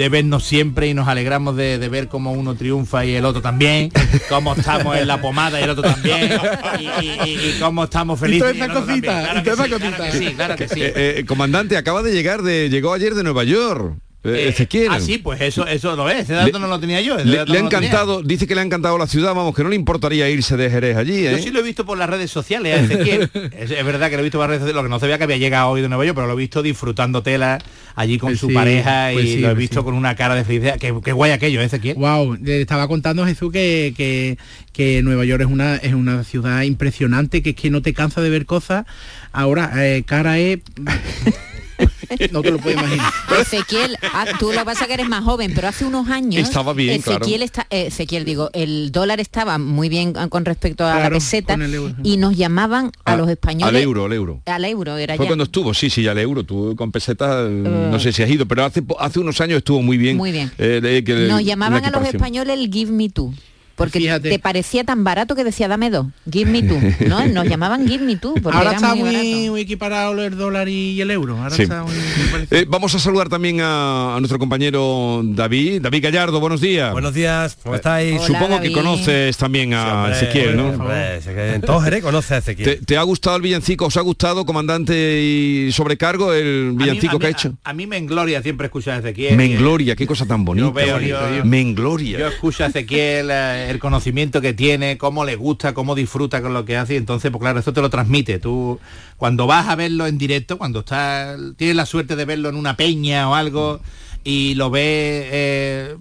de 0.00 0.08
vernos 0.08 0.44
siempre 0.44 0.88
y 0.88 0.94
nos 0.94 1.08
alegramos 1.08 1.56
de, 1.56 1.78
de 1.78 1.88
ver 1.90 2.08
cómo 2.08 2.32
uno 2.32 2.54
triunfa 2.54 3.04
y 3.04 3.14
el 3.14 3.24
otro 3.26 3.42
también, 3.42 3.90
cómo 4.30 4.54
estamos 4.54 4.96
en 4.96 5.06
la 5.06 5.20
pomada 5.20 5.60
y 5.60 5.64
el 5.64 5.70
otro 5.70 5.82
también, 5.82 6.30
y, 6.78 6.84
y- 7.04 7.10
y- 7.26 7.50
y 7.50 7.56
cómo 7.60 7.84
estamos 7.84 8.18
Y 8.20 8.22
felices. 8.22 8.52
toda 8.54 8.66
y 8.66 8.68
cosita, 8.70 9.20
Claro 9.22 9.42
que 9.42 9.50
toda 9.50 9.64
sí, 9.66 9.70
esa 9.74 9.78
claro 9.78 9.96
que 9.96 10.02
cosita. 10.06 10.18
sí, 10.30 10.34
claro 10.34 10.56
que 10.56 10.68
sí. 10.68 10.82
Eh, 10.82 10.92
eh, 11.18 11.24
comandante, 11.26 11.76
acaba 11.76 12.02
de 12.02 12.12
llegar 12.14 12.40
de. 12.42 12.70
llegó 12.70 12.94
ayer 12.94 13.14
de 13.14 13.22
Nueva 13.24 13.44
York. 13.44 13.98
Eh, 14.24 14.28
Eh, 14.46 14.48
Ezequiel. 14.48 14.88
Ah, 14.90 15.00
sí, 15.00 15.18
pues 15.18 15.40
eso, 15.40 15.66
eso 15.66 15.96
lo 15.96 16.10
es. 16.10 16.20
Ese 16.24 16.34
dato 16.34 16.52
Le- 16.52 16.58
no 16.58 16.66
lo 16.66 16.78
tenía 16.78 17.00
yo. 17.00 17.16
Le, 17.16 17.40
ha 17.40 17.44
no 17.46 17.54
encantado, 17.54 18.22
dice 18.22 18.46
que 18.46 18.54
le 18.54 18.60
ha 18.60 18.64
encantado 18.64 18.98
la 18.98 19.06
ciudad, 19.06 19.34
vamos, 19.34 19.54
que 19.54 19.62
no 19.62 19.70
le 19.70 19.76
importaría 19.76 20.28
irse 20.28 20.56
de 20.56 20.68
Jerez 20.70 20.96
allí, 20.96 21.22
Yo 21.24 21.30
¿eh? 21.30 21.42
sí 21.42 21.50
lo 21.50 21.60
he 21.60 21.62
visto 21.62 21.86
por 21.86 21.96
las 21.96 22.10
redes 22.10 22.30
sociales, 22.30 22.78
a 22.78 22.82
Ezequiel. 22.84 23.30
es, 23.58 23.70
es 23.70 23.84
verdad 23.84 24.10
que 24.10 24.16
lo 24.16 24.20
he 24.20 24.24
visto 24.24 24.38
por 24.38 24.42
las 24.44 24.48
redes 24.50 24.60
sociales, 24.60 24.76
lo 24.76 24.82
que 24.82 24.88
no 24.90 25.00
sabía 25.00 25.16
que 25.18 25.24
había 25.24 25.38
llegado 25.38 25.68
hoy 25.70 25.80
de 25.80 25.88
Nueva 25.88 26.04
York, 26.04 26.14
pero 26.14 26.26
lo 26.26 26.34
he 26.34 26.36
visto 26.36 26.62
disfrutando 26.62 27.22
tela 27.22 27.58
allí 27.96 28.18
con 28.18 28.30
Pues 28.30 28.40
su 28.40 28.48
sí, 28.48 28.52
pareja 28.54 29.12
y 29.12 29.14
pues 29.14 29.28
sí, 29.28 29.38
lo 29.38 29.46
he 29.48 29.50
pues 29.52 29.58
visto 29.58 29.80
sí. 29.80 29.84
con 29.84 29.94
una 29.94 30.14
cara 30.16 30.34
de 30.34 30.44
felicidad. 30.44 30.78
Qué, 30.78 30.94
qué 31.02 31.12
guay 31.12 31.32
aquello, 31.32 31.60
¿eh, 31.60 31.64
Ezequiel. 31.64 31.96
Wow, 31.96 32.36
le 32.42 32.60
estaba 32.60 32.88
contando 32.88 33.24
Jesús 33.26 33.50
que, 33.52 33.94
que, 33.96 34.36
que 34.72 35.02
Nueva 35.02 35.24
York 35.24 35.40
es 35.42 35.48
una, 35.48 35.76
es 35.76 35.94
una 35.94 36.24
ciudad 36.24 36.62
impresionante, 36.62 37.42
que 37.42 37.50
es 37.50 37.56
que 37.56 37.70
no 37.70 37.80
te 37.82 37.94
cansa 37.94 38.20
de 38.20 38.28
ver 38.28 38.44
cosas. 38.44 38.84
Ahora, 39.32 39.72
eh, 39.78 40.02
cara 40.04 40.38
es... 40.38 40.58
no 42.32 42.42
te 42.42 42.50
lo 42.50 42.58
puedo 42.58 42.78
imaginar. 42.78 43.12
Ezequiel, 43.40 43.96
ah, 44.12 44.26
tú 44.38 44.52
lo 44.52 44.58
que 44.60 44.64
pasa 44.64 44.82
es 44.82 44.88
que 44.88 44.94
eres 44.94 45.08
más 45.08 45.24
joven, 45.24 45.52
pero 45.54 45.68
hace 45.68 45.84
unos 45.84 46.08
años 46.08 46.42
Estaba 46.42 46.72
bien, 46.72 47.00
claro. 47.02 47.20
Ezequiel 47.24 47.42
está, 47.42 47.66
eh, 47.70 47.86
Ezequiel 47.86 48.24
digo, 48.24 48.50
el 48.52 48.92
dólar 48.92 49.20
estaba 49.20 49.58
muy 49.58 49.88
bien 49.88 50.14
ah, 50.16 50.28
con 50.28 50.44
respecto 50.44 50.86
a 50.86 50.98
la 51.00 51.10
peseta 51.10 51.54
con 51.54 51.62
el 51.62 51.74
euro. 51.74 51.94
y 52.02 52.16
nos 52.16 52.36
llamaban 52.36 52.92
a, 53.04 53.16
los 53.16 53.28
españoles 53.28 53.74
Al 53.74 53.82
euro, 53.82 54.04
al 54.04 54.12
euro. 54.12 54.42
al 54.46 54.64
euro 54.64 54.96
era 54.96 55.16
Fue 55.16 55.24
ya. 55.26 55.28
cuando 55.30 55.44
estuvo, 55.44 55.74
sí, 55.74 55.90
sí, 55.90 56.06
al 56.06 56.18
euro, 56.18 56.44
tú 56.44 56.74
con 56.76 56.90
peseta, 56.92 57.42
no 57.48 57.98
sé 58.00 58.12
si 58.12 58.22
has 58.22 58.30
ido, 58.30 58.46
pero 58.46 58.64
hace, 58.64 58.82
hace 58.98 59.20
unos 59.20 59.40
años 59.40 59.58
estuvo 59.58 59.82
muy 59.82 59.96
bien. 59.96 60.16
Muy 60.16 60.32
bien. 60.32 60.50
eh, 60.58 61.02
que- 61.04 61.14
Nos 61.14 61.40
la 61.40 61.42
llamaban 61.42 61.84
a 61.84 61.90
los 61.90 62.06
españoles 62.06 62.58
el 62.58 62.70
give 62.72 62.92
me 62.92 63.08
two. 63.08 63.32
Porque 63.76 63.98
Fíjate. 63.98 64.28
te 64.28 64.38
parecía 64.38 64.84
tan 64.84 65.04
barato 65.04 65.34
que 65.34 65.42
decía 65.42 65.66
dame 65.68 65.88
dos, 65.90 66.06
give 66.30 66.50
me 66.50 66.62
two, 66.62 66.78
¿no? 67.08 67.26
Nos 67.28 67.46
llamaban 67.48 67.88
give 67.88 68.04
me 68.04 68.16
two 68.16 68.34
porque 68.42 68.58
Ahora 68.58 68.70
era 68.70 68.76
está 68.76 68.94
muy, 68.94 69.48
muy, 69.50 69.60
equiparado 69.62 70.22
el 70.22 70.36
dólar 70.36 70.68
y 70.68 71.00
el 71.00 71.10
euro. 71.10 71.36
Ahora 71.38 71.54
Sí. 71.56 71.62
está 71.62 71.82
muy- 71.84 71.94
muy 71.94 72.26
parecido. 72.30 72.60
Eh, 72.60 72.66
vamos 72.68 72.94
a 72.94 72.98
saludar 72.98 73.28
también 73.30 73.60
a, 73.62 74.16
a 74.16 74.20
nuestro 74.20 74.38
compañero 74.38 75.22
David. 75.24 75.80
David 75.82 76.02
Gallardo, 76.04 76.40
buenos 76.40 76.60
días. 76.60 76.92
Buenos 76.92 77.14
días, 77.14 77.56
¿cómo 77.62 77.74
estáis? 77.74 78.16
Hola, 78.16 78.26
Supongo 78.26 78.48
David. 78.56 78.68
que 78.68 78.74
conoces 78.74 79.36
también 79.38 79.72
a 79.74 79.94
Hombre, 80.04 80.12
Ezequiel, 80.16 80.56
¿no? 80.56 80.68
hombre, 80.70 81.20
en 81.54 81.60
todo 81.62 81.80
Jerez 81.80 82.02
conoce 82.02 82.34
a 82.34 82.40
¿Te, 82.42 82.52
Ezequiel. 82.52 82.84
te 82.84 82.96
ha 82.98 83.02
gustado 83.02 83.36
el 83.36 83.42
villancico? 83.42 83.86
¿Os 83.86 83.96
ha 83.96 84.00
gustado, 84.02 84.44
comandante 84.44 85.22
y 85.22 85.72
sobrecargo, 85.72 86.32
el 86.34 86.72
villancico 86.74 87.12
a 87.12 87.14
mí, 87.14 87.20
que 87.20 87.26
ha 87.26 87.30
hecho? 87.30 87.54
A, 87.64 87.70
a 87.70 87.72
mí 87.72 87.86
me 87.86 87.96
engloria 87.96 88.42
siempre 88.42 88.66
escuchar 88.66 88.94
a 88.94 88.98
Ezequiel. 88.98 89.36
Me 89.36 89.46
engloria, 89.46 89.96
qué 89.96 90.06
cosa 90.06 90.26
tan 90.26 90.44
bonita. 90.44 90.66
Yo 90.66 90.72
veo, 90.72 91.00
yo- 91.00 91.44
Me 91.44 91.60
Yo 91.74 92.28
escucho 92.28 92.64
a 92.64 92.66
Ezequiel, 92.66 93.28
eh, 93.30 93.69
el 93.70 93.78
conocimiento 93.78 94.40
que 94.40 94.52
tiene, 94.52 94.98
cómo 94.98 95.24
le 95.24 95.36
gusta, 95.36 95.74
cómo 95.74 95.94
disfruta 95.94 96.42
con 96.42 96.52
lo 96.52 96.64
que 96.64 96.76
hace, 96.76 96.94
y 96.94 96.96
entonces, 96.96 97.30
pues 97.30 97.40
claro, 97.40 97.60
eso 97.60 97.72
te 97.72 97.80
lo 97.80 97.90
transmite. 97.90 98.38
Tú, 98.38 98.78
cuando 99.16 99.46
vas 99.46 99.68
a 99.68 99.76
verlo 99.76 100.06
en 100.06 100.18
directo, 100.18 100.58
cuando 100.58 100.80
estás, 100.80 101.38
tienes 101.56 101.76
la 101.76 101.86
suerte 101.86 102.16
de 102.16 102.24
verlo 102.24 102.48
en 102.48 102.56
una 102.56 102.76
peña 102.76 103.28
o 103.28 103.34
algo, 103.34 103.80
y 104.24 104.54
lo 104.54 104.70
ves 104.70 104.82
eh, 104.84 105.96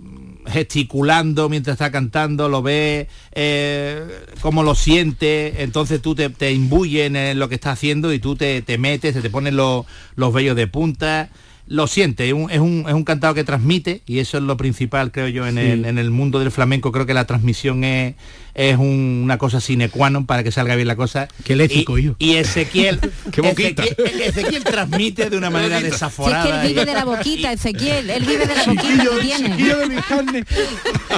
gesticulando 0.47 1.47
mientras 1.49 1.75
está 1.75 1.91
cantando, 1.91 2.49
lo 2.49 2.61
ves 2.61 3.07
eh, 3.31 4.03
cómo 4.41 4.63
lo 4.63 4.75
siente, 4.75 5.63
entonces 5.63 6.01
tú 6.01 6.15
te, 6.15 6.29
te 6.29 6.51
imbuyes 6.51 7.13
en 7.13 7.39
lo 7.39 7.49
que 7.49 7.55
está 7.55 7.71
haciendo 7.71 8.11
y 8.13 8.19
tú 8.19 8.35
te, 8.35 8.61
te 8.61 8.77
metes, 8.77 9.13
se 9.13 9.21
te 9.21 9.29
ponen 9.29 9.55
los, 9.55 9.85
los 10.15 10.33
vellos 10.33 10.55
de 10.55 10.67
punta 10.67 11.29
lo 11.69 11.85
siente, 11.87 12.27
es 12.27 12.33
un, 12.33 12.49
es, 12.49 12.59
un, 12.59 12.83
es 12.87 12.93
un 12.93 13.03
cantado 13.03 13.35
que 13.35 13.43
transmite 13.43 14.01
y 14.07 14.17
eso 14.19 14.37
es 14.37 14.43
lo 14.43 14.57
principal, 14.57 15.11
creo 15.11 15.27
yo, 15.27 15.45
en, 15.47 15.53
Sí. 15.55 15.61
el, 15.61 15.85
en 15.85 15.97
el 15.99 16.09
mundo 16.09 16.39
del 16.39 16.49
flamenco. 16.51 16.91
Creo 16.91 17.05
que 17.05 17.13
la 17.13 17.25
transmisión 17.25 17.83
es, 17.83 18.15
es 18.59 18.75
un- 18.77 19.21
una 19.23 19.37
cosa 19.37 19.61
sine 19.61 19.87
qua 19.87 20.09
non 20.09 20.25
para 20.25 20.43
que 20.43 20.51
salga 20.51 20.75
bien 20.75 20.87
la 20.87 20.97
cosa. 20.97 21.29
Qué 21.45 21.55
léxico, 21.55 21.97
y, 21.97 22.03
yo. 22.03 22.15
y 22.19 22.35
Ezequiel, 22.35 22.99
Qué 23.31 23.39
boquita. 23.39 23.83
Ezequiel, 23.85 24.21
Ezequiel 24.21 24.63
transmite 24.65 25.29
de 25.29 25.37
una 25.37 25.49
manera 25.49 25.77
Si 25.79 25.85
es 25.85 25.89
que 25.89 25.91
desaforada. 25.95 26.61
él 26.61 26.67
vive 26.67 26.83
de 26.83 26.93
la 26.93 27.05
boquita, 27.05 27.53
Ezequiel, 27.53 28.09
él 28.09 28.25
vive 28.25 28.45
de 28.45 28.55
la 28.55 28.63
boquita 28.65 29.03
que 29.15 29.21
tiene. 29.21 29.49
chiquillo 29.51 29.77
de 29.77 29.87
mi 29.87 30.01
carne. 30.01 30.43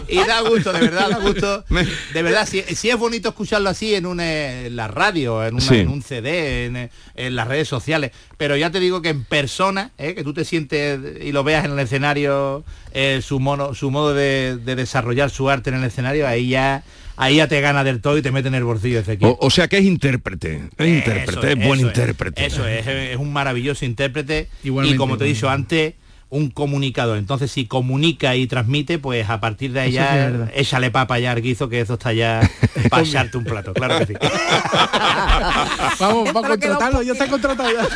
y 0.07 0.17
da 0.17 0.41
gusto, 0.41 0.71
de 0.71 0.81
verdad, 0.81 1.09
da 1.09 1.17
gusto. 1.17 1.65
De 2.13 2.21
verdad, 2.21 2.47
si, 2.47 2.61
si 2.75 2.89
es 2.89 2.97
bonito 2.97 3.29
escucharlo 3.29 3.69
así 3.69 3.95
en, 3.95 4.05
una, 4.05 4.61
en 4.65 4.75
la 4.75 4.87
radio, 4.87 5.43
en, 5.43 5.55
una- 5.55 5.65
Sí. 5.65 5.75
en 5.79 5.87
un 5.87 6.03
CD, 6.03 6.65
en, 6.65 6.89
en 7.15 7.35
las 7.35 7.47
redes 7.47 7.67
sociales. 7.67 8.11
Pero 8.37 8.55
ya 8.55 8.69
te 8.69 8.79
digo 8.79 9.01
que 9.01 9.09
en 9.09 9.23
persona, 9.23 9.89
¿eh? 9.97 10.13
que 10.13 10.23
tú 10.23 10.33
te 10.33 10.45
sientes 10.45 10.99
y 11.23 11.31
lo 11.31 11.43
veas 11.43 11.65
en 11.65 11.71
el 11.71 11.79
escenario, 11.79 12.63
eh, 12.93 13.21
su, 13.23 13.39
mono, 13.39 13.73
su 13.73 13.89
modo 13.89 14.13
de, 14.13 14.57
de 14.63 14.75
desarrollar 14.75 15.29
su 15.31 15.49
arte 15.49 15.69
en 15.71 15.77
el 15.77 15.83
escenario, 15.85 16.27
ahí 16.27 16.49
ya 16.49 16.83
ahí 17.18 17.38
ya 17.38 17.47
te 17.47 17.62
gana 17.62 17.84
del 17.84 18.01
todo 18.01 18.18
y 18.18 18.22
te 18.22 18.32
mete 18.32 18.47
en 18.47 18.55
el 18.55 18.64
bolsillo 18.64 18.99
Ezequiel. 18.99 19.32
O, 19.32 19.47
o 19.47 19.49
sea 19.49 19.68
que 19.68 19.78
es 19.78 19.86
intérprete, 19.86 20.70
es 20.78 20.88
intérprete, 20.88 21.51
es 21.51 21.68
buen 21.68 21.80
eso 21.80 21.88
intérprete. 21.88 22.45
Eso 22.45 22.68
es, 22.68 22.88
es 22.88 23.18
un 23.18 23.32
maravilloso 23.34 23.86
intérprete 23.86 24.47
Igualmente, 24.64 24.95
y 24.95 24.97
como 24.97 25.18
te 25.18 25.26
he 25.26 25.28
dicho 25.28 25.49
antes, 25.49 25.93
un 26.32 26.49
comunicador. 26.49 27.18
Entonces 27.18 27.51
si 27.51 27.66
comunica 27.66 28.36
y 28.36 28.47
transmite, 28.47 28.97
pues 28.97 29.30
a 29.30 29.39
partir 29.39 29.74
de 29.74 29.82
ahí 29.82 29.97
Eso 29.97 30.45
sí 30.45 30.51
échale 30.55 30.89
papa 30.89 31.20
ya 31.20 31.32
Arguizo, 31.32 31.70
que 31.70 31.82
eso 31.82 31.93
está 31.93 32.14
ya 32.14 32.49
para 32.89 33.03
echarte 33.03 33.38
un 33.38 33.43
plato, 33.43 33.74
claro 33.74 33.99
que 33.99 34.07
sí. 34.07 34.14
Vamos, 35.99 36.32
para 36.32 36.47
contratarlo, 36.47 37.03
ya 37.03 37.12
está 37.12 37.28
contratado 37.28 37.70
ya. 37.72 37.88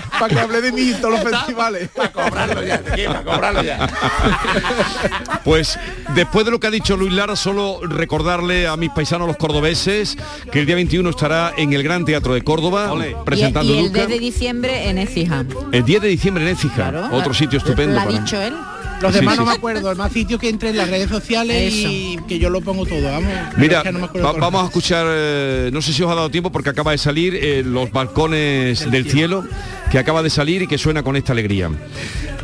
para 0.18 0.28
que 0.34 0.40
hable 0.40 0.60
de 0.60 0.72
mí 0.72 0.90
en 0.90 1.00
todos 1.00 1.20
los 1.20 1.30
festivales. 1.30 1.88
Para 1.94 2.12
cobrarlo 2.12 2.62
ya, 2.64 2.80
para 2.82 3.22
cobrarlo 3.24 3.62
ya. 3.62 3.88
Pues 5.44 5.78
después 6.14 6.44
de 6.44 6.50
lo 6.50 6.58
que 6.60 6.66
ha 6.66 6.70
dicho 6.70 6.96
Luis 6.96 7.12
Lara, 7.12 7.36
solo 7.36 7.80
recordarle 7.82 8.66
a 8.66 8.76
mis 8.76 8.90
paisanos 8.90 9.28
los 9.28 9.36
cordobeses 9.36 10.16
que 10.50 10.60
el 10.60 10.66
día 10.66 10.74
21 10.74 11.08
estará 11.10 11.52
en 11.56 11.72
el 11.72 11.82
Gran 11.82 12.04
Teatro 12.04 12.34
de 12.34 12.42
Córdoba 12.42 12.92
presentando 13.24 13.72
y 13.72 13.78
el 13.78 13.86
Duca. 13.86 14.06
10 14.06 14.08
de 14.08 14.18
diciembre 14.18 14.88
en 14.88 14.98
Écija. 14.98 15.44
El 15.72 15.84
10 15.84 16.02
de 16.02 16.08
diciembre 16.08 16.44
en 16.44 16.50
Écija, 16.50 16.74
Claro. 16.90 17.08
otro 17.12 17.32
sitio 17.32 17.58
estupendo. 17.58 17.94
Lo 17.94 18.00
ha 18.00 18.04
para- 18.06 18.18
dicho 18.18 18.40
él. 18.40 18.54
Los 19.02 19.12
demás 19.12 19.34
sí, 19.34 19.40
no 19.40 19.46
me 19.46 19.52
acuerdo, 19.52 19.90
el 19.90 19.96
más 19.98 20.10
sitio 20.10 20.38
que 20.38 20.48
entre 20.48 20.70
en 20.70 20.78
las 20.78 20.88
redes 20.88 21.10
sociales 21.10 21.70
y 21.74 22.18
que 22.26 22.38
yo 22.38 22.48
lo 22.48 22.62
pongo 22.62 22.86
todo, 22.86 23.02
vamos. 23.04 23.30
pero 23.50 23.58
Mira, 23.58 23.76
es 23.78 23.82
que 23.84 23.92
no 23.92 23.98
me 23.98 24.04
acuerdo 24.06 24.26
va- 24.26 24.32
cuál. 24.32 24.40
vamos 24.40 24.62
a 24.62 24.66
escuchar, 24.68 25.06
eh, 25.10 25.70
no 25.70 25.82
sé 25.82 25.92
si 25.92 26.02
os 26.02 26.10
ha 26.10 26.14
dado 26.14 26.30
tiempo 26.30 26.50
porque 26.50 26.70
acaba 26.70 26.92
de 26.92 26.98
salir 26.98 27.34
eh, 27.36 27.62
los 27.62 27.92
balcones 27.92 28.90
del 28.90 29.10
cielo, 29.10 29.44
que 29.90 29.98
acaba 29.98 30.22
de 30.22 30.30
salir 30.30 30.62
y 30.62 30.66
que 30.66 30.78
suena 30.78 31.02
con 31.02 31.16
esta 31.16 31.32
alegría. 31.32 31.70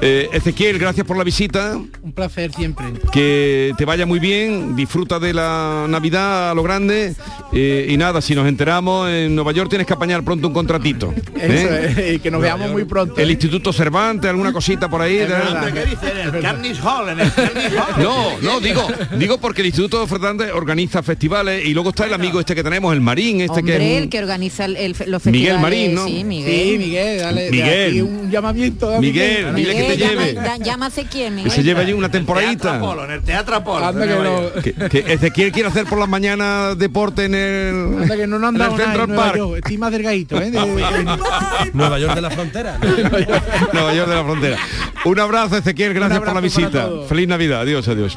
Eh, 0.04 0.28
Ezequiel, 0.32 0.78
gracias 0.80 1.06
por 1.06 1.16
la 1.16 1.22
visita. 1.22 1.76
Un 2.02 2.12
placer 2.12 2.52
siempre. 2.52 2.86
Que 3.12 3.72
te 3.78 3.84
vaya 3.84 4.04
muy 4.04 4.18
bien, 4.18 4.74
disfruta 4.74 5.20
de 5.20 5.32
la 5.32 5.86
Navidad 5.88 6.50
a 6.50 6.54
lo 6.54 6.62
grande 6.64 7.14
eh, 7.52 7.86
y 7.88 7.96
nada, 7.96 8.20
si 8.20 8.34
nos 8.34 8.48
enteramos, 8.48 9.08
en 9.08 9.34
Nueva 9.36 9.52
York 9.52 9.68
tienes 9.70 9.86
que 9.86 9.92
apañar 9.92 10.24
pronto 10.24 10.48
un 10.48 10.54
contratito. 10.54 11.14
Eso 11.36 11.68
¿eh? 11.72 11.94
es, 12.08 12.14
y 12.16 12.18
que 12.18 12.32
nos 12.32 12.42
veamos 12.42 12.70
muy 12.72 12.84
pronto. 12.84 13.14
El 13.20 13.30
Instituto 13.30 13.72
Cervantes, 13.72 14.28
alguna 14.28 14.52
cosita 14.52 14.88
por 14.88 15.00
ahí. 15.02 15.18
Es 15.18 15.28
verdad. 15.28 15.72
¿Qué 15.72 15.84
dice? 15.84 16.20
En 16.20 16.34
el 16.34 16.42
Carnegie 16.42 16.82
Hall, 16.82 17.08
en 17.10 17.20
el 17.20 17.32
Carnegie 17.32 17.78
Hall. 17.78 18.02
No, 18.02 18.40
no, 18.40 18.60
digo, 18.60 18.88
digo 19.18 19.38
porque 19.38 19.60
el 19.60 19.68
Instituto 19.68 20.04
Fernández 20.08 20.50
organiza 20.52 21.02
festivales 21.04 21.64
y 21.64 21.74
luego 21.74 21.90
está 21.90 22.06
el 22.06 22.14
amigo 22.14 22.40
este 22.40 22.56
que 22.56 22.64
tenemos, 22.64 22.92
el 22.92 23.00
Marín, 23.00 23.40
este 23.40 23.60
Hombre, 23.60 23.78
que 23.78 23.96
es 23.96 24.02
el 24.02 24.08
que 24.08 24.18
organiza 24.18 24.64
el, 24.64 24.76
el- 24.76 24.90
los 25.06 25.22
festivales. 25.22 25.32
Miguel 25.32 25.58
Marín, 25.60 25.94
¿no? 25.94 26.06
Sí, 26.06 26.24
Miguel. 26.24 26.68
Sí, 26.72 26.78
Miguel, 26.78 27.24
dale, 27.34 27.50
Miguel. 27.50 27.88
aquí 27.90 28.00
un 28.02 28.30
llamamiento. 28.30 28.94
a 28.94 29.00
Miguel, 29.00 29.54
dile 29.54 29.74
que 29.74 29.82
te 29.82 29.96
llama- 29.98 30.12
lleve. 30.26 30.32
da- 30.34 30.56
llámase 30.56 31.04
quién, 31.06 31.30
que 31.30 31.36
Miguel. 31.36 31.50
se 31.52 31.62
lleve 31.62 31.80
allí 31.82 31.92
una 31.92 32.08
Teatro 32.10 32.18
temporadita. 32.20 32.76
Apolo, 32.76 33.04
en 33.04 33.10
el 33.10 33.22
Teatro 33.22 33.56
Apolo. 33.56 33.92
Que 33.92 34.06
no-. 34.06 34.62
Que, 34.62 34.88
que 35.02 35.12
Ezequiel 35.12 35.52
quiere 35.52 35.68
hacer 35.68 35.86
por 35.86 35.98
las 35.98 36.08
mañanas 36.08 36.78
deporte 36.78 37.24
en 37.24 37.34
el, 37.34 38.02
Anda 38.02 38.16
que 38.16 38.26
no 38.26 38.36
en 38.36 38.44
el 38.44 38.52
nada 38.58 38.76
Central 38.76 39.08
Park. 39.14 39.36
York. 39.36 39.56
Estoy 39.56 39.78
más 39.78 39.92
delgadito, 39.92 40.36
¿eh? 40.40 40.50
De- 40.50 40.60
de- 40.60 41.70
Nueva 41.72 41.98
York 41.98 42.14
de 42.14 42.20
la 42.20 42.30
frontera. 42.30 42.78
Nueva 43.72 43.94
York 43.94 44.08
de 44.08 44.14
la 44.14 44.24
frontera. 44.24 44.56
Un 45.04 45.18
abrazo, 45.20 45.56
Ezequiel, 45.56 45.94
gracias 45.94 46.18
por 46.18 46.28
la 46.28 46.38
abrazo 46.38 46.58
visita. 46.58 46.88
Feliz 47.08 47.28
Navidad, 47.28 47.60
adiós, 47.62 47.86
adiós. 47.88 48.16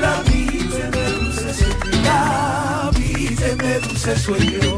La 0.00 0.20
vida 0.22 0.90
me 0.92 1.10
dulce, 1.12 1.66
la 2.04 2.90
vida 2.96 3.46
me 3.64 3.78
dulce 3.80 4.16
sueño. 4.18 4.77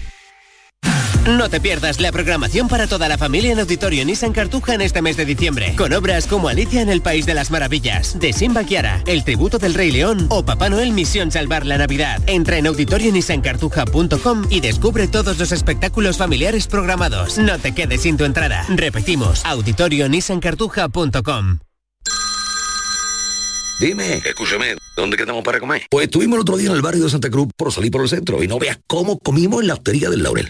No 1.27 1.49
te 1.49 1.61
pierdas 1.61 1.99
la 1.99 2.11
programación 2.11 2.67
para 2.67 2.87
toda 2.87 3.07
la 3.07 3.15
familia 3.15 3.51
en 3.51 3.59
Auditorio 3.59 4.03
Nissan 4.03 4.33
Cartuja 4.33 4.73
en 4.73 4.81
este 4.81 5.03
mes 5.03 5.17
de 5.17 5.25
diciembre, 5.25 5.75
con 5.77 5.93
obras 5.93 6.25
como 6.25 6.49
Alicia 6.49 6.81
en 6.81 6.89
el 6.89 7.03
País 7.03 7.27
de 7.27 7.35
las 7.35 7.51
Maravillas, 7.51 8.19
de 8.19 8.33
Simba 8.33 8.63
Kiara, 8.63 9.03
El 9.05 9.23
Tributo 9.23 9.59
del 9.59 9.75
Rey 9.75 9.91
León 9.91 10.25
o 10.29 10.43
Papá 10.43 10.69
Noel 10.69 10.93
Misión 10.93 11.31
Salvar 11.31 11.67
la 11.67 11.77
Navidad. 11.77 12.23
Entra 12.25 12.57
en 12.57 12.65
auditorionissancartuja.com 12.65 14.47
y 14.49 14.61
descubre 14.61 15.07
todos 15.07 15.37
los 15.37 15.51
espectáculos 15.51 16.17
familiares 16.17 16.65
programados. 16.65 17.37
No 17.37 17.59
te 17.59 17.75
quedes 17.75 18.01
sin 18.01 18.17
tu 18.17 18.25
entrada. 18.25 18.65
Repetimos, 18.69 19.45
auditorionissancartuja.com. 19.45 21.59
Dime, 23.79 24.23
escúchame, 24.25 24.75
¿dónde 24.95 25.17
quedamos 25.17 25.43
para 25.43 25.59
comer? 25.59 25.83
Pues 25.89 26.05
estuvimos 26.05 26.37
el 26.37 26.41
otro 26.41 26.57
día 26.57 26.69
en 26.69 26.75
el 26.75 26.81
barrio 26.81 27.03
de 27.03 27.11
Santa 27.11 27.29
Cruz 27.29 27.49
por 27.55 27.71
salir 27.71 27.91
por 27.91 28.01
el 28.01 28.09
centro 28.09 28.43
y 28.43 28.47
no 28.47 28.57
veas 28.57 28.79
cómo 28.87 29.19
comimos 29.19 29.61
en 29.61 29.67
la 29.67 29.75
hostería 29.75 30.09
del 30.09 30.23
Laurel. 30.23 30.49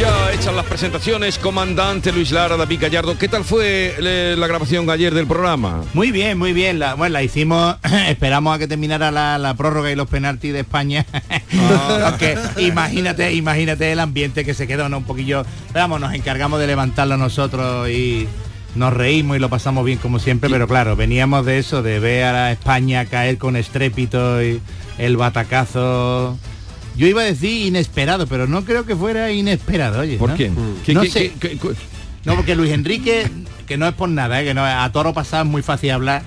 Ya 0.00 0.32
hechas 0.32 0.54
las 0.54 0.64
presentaciones, 0.64 1.36
comandante 1.36 2.10
Luis 2.10 2.30
Lara, 2.30 2.56
David 2.56 2.80
Gallardo. 2.80 3.18
¿Qué 3.18 3.28
tal 3.28 3.44
fue 3.44 3.94
eh, 3.98 4.34
la 4.34 4.46
grabación 4.46 4.88
ayer 4.88 5.12
del 5.12 5.26
programa? 5.26 5.84
Muy 5.92 6.10
bien, 6.10 6.38
muy 6.38 6.54
bien. 6.54 6.78
La, 6.78 6.94
bueno, 6.94 7.12
la 7.12 7.22
hicimos, 7.22 7.76
esperamos 8.08 8.56
a 8.56 8.58
que 8.58 8.66
terminara 8.66 9.10
la, 9.10 9.36
la 9.36 9.52
prórroga 9.52 9.92
y 9.92 9.96
los 9.96 10.08
penaltis 10.08 10.54
de 10.54 10.60
España. 10.60 11.04
Aunque 12.06 12.38
imagínate, 12.56 13.34
imagínate 13.34 13.92
el 13.92 14.00
ambiente 14.00 14.42
que 14.42 14.54
se 14.54 14.66
quedó, 14.66 14.88
¿no? 14.88 14.96
Un 14.96 15.04
poquillo. 15.04 15.44
Vamos, 15.74 16.00
nos 16.00 16.14
encargamos 16.14 16.60
de 16.60 16.66
levantarlo 16.66 17.18
nosotros 17.18 17.90
y 17.90 18.26
nos 18.76 18.94
reímos 18.94 19.36
y 19.36 19.40
lo 19.40 19.50
pasamos 19.50 19.84
bien 19.84 19.98
como 19.98 20.18
siempre, 20.18 20.48
pero 20.48 20.66
claro, 20.66 20.96
veníamos 20.96 21.44
de 21.44 21.58
eso, 21.58 21.82
de 21.82 22.00
ver 22.00 22.34
a 22.34 22.52
España 22.52 23.04
caer 23.04 23.36
con 23.36 23.54
estrépito 23.54 24.42
y 24.42 24.62
el 24.96 25.18
batacazo. 25.18 26.38
Yo 26.96 27.06
iba 27.06 27.22
a 27.22 27.24
decir 27.24 27.66
inesperado, 27.66 28.26
pero 28.26 28.46
no 28.46 28.64
creo 28.64 28.84
que 28.84 28.94
fuera 28.96 29.30
inesperado, 29.32 30.00
oye. 30.00 30.16
¿Por 30.18 30.30
¿no? 30.30 30.36
qué? 30.36 30.50
¿Qué- 30.84 30.94
no 30.94 31.02
qué- 31.02 31.10
sé. 31.10 31.32
No, 32.24 32.36
porque 32.36 32.54
Luis 32.54 32.72
Enrique, 32.72 33.26
que 33.66 33.78
no 33.78 33.86
es 33.88 33.94
por 33.94 34.08
nada, 34.10 34.42
¿eh? 34.42 34.44
que 34.44 34.52
no, 34.52 34.64
a 34.64 34.90
toro 34.92 35.14
pasado 35.14 35.44
es 35.44 35.48
muy 35.50 35.62
fácil 35.62 35.90
hablar. 35.92 36.22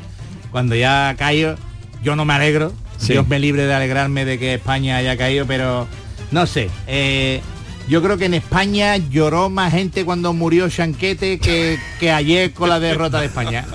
Cuando 0.52 0.76
ya 0.76 1.10
ha 1.10 1.16
caído, 1.16 1.56
yo 2.04 2.16
no 2.16 2.26
me 2.26 2.34
alegro. 2.34 2.74
Sí. 2.98 3.14
Dios 3.14 3.28
me 3.28 3.40
libre 3.40 3.66
de 3.68 3.74
alegrarme 3.74 4.24
de 4.26 4.40
que 4.40 4.54
España 4.56 4.98
haya 4.98 5.18
caído, 5.18 5.46
pero 5.46 5.88
no 6.32 6.46
sé. 6.48 6.70
eh, 6.88 7.42
yo 7.88 8.02
creo 8.02 8.18
que 8.18 8.26
en 8.26 8.34
España 8.34 8.98
lloró 8.98 9.50
más 9.50 9.72
gente 9.74 10.06
cuando 10.06 10.34
murió 10.34 10.70
Chanquete 10.70 11.40
que, 11.40 11.78
que 12.00 12.12
ayer 12.12 12.52
con 12.54 12.70
la 12.70 12.80
derrota 12.80 13.20
de 13.20 13.28
España. 13.28 13.66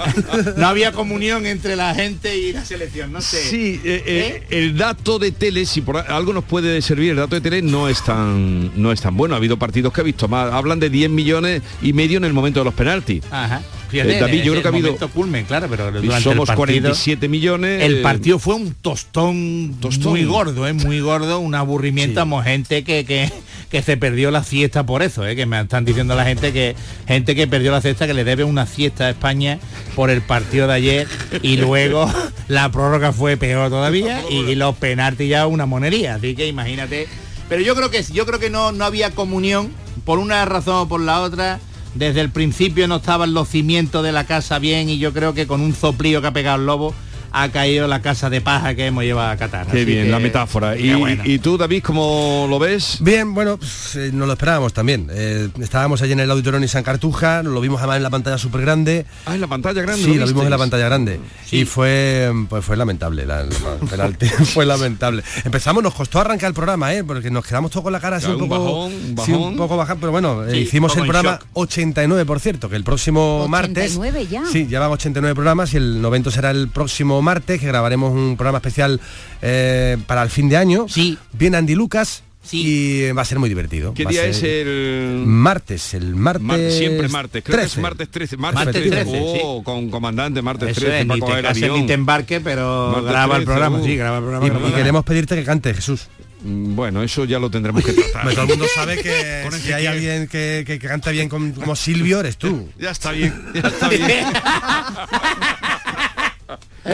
no 0.56 0.66
había 0.66 0.92
comunión 0.92 1.46
entre 1.46 1.76
la 1.76 1.94
gente 1.94 2.36
y 2.38 2.52
la 2.52 2.64
selección, 2.64 3.12
no 3.12 3.20
sé. 3.20 3.42
Sí, 3.42 3.80
eh, 3.84 4.02
eh, 4.06 4.42
el 4.50 4.76
dato 4.76 5.18
de 5.18 5.30
tele, 5.32 5.66
si 5.66 5.80
por 5.80 5.96
algo 5.98 6.32
nos 6.32 6.44
puede 6.44 6.80
servir, 6.82 7.11
el 7.11 7.16
dato 7.16 7.34
de 7.34 7.40
tele 7.40 7.62
no 7.62 7.88
es 7.88 8.02
tan 8.04 8.80
no 8.80 8.92
es 8.92 9.00
tan 9.00 9.16
bueno. 9.16 9.34
Ha 9.34 9.38
habido 9.38 9.59
partidos 9.59 9.92
que 9.92 10.00
ha 10.00 10.04
visto 10.04 10.28
más. 10.28 10.52
Hablan 10.52 10.80
de 10.80 10.90
10 10.90 11.11
millones 11.11 11.62
y 11.82 11.92
medio 11.92 12.18
en 12.18 12.24
el 12.24 12.32
momento 12.32 12.61
de 12.61 12.64
los 12.64 12.74
penaltis. 12.74 13.22
Ajá. 13.30 13.62
Eh, 13.90 14.18
David, 14.20 14.42
yo 14.42 14.52
creo 14.52 14.62
que 14.62 14.68
ha 14.68 14.70
habido- 14.70 15.09
culmen, 15.09 15.44
claro, 15.46 15.66
pero 15.70 15.86
durante 15.90 16.06
el 16.14 16.22
Somos 16.22 16.46
partido- 16.46 16.56
47 16.56 17.26
millones. 17.28 17.82
El 17.82 17.96
eh, 17.98 18.02
partido 18.02 18.38
fue 18.38 18.54
un 18.54 18.74
tostón, 18.74 19.76
Tostón. 19.80 20.12
muy 20.12 20.24
gordo, 20.24 20.66
¿eh? 20.68 20.72
muy 20.74 21.00
gordo, 21.00 21.38
un 21.40 21.54
aburrimiento. 21.54 22.20
Amo 22.20 22.42
gente 22.42 22.84
que, 22.84 23.04
que, 23.06 23.32
que 23.70 23.80
se 23.82 23.96
perdió 23.99 24.30
la 24.30 24.44
siesta 24.44 24.86
por 24.86 25.03
eso, 25.03 25.26
¿eh? 25.26 25.36
que 25.36 25.46
me 25.46 25.61
están 25.61 25.84
diciendo 25.84 26.14
la 26.14 26.24
gente 26.24 26.53
que 26.53 26.74
gente 27.07 27.34
que 27.34 27.46
perdió 27.46 27.70
la 27.72 27.80
siesta 27.80 28.07
que 28.07 28.14
le 28.14 28.24
debe 28.24 28.44
una 28.44 28.66
siesta 28.66 29.05
a 29.05 29.11
España 29.11 29.59
por 29.94 30.11
el 30.11 30.22
partido 30.22 30.66
de 30.66 30.74
ayer 30.74 31.09
y 31.42 31.57
luego 31.57 32.11
la 32.49 32.70
prórroga 32.70 33.12
fue 33.12 33.36
peor 33.36 33.70
todavía 33.70 34.22
y 34.30 34.55
los 34.55 34.76
penaltis 34.76 35.28
ya 35.28 35.46
una 35.46 35.66
monería. 35.66 36.14
Así 36.14 36.34
que 36.34 36.46
imagínate. 36.46 37.09
Pero 37.49 37.62
yo 37.62 37.74
creo 37.74 37.90
que 37.90 38.03
yo 38.03 38.26
creo 38.26 38.38
que 38.38 38.51
no, 38.51 38.72
no 38.72 38.84
había 38.84 39.11
comunión 39.11 39.70
por 40.05 40.18
una 40.18 40.44
razón 40.44 40.76
o 40.76 40.88
por 40.88 41.01
la 41.01 41.20
otra. 41.20 41.61
desde 41.94 42.20
el 42.20 42.30
principio 42.30 42.86
no 42.88 42.96
estaban 42.96 43.34
los 43.34 43.49
cimientos 43.49 44.05
de 44.05 44.12
la 44.12 44.24
casa 44.24 44.59
bien 44.59 44.88
y 44.88 44.99
yo 44.99 45.12
creo 45.12 45.34
que 45.34 45.46
con 45.46 45.61
un 45.61 45.74
soplío 45.74 46.20
que 46.20 46.28
ha 46.28 46.32
pegado 46.32 46.57
el 46.57 46.66
lobo 46.66 46.94
ha 47.32 47.48
caído 47.50 47.86
la 47.86 48.00
casa 48.02 48.30
de 48.30 48.40
paja 48.40 48.74
que 48.74 48.86
hemos 48.86 49.04
llevado 49.04 49.30
a 49.30 49.36
Qatar. 49.36 49.66
Qué 49.66 49.78
Así 49.78 49.84
bien, 49.84 50.04
que- 50.04 50.10
la 50.10 50.18
metáfora. 50.18 50.76
¿Y, 50.76 51.38
tú, 51.38 51.56
David, 51.58 51.82
cómo 51.82 52.46
lo 52.48 52.58
ves? 52.58 52.98
Bien, 53.00 53.34
bueno, 53.34 53.56
pues, 53.56 53.96
eh, 53.96 54.10
nos 54.12 54.26
lo 54.26 54.32
esperábamos 54.34 54.72
también. 54.72 55.08
Eh, 55.10 55.48
estábamos 55.60 56.02
allí 56.02 56.12
en 56.12 56.20
el 56.20 56.30
auditorio 56.30 56.58
Nissan 56.60 56.82
Cartuja, 56.82 57.42
lo 57.42 57.60
vimos 57.60 57.78
además 57.80 57.98
en 57.98 58.02
la 58.02 58.10
pantalla 58.10 58.38
súper 58.38 58.60
grande. 58.62 59.06
Ah, 59.26 59.34
en 59.34 59.40
la 59.40 59.46
pantalla 59.46 59.82
grande. 59.82 60.02
Sí, 60.04 60.14
lo, 60.14 60.26
vimos 60.26 60.44
en 60.44 60.50
la 60.50 60.58
pantalla 60.58 60.84
grande. 60.86 61.20
Y 61.50 61.64
fue 61.64 62.32
pues 62.48 62.64
fue 62.64 62.76
lamentable. 62.76 63.26
La, 63.26 63.40
el 63.42 63.48
penalti 63.88 64.26
fue 64.54 64.66
lamentable. 64.66 65.22
Empezamos, 65.44 65.82
nos 65.82 65.94
costó 65.94 66.20
arrancar 66.20 66.48
el 66.48 66.54
programa, 66.54 66.92
¿eh? 66.94 67.04
porque 67.04 67.30
nos 67.30 67.44
quedamos 67.46 67.70
todos 67.70 67.84
con 67.84 67.92
la 67.92 68.00
cara 68.00 68.16
así 68.16 68.26
un 68.26 68.42
un 68.42 68.48
poco. 68.48 68.64
bajón, 68.64 68.92
un 68.92 69.24
sí, 69.24 69.32
un 69.32 69.56
poco 69.56 69.76
bajado, 69.76 69.98
pero 70.00 70.12
bueno, 70.12 70.44
eh, 70.44 70.50
Sí, 70.52 70.56
hicimos 70.58 70.96
el 70.96 71.02
programa 71.04 71.38
89, 71.54 72.24
por 72.26 72.40
cierto, 72.40 72.68
que 72.68 72.76
el 72.76 72.84
próximo 72.84 73.46
martes. 73.48 73.96
89 73.96 74.26
ya. 74.30 74.44
Sí, 74.50 74.66
llevamos 74.66 74.96
89 74.96 75.34
programas 75.34 75.72
y 75.74 75.76
el 75.78 76.00
90 76.00 76.30
será 76.30 76.50
el 76.50 76.68
próximo 76.68 77.17
martes, 77.22 77.60
que 77.60 77.66
grabaremos 77.66 78.12
un 78.12 78.36
programa 78.36 78.58
especial 78.58 79.00
eh, 79.42 79.96
para 80.06 80.22
el 80.22 80.30
fin 80.30 80.48
de 80.48 80.56
año. 80.56 80.86
Sí. 80.88 81.18
Viene 81.32 81.56
Andy 81.56 81.74
Lucas. 81.74 82.22
Y 82.50 83.10
va 83.10 83.20
a 83.20 83.24
ser 83.26 83.38
muy 83.38 83.50
divertido. 83.50 83.92
¿Qué 83.92 84.04
Va 84.04 84.10
día 84.10 84.24
es 84.24 84.42
el...? 84.42 85.22
Martes, 85.26 85.92
el 85.92 86.14
martes. 86.14 86.42
Martes, 86.46 86.78
siempre 86.78 87.06
martes, 87.08 87.44
creo 87.44 87.56
que 87.58 87.62
13. 87.64 87.76
es 87.78 87.82
martes 87.82 88.08
13. 88.08 88.36
Martes, 88.38 88.64
Martes 88.64 88.82
13, 88.82 89.04
13, 89.04 89.40
oh, 89.44 89.62
con 89.62 89.90
comandante, 89.90 90.40
martes 90.40 90.70
Eso 90.70 90.80
13, 90.80 91.00
es, 91.00 91.04
para 91.06 91.14
ni 91.16 91.20
te 91.20 91.26
coger 91.26 91.44
cases 91.44 91.62
avión. 91.64 91.80
ni 91.82 91.86
te 91.86 91.92
embarque, 91.92 92.40
pero 92.40 92.90
Martes 92.92 93.10
graba 93.10 93.36
el 93.36 93.44
13, 93.44 93.44
programa, 93.44 93.78
uh. 93.78 93.84
sí, 93.84 93.96
graba 93.96 94.16
el 94.16 94.22
programa. 94.22 94.46
Y, 94.46 94.50
el 94.64 94.70
y 94.70 94.72
queremos 94.72 95.04
pedirte 95.04 95.34
que 95.36 95.44
cante, 95.44 95.74
Jesús. 95.74 96.08
Mm, 96.42 96.74
Bueno, 96.74 97.02
eso 97.02 97.26
ya 97.26 97.38
lo 97.38 97.50
tendremos 97.50 97.84
que 97.84 97.92
tratar. 98.12 98.30
Todo 98.32 98.42
el 98.44 98.48
mundo 98.48 98.64
sabe 98.74 99.02
que 99.02 99.46
si 99.62 99.72
hay 99.74 99.84
alguien 99.84 100.26
que, 100.26 100.64
que- 100.66 100.78
que 100.78 100.88
canta 100.88 101.10
bien 101.10 101.28
como 101.28 101.76
Silvio, 101.76 102.20
eres 102.20 102.38
tú. 102.38 102.66
Ya 102.78 102.92
está 102.92 103.12
bien, 103.12 103.34
ya 103.52 103.60
está 103.68 103.88
bien. 103.90 104.06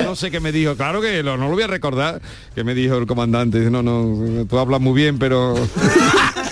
No 0.02 0.16
sé 0.16 0.30
qué 0.30 0.40
me 0.40 0.50
dijo, 0.52 0.74
claro 0.76 1.00
que 1.00 1.22
lo- 1.22 1.36
no 1.36 1.48
lo 1.48 1.54
voy 1.54 1.62
a 1.62 1.66
recordar, 1.68 2.20
que 2.54 2.64
me 2.64 2.74
dijo 2.74 2.96
el 2.96 3.06
comandante, 3.06 3.58
no, 3.70 3.82
no, 3.82 4.44
tú 4.46 4.58
hablas 4.58 4.80
muy 4.80 4.94
bien, 4.94 5.18
pero... 5.18 5.54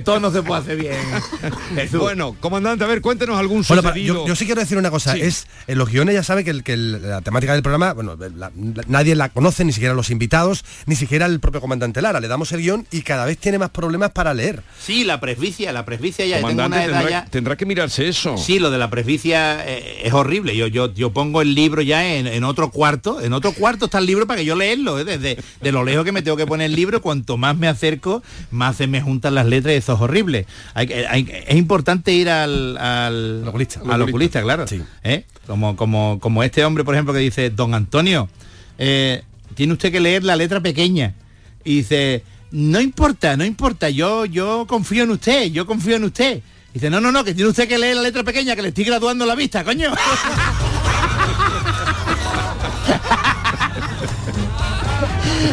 Todo 0.00 0.20
no 0.20 0.30
se 0.30 0.42
puede 0.42 0.60
hacer 0.60 0.76
bien. 0.76 0.94
Jesús. 1.74 2.00
Bueno, 2.00 2.36
comandante, 2.40 2.84
a 2.84 2.86
ver, 2.86 3.00
cuéntenos 3.00 3.38
algún 3.38 3.62
Bueno, 3.66 3.82
para- 3.82 3.94
sucedido. 3.94 4.14
yo, 4.22 4.26
yo 4.28 4.36
sí 4.36 4.46
quiero 4.46 4.60
decir 4.60 4.78
una 4.78 4.90
cosa, 4.90 5.16
es 5.16 5.46
en 5.66 5.78
los 5.78 5.90
guiones 5.90 6.14
ya 6.14 6.22
sabe 6.22 6.44
que, 6.44 6.50
el- 6.50 6.62
que 6.62 6.72
el- 6.74 7.02
la 7.02 7.20
temática 7.20 7.52
del 7.52 7.62
programa, 7.62 7.92
bueno, 7.92 8.16
la- 8.16 8.50
la- 8.54 8.84
nadie 8.88 9.14
la 9.14 9.28
conoce, 9.28 9.64
ni 9.64 9.72
siquiera 9.72 9.94
los 9.94 10.10
invitados, 10.10 10.64
ni 10.86 10.96
siquiera 10.96 11.26
el 11.26 11.40
propio 11.40 11.60
comandante 11.60 12.02
Lara. 12.02 12.20
Le 12.20 12.28
damos 12.28 12.52
el 12.52 12.60
guion 12.62 12.86
y 12.90 13.02
cada 13.02 13.24
vez 13.24 13.38
tiene 13.38 13.58
más 13.58 13.70
problemas 13.70 14.10
para 14.12 14.34
leer. 14.34 14.62
Sí, 14.80 15.04
la 15.04 15.20
presbicia, 15.20 15.72
la 15.72 15.84
presbicia 15.84 16.24
ya 16.26 16.36
tengo 16.36 16.48
comandante, 16.48 16.76
una 16.76 16.84
edad 16.86 16.98
tendrá, 17.00 17.10
ya. 17.24 17.30
tendrá 17.30 17.56
que 17.56 17.66
mirarse 17.66 18.08
eso. 18.08 18.36
Sí, 18.36 18.58
lo 18.58 18.70
de 18.70 18.78
la 18.78 18.90
presbicia 18.90 19.64
eh, 19.66 20.02
es 20.04 20.12
horrible. 20.12 20.56
Yo, 20.56 20.66
yo, 20.66 20.92
yo 20.94 21.12
pongo 21.12 21.42
el 21.42 21.54
libro 21.54 21.82
ya 21.82 22.14
en, 22.14 22.26
en 22.26 22.44
otro 22.44 22.70
cuarto. 22.70 23.20
En 23.20 23.32
otro 23.32 23.52
cuarto 23.52 23.86
está 23.86 23.98
el 23.98 24.06
libro 24.06 24.26
para 24.26 24.38
que 24.40 24.44
yo 24.44 24.56
leerlo. 24.56 24.98
¿eh? 24.98 25.04
Desde 25.04 25.38
de 25.60 25.72
lo 25.72 25.84
lejos 25.84 26.04
que 26.04 26.12
me 26.12 26.22
tengo 26.22 26.36
que 26.36 26.46
poner 26.46 26.66
el 26.66 26.76
libro, 26.76 27.00
cuanto 27.02 27.36
más 27.36 27.56
me 27.56 27.68
acerco, 27.68 28.22
más 28.50 28.76
se 28.76 28.86
me 28.86 29.00
juntan 29.00 29.34
las 29.34 29.46
letras 29.46 29.72
y 29.82 29.84
eso 29.84 29.94
es 29.94 30.00
horrible. 30.00 30.46
Hay, 30.74 30.92
hay 30.92 31.44
es 31.46 31.56
importante 31.56 32.12
ir 32.12 32.30
al, 32.30 32.76
al 32.78 33.44
oculista. 33.46 33.80
Al 33.88 34.02
oculista, 34.02 34.42
claro. 34.42 34.64
¿eh? 35.02 35.24
Como, 35.46 35.76
como, 35.76 36.18
como 36.20 36.42
este 36.42 36.64
hombre, 36.64 36.84
por 36.84 36.94
ejemplo, 36.94 37.12
que 37.12 37.20
dice, 37.20 37.50
don 37.50 37.74
Antonio, 37.74 38.28
eh, 38.78 39.22
tiene 39.54 39.72
usted 39.72 39.92
que 39.92 40.00
leer 40.00 40.24
la 40.24 40.36
letra 40.36 40.60
pequeña. 40.60 41.14
Y 41.64 41.76
dice, 41.76 42.24
no 42.50 42.80
importa, 42.80 43.36
no 43.36 43.44
importa, 43.44 43.90
yo, 43.90 44.24
yo 44.24 44.66
confío 44.66 45.04
en 45.04 45.10
usted, 45.10 45.46
yo 45.46 45.66
confío 45.66 45.96
en 45.96 46.04
usted. 46.04 46.40
Dice, 46.72 46.90
no, 46.90 47.00
no, 47.00 47.12
no, 47.12 47.24
que 47.24 47.34
tiene 47.34 47.50
usted 47.50 47.68
que 47.68 47.78
leer 47.78 47.96
la 47.96 48.02
letra 48.02 48.22
pequeña, 48.22 48.56
que 48.56 48.62
le 48.62 48.68
estoy 48.68 48.84
graduando 48.84 49.26
la 49.26 49.34
vista, 49.34 49.64
coño. 49.64 49.92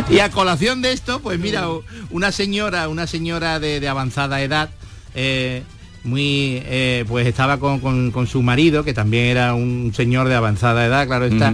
y 0.10 0.20
a 0.20 0.30
colación 0.32 0.82
de 0.82 0.92
esto, 0.92 1.20
pues 1.22 1.40
mira, 1.40 1.68
una 2.10 2.32
señora, 2.32 2.88
una 2.90 3.08
señora 3.08 3.60
de, 3.60 3.80
de 3.80 3.88
avanzada 3.88 4.42
edad, 4.42 4.70
eh, 5.16 5.64
muy, 6.04 6.62
eh, 6.66 7.06
pues 7.08 7.28
estaba 7.28 7.58
con, 7.60 7.80
con- 7.80 8.12
con 8.12 8.26
su 8.28 8.42
marido, 8.42 8.84
que 8.84 8.94
también 8.94 9.26
era 9.26 9.54
un 9.54 9.92
señor 9.96 10.28
de 10.28 10.36
avanzada 10.36 10.86
edad, 10.86 11.06
claro 11.08 11.26
está, 11.26 11.52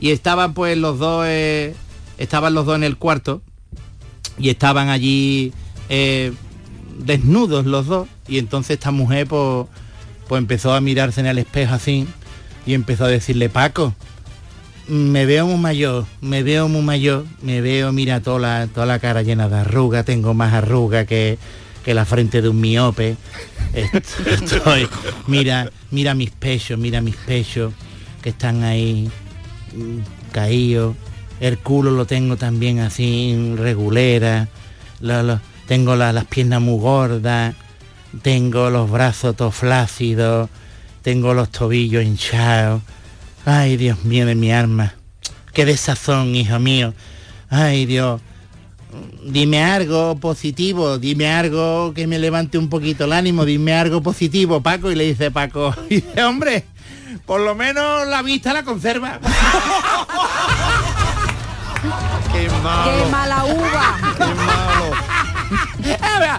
y 0.00 0.10
estaban 0.10 0.54
pues 0.54 0.76
los 0.78 0.98
dos, 0.98 1.24
eh, 1.28 1.74
estaban 2.18 2.54
los 2.54 2.66
dos 2.66 2.76
en 2.76 2.84
el 2.84 2.96
cuarto, 2.96 3.42
y 4.38 4.48
estaban 4.48 4.88
allí 4.88 5.52
desnudos 6.98 7.66
los 7.66 7.86
dos, 7.86 8.08
y 8.28 8.38
entonces 8.38 8.74
esta 8.78 8.90
mujer 8.90 9.26
pues, 9.26 9.66
pues 10.28 10.38
empezó 10.40 10.72
a 10.74 10.80
mirarse 10.80 11.20
en 11.20 11.26
el 11.26 11.38
espejo 11.38 11.74
así, 11.74 12.06
y 12.66 12.74
empezó 12.74 13.04
a 13.04 13.08
decirle, 13.08 13.48
Paco, 13.48 13.94
me 14.88 15.26
veo 15.26 15.46
muy 15.46 15.58
mayor, 15.58 16.06
me 16.20 16.42
veo 16.42 16.68
muy 16.68 16.82
mayor, 16.82 17.24
me 17.42 17.60
veo, 17.60 17.92
mira, 17.92 18.20
toda 18.20 18.38
la, 18.38 18.66
toda 18.66 18.86
la 18.86 18.98
cara 18.98 19.22
llena 19.22 19.48
de 19.48 19.56
arrugas, 19.56 20.04
tengo 20.04 20.34
más 20.34 20.52
arrugas 20.52 21.06
que, 21.06 21.38
que 21.84 21.94
la 21.94 22.04
frente 22.04 22.42
de 22.42 22.48
un 22.48 22.60
miope. 22.60 23.16
Mira, 25.26 25.70
mira 25.90 26.14
mis 26.14 26.30
pechos, 26.30 26.78
mira 26.78 27.00
mis 27.00 27.16
pechos, 27.16 27.72
que 28.22 28.30
están 28.30 28.62
ahí 28.64 29.10
mm, 29.74 30.30
caídos. 30.32 30.94
El 31.40 31.58
culo 31.58 31.90
lo 31.90 32.06
tengo 32.06 32.36
también 32.36 32.78
así, 32.80 33.54
regulera. 33.56 34.48
Tengo 35.66 35.96
la- 35.96 36.12
las 36.12 36.24
piernas 36.26 36.60
muy 36.60 36.78
gordas. 36.78 37.54
Tengo 38.22 38.70
los 38.70 38.90
brazos 38.90 39.34
todos 39.36 39.54
flácidos. 39.54 40.48
Tengo 41.02 41.34
los 41.34 41.50
tobillos 41.50 42.04
hinchados. 42.04 42.82
Ay, 43.44 43.76
Dios 43.76 44.04
mío 44.04 44.26
de 44.26 44.34
mi 44.34 44.52
alma. 44.52 44.94
Qué 45.52 45.64
desazón, 45.64 46.34
hijo 46.34 46.58
mío. 46.58 46.94
Ay, 47.50 47.86
Dios. 47.86 48.20
Dime 49.24 49.64
algo 49.64 50.16
positivo, 50.16 50.98
dime 50.98 51.32
algo 51.32 51.92
que 51.94 52.06
me 52.06 52.18
levante 52.18 52.58
un 52.58 52.68
poquito 52.68 53.04
el 53.04 53.12
ánimo, 53.12 53.44
dime 53.44 53.74
algo 53.74 54.02
positivo, 54.02 54.60
Paco. 54.60 54.90
Y 54.90 54.94
le 54.94 55.04
dice 55.04 55.30
Paco, 55.30 55.74
y 55.88 55.96
dice, 55.96 56.22
hombre, 56.22 56.64
por 57.26 57.40
lo 57.40 57.54
menos 57.54 58.06
la 58.06 58.22
vista 58.22 58.52
la 58.52 58.62
conserva. 58.62 59.18
Qué 62.32 62.48
malo. 62.62 63.04
¡Qué 63.04 63.10
mala 63.10 63.44
uva! 63.44 63.98
Qué 64.16 64.34
malo. 64.34 64.61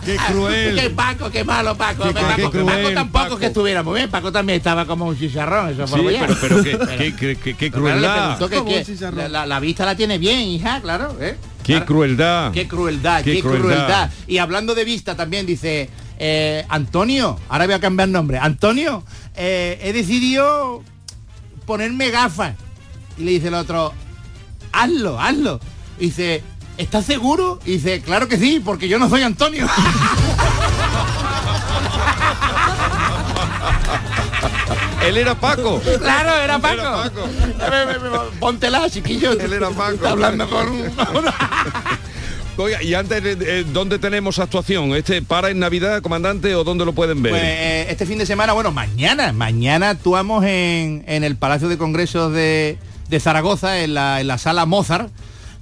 Qué 0.05 0.17
cruel. 0.17 0.75
Qué 0.79 0.89
Paco, 0.89 1.29
qué 1.29 1.43
malo 1.43 1.75
Paco. 1.77 2.03
Qué- 2.03 2.13
Paco, 2.13 2.35
qué 2.35 2.49
cruel, 2.49 2.65
Paco 2.65 2.93
tampoco 2.93 3.23
Paco. 3.25 3.37
que 3.37 3.45
estuviera 3.47 3.83
muy 3.83 3.95
bien. 3.99 4.09
Paco 4.09 4.31
también 4.31 4.57
estaba 4.57 4.85
como 4.85 5.05
un 5.05 5.17
chicharrón, 5.17 5.69
eso 5.69 5.85
por 5.85 5.99
Sí, 5.99 6.17
pero, 6.19 6.35
pero 6.41 6.63
qué, 6.63 7.35
qué- 7.57 7.71
crueldad. 7.71 8.37
preguntó 8.37 8.65
que- 8.65 8.83
que 8.85 9.11
la, 9.11 9.27
la- 9.29 9.45
la 9.45 9.59
vista 9.59 9.85
la 9.85 9.95
tiene 9.95 10.17
bien, 10.17 10.39
hija, 10.39 10.81
claro. 10.81 11.15
¿eh? 11.19 11.37
Qué 11.63 11.83
crueldad. 11.85 12.51
Qué 12.51 12.67
crueldad, 12.67 13.23
Qué 13.23 13.33
qué, 13.35 13.41
crueldad. 13.41 13.61
crueldad. 13.61 14.11
Y 14.27 14.37
hablando 14.39 14.75
de 14.75 14.83
vista 14.83 15.15
también 15.15 15.45
dice, 15.45 15.89
eh, 16.19 16.65
Antonio, 16.69 17.39
ahora 17.49 17.65
voy 17.65 17.75
a 17.75 17.79
cambiar 17.79 18.09
nombre, 18.09 18.37
Antonio, 18.37 19.03
eh, 19.35 19.79
he 19.81 19.93
decidido 19.93 20.83
ponerme 21.65 22.09
gafas. 22.09 22.55
Y 23.17 23.23
le 23.23 23.31
dice 23.31 23.47
el 23.47 23.53
otro, 23.53 23.93
hazlo, 24.73 25.19
hazlo. 25.19 25.59
Y 25.99 26.05
dice, 26.07 26.43
¿estás 26.77 27.05
seguro? 27.05 27.59
Y 27.65 27.73
dice, 27.73 28.01
claro 28.01 28.27
que 28.27 28.37
sí, 28.37 28.61
porque 28.63 28.87
yo 28.87 28.99
no 28.99 29.09
soy 29.09 29.21
Antonio. 29.23 29.67
Él 35.05 35.17
era 35.17 35.35
Paco. 35.35 35.81
claro, 35.99 36.35
era 36.41 36.59
Paco. 36.59 36.81
Era 36.81 37.99
Paco. 37.99 38.31
Póntela, 38.39 38.89
chiquillo. 38.89 39.33
Él 39.33 39.51
era 39.53 39.69
Paco. 39.69 39.95
Está 39.95 40.11
hablando 40.11 40.49
con 40.49 40.69
un... 40.69 40.83
Oiga, 42.55 42.83
y 42.83 42.93
antes, 42.93 43.25
eh, 43.25 43.37
eh, 43.41 43.65
¿dónde 43.73 43.97
tenemos 43.97 44.37
actuación? 44.37 44.93
¿Este 44.93 45.23
para 45.23 45.49
en 45.49 45.57
Navidad, 45.57 46.01
comandante, 46.03 46.53
o 46.53 46.63
dónde 46.63 46.85
lo 46.85 46.93
pueden 46.93 47.23
ver? 47.23 47.31
Pues 47.31 47.43
eh, 47.43 47.87
este 47.89 48.05
fin 48.05 48.19
de 48.19 48.27
semana, 48.27 48.53
bueno, 48.53 48.71
mañana, 48.71 49.33
mañana 49.33 49.89
actuamos 49.89 50.45
en, 50.45 51.03
en 51.07 51.23
el 51.23 51.35
Palacio 51.35 51.67
de 51.67 51.79
Congresos 51.79 52.31
de, 52.31 52.77
de 53.09 53.19
Zaragoza, 53.19 53.79
en 53.79 53.95
la, 53.95 54.21
en 54.21 54.27
la 54.27 54.37
sala 54.37 54.67
Mozart. 54.67 55.09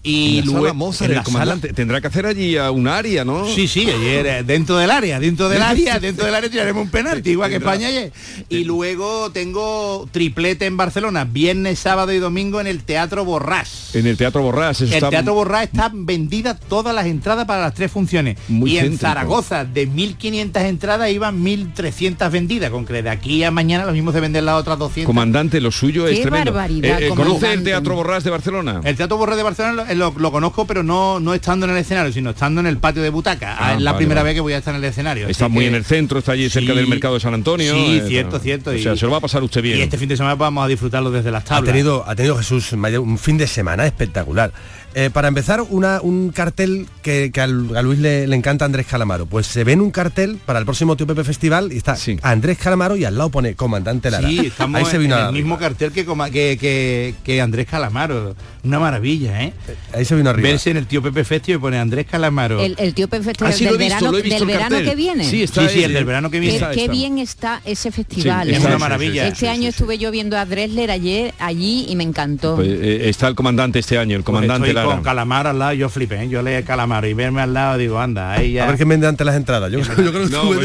Y 0.04 0.40
En 0.40 0.46
la 0.48 0.52
luego 0.52 0.62
sala 0.66 0.74
Mozart, 0.74 1.06
en 1.06 1.12
el 1.12 1.18
la 1.18 1.24
comandante 1.24 1.74
tendrá 1.74 2.02
que 2.02 2.08
hacer 2.08 2.26
allí 2.26 2.58
a 2.58 2.72
un 2.72 2.88
área, 2.88 3.24
¿no? 3.24 3.46
Sí, 3.48 3.68
sí, 3.68 3.88
ayer 3.88 4.44
dentro 4.46 4.78
del 4.78 4.90
área, 4.90 5.20
dentro 5.20 5.48
del 5.48 5.62
área, 5.62 6.00
dentro 6.00 6.26
del 6.26 6.34
área 6.34 6.50
tiraremos 6.50 6.84
un 6.86 6.90
penalti, 6.90 7.32
igual 7.32 7.52
que 7.52 7.58
España 7.58 7.88
ayer. 7.88 8.12
Y 8.50 8.64
luego 8.64 9.32
tengo 9.32 10.08
triplete 10.12 10.66
en 10.66 10.76
Barcelona, 10.76 11.26
viernes, 11.26 11.78
sábado 11.78 12.12
y 12.14 12.18
domingo 12.20 12.60
en 12.60 12.66
el 12.68 12.84
Teatro 12.84 13.26
Borrás. 13.26 13.94
En 13.94 14.08
el 14.08 14.18
Teatro 14.18 14.42
Borrás. 14.42 14.78
eso 14.82 14.86
El 14.86 14.94
está 14.94 15.10
Teatro 15.12 15.34
Borrás 15.36 15.64
están 15.66 16.06
vendidas 16.08 16.60
todas 16.68 16.96
las 16.96 17.06
entradas 17.06 17.46
para 17.46 17.62
las 17.62 17.74
tres 17.76 17.92
funciones. 17.92 18.38
Muy 18.48 18.72
y 18.72 18.78
en 18.78 18.86
céntrico. 18.86 19.02
Zaragoza, 19.08 19.66
de 19.66 19.88
1.500 19.88 20.62
entradas, 20.66 21.12
iban 21.12 21.44
1.300 21.44 22.32
vendidas. 22.32 22.72
Con 22.72 22.86
que 22.86 23.02
de 23.04 23.10
aquí 23.10 23.44
a 23.44 23.52
mañana 23.52 23.86
lo 23.86 23.92
mismo 23.94 24.12
se 24.12 24.20
venden 24.20 24.46
las 24.46 24.56
otras 24.56 24.80
200. 24.80 25.06
Comandante, 25.06 25.62
lo 25.62 25.72
suyo 25.72 26.08
es 26.08 26.16
Qué 26.18 26.22
tremendo. 26.24 26.54
barbaridad, 26.54 27.02
Eh, 27.02 27.06
eh, 27.08 27.10
¿Conoce 27.10 27.54
el. 27.54 27.64
Teatro 27.64 27.96
Borrás 27.96 28.24
de 28.24 28.32
Barcelona? 28.32 28.82
El 28.84 28.96
Teatro 28.96 29.18
Borrás 29.18 29.38
de 29.38 29.44
Barcelona 29.44 29.91
lo, 29.96 30.14
lo 30.18 30.32
conozco, 30.32 30.66
pero 30.66 30.84
no, 30.84 31.20
no 31.20 31.34
estando 31.34 31.66
en 31.66 31.72
el 31.74 31.78
escenario, 31.78 32.12
sino 32.12 32.32
estando 32.32 32.62
en 32.62 32.68
el 32.68 32.78
patio 32.78 33.02
de 33.02 33.10
butaca. 33.10 33.56
Ah, 33.60 33.74
es 33.76 33.82
la 33.82 33.92
vale, 33.92 33.98
primera 34.04 34.22
vale. 34.22 34.30
vez 34.30 34.36
que 34.38 34.42
voy 34.42 34.54
a 34.54 34.58
estar 34.58 34.74
en 34.76 34.84
el 34.84 34.90
escenario. 34.90 35.28
Está 35.28 35.48
muy 35.48 35.64
que- 35.66 35.70
en 35.70 35.76
el 35.76 35.86
centro, 35.86 36.20
está 36.20 36.32
allí 36.34 36.50
cerca 36.50 36.74
del 36.74 36.88
mercado 36.88 37.14
de 37.16 37.20
San 37.20 37.34
Antonio. 37.34 37.74
Sí, 37.74 37.98
eh, 37.98 38.04
cierto, 38.08 38.40
cierto. 38.40 38.70
O 38.72 38.78
sea, 38.78 38.94
y- 38.94 38.98
se 38.98 39.06
lo 39.06 39.12
va 39.12 39.18
a 39.18 39.22
pasar 39.22 39.44
usted 39.44 39.62
bien. 39.62 39.78
Y 39.78 39.82
este 39.82 39.98
fin 39.98 40.10
de 40.10 40.18
semana 40.18 40.36
vamos 40.36 40.64
a 40.64 40.68
disfrutarlo 40.68 41.12
desde 41.12 41.32
las 41.32 41.44
Ha 41.44 41.46
tablas. 41.46 41.66
tenido, 41.74 42.04
ha 42.08 42.16
tenido 42.16 42.38
Jesús 42.38 42.72
un 42.74 43.18
fin 43.18 43.38
de 43.38 43.48
semana 43.48 43.86
espectacular. 43.86 44.52
Eh, 44.94 45.10
para 45.12 45.28
empezar, 45.30 45.62
una, 45.70 46.02
un 46.02 46.32
cartel 46.32 46.86
que, 47.02 47.32
que 47.34 47.40
al- 47.42 47.76
a 47.78 47.82
Luis 47.82 48.00
le, 48.00 48.28
le 48.28 48.36
encanta 48.36 48.66
Andrés 48.66 48.86
Calamaro. 48.88 49.26
Pues 49.26 49.48
se 49.48 49.64
ve 49.64 49.72
en 49.74 49.82
un 49.82 49.92
cartel 49.92 50.38
para 50.46 50.60
el 50.60 50.66
próximo 50.66 50.98
Tío 50.98 51.08
Pepe 51.08 51.24
Festival 51.24 51.72
y 51.72 51.78
está 51.78 51.96
Andrés 52.24 52.58
Calamaro 52.58 52.96
y 52.98 53.06
al 53.06 53.18
lado 53.18 53.30
pone 53.30 53.56
Comandante 53.56 54.12
Lara. 54.12 54.28
Sí, 54.28 54.40
estamos 54.48 54.80
Ahí 54.80 54.86
se 54.86 54.98
vino 54.98 55.18
en 55.18 55.28
el 55.28 55.32
mismo 55.34 55.58
cartel 55.58 55.92
que, 55.92 56.04
coma- 56.06 56.30
que, 56.30 56.58
que, 56.60 57.16
que 57.24 57.40
Andrés 57.42 57.68
Calamaro. 57.68 58.36
Una 58.64 58.80
maravilla, 58.80 59.44
¿eh? 59.44 59.54
Ahí 59.94 60.06
se 60.06 60.16
vino 60.16 60.30
arriba. 60.30 60.50
Verse 60.50 60.70
en 60.72 60.78
el 60.78 60.86
tío 60.88 61.02
Pepe 61.02 61.24
Festival 61.24 61.60
y 61.60 61.62
pone 61.62 61.80
Andrés 61.80 62.06
Calamaro. 62.10 62.60
El, 62.60 62.76
el 62.78 62.94
tío 62.94 63.08
Pepe 63.08 63.24
Festival 63.24 63.54
Ah, 63.54 63.56
sí, 63.58 63.66
del, 63.66 63.78
verano, 63.78 64.12
visto 64.12 64.46
del 64.46 64.84
que 64.86 64.96
viene. 64.96 65.24
Sí, 65.24 65.44
está 65.44 65.68
Sí, 65.68 65.76
sí, 65.80 65.84
el 65.84 65.94
del 65.94 66.06
verano 66.06 66.30
que 66.30 66.40
viene. 66.40 66.58
Qué, 66.58 66.64
Está, 66.64 66.72
qué 66.72 66.82
está. 66.82 66.92
bien 66.92 67.18
está 67.18 67.62
ese 67.66 67.92
festival. 67.92 68.48
Sí, 68.48 68.54
¿eh? 68.54 68.58
es 68.58 68.64
una 68.66 68.78
maravilla. 68.78 69.28
Este 69.28 69.48
año 69.50 69.70
estuve 69.70 69.98
yo 69.98 70.12
viendo 70.12 70.38
a 70.38 70.46
Dresler 70.46 70.92
ayer 70.92 71.34
allí 71.40 71.86
y 71.88 71.96
me 71.96 72.04
encantó. 72.04 72.56
Pues, 72.58 72.68
eh, 72.70 73.10
está 73.10 73.28
el 73.30 73.36
comandante 73.36 73.80
este 73.80 73.98
año, 73.98 74.18
el 74.18 74.24
comandante 74.24 74.68
Estoy 74.70 74.81
Con 74.86 75.04
Calamaro 75.04 75.50
al 75.50 75.60
lado, 75.60 75.74
yo 75.74 75.90
flipé, 75.90 76.24
¿eh? 76.24 76.30
yo 76.30 76.42
leí 76.42 76.64
Calamaro 76.64 77.08
y 77.08 77.14
verme 77.14 77.42
al 77.42 77.54
lado 77.54 77.78
digo, 77.78 78.00
anda, 78.00 78.32
ahí 78.32 78.54
ya. 78.54 78.64
A 78.64 78.68
ver 78.68 78.78
quién 78.78 78.90
vende 78.90 79.08
antes 79.08 79.26
las 79.26 79.36
entradas. 79.36 79.72
Yo, 79.72 79.80
yo 79.80 79.94
creo 79.96 80.12
que 80.12 80.30
No. 80.30 80.52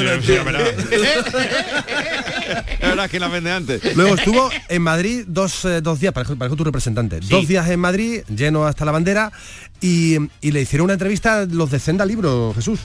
La 2.80 2.88
verdad 2.88 3.04
es 3.06 3.10
que 3.10 3.20
la 3.20 3.28
vende 3.28 3.50
antes. 3.50 3.96
Luego 3.96 4.14
estuvo 4.14 4.50
en 4.68 4.82
Madrid 4.82 5.24
dos, 5.26 5.64
eh, 5.64 5.80
dos 5.80 5.98
días, 6.00 6.12
parezco, 6.12 6.36
parezco 6.36 6.56
tu 6.56 6.64
representante, 6.64 7.20
dos 7.20 7.48
días 7.48 7.68
en 7.68 7.80
Madrid, 7.80 8.20
lleno 8.28 8.66
hasta 8.66 8.84
la 8.84 8.92
bandera, 8.92 9.32
y, 9.80 10.16
y 10.40 10.52
le 10.52 10.60
hicieron 10.62 10.84
una 10.84 10.92
entrevista 10.94 11.40
a 11.40 11.46
los 11.46 11.70
de 11.70 11.78
Senda 11.80 12.04
Libro, 12.04 12.52
Jesús. 12.54 12.80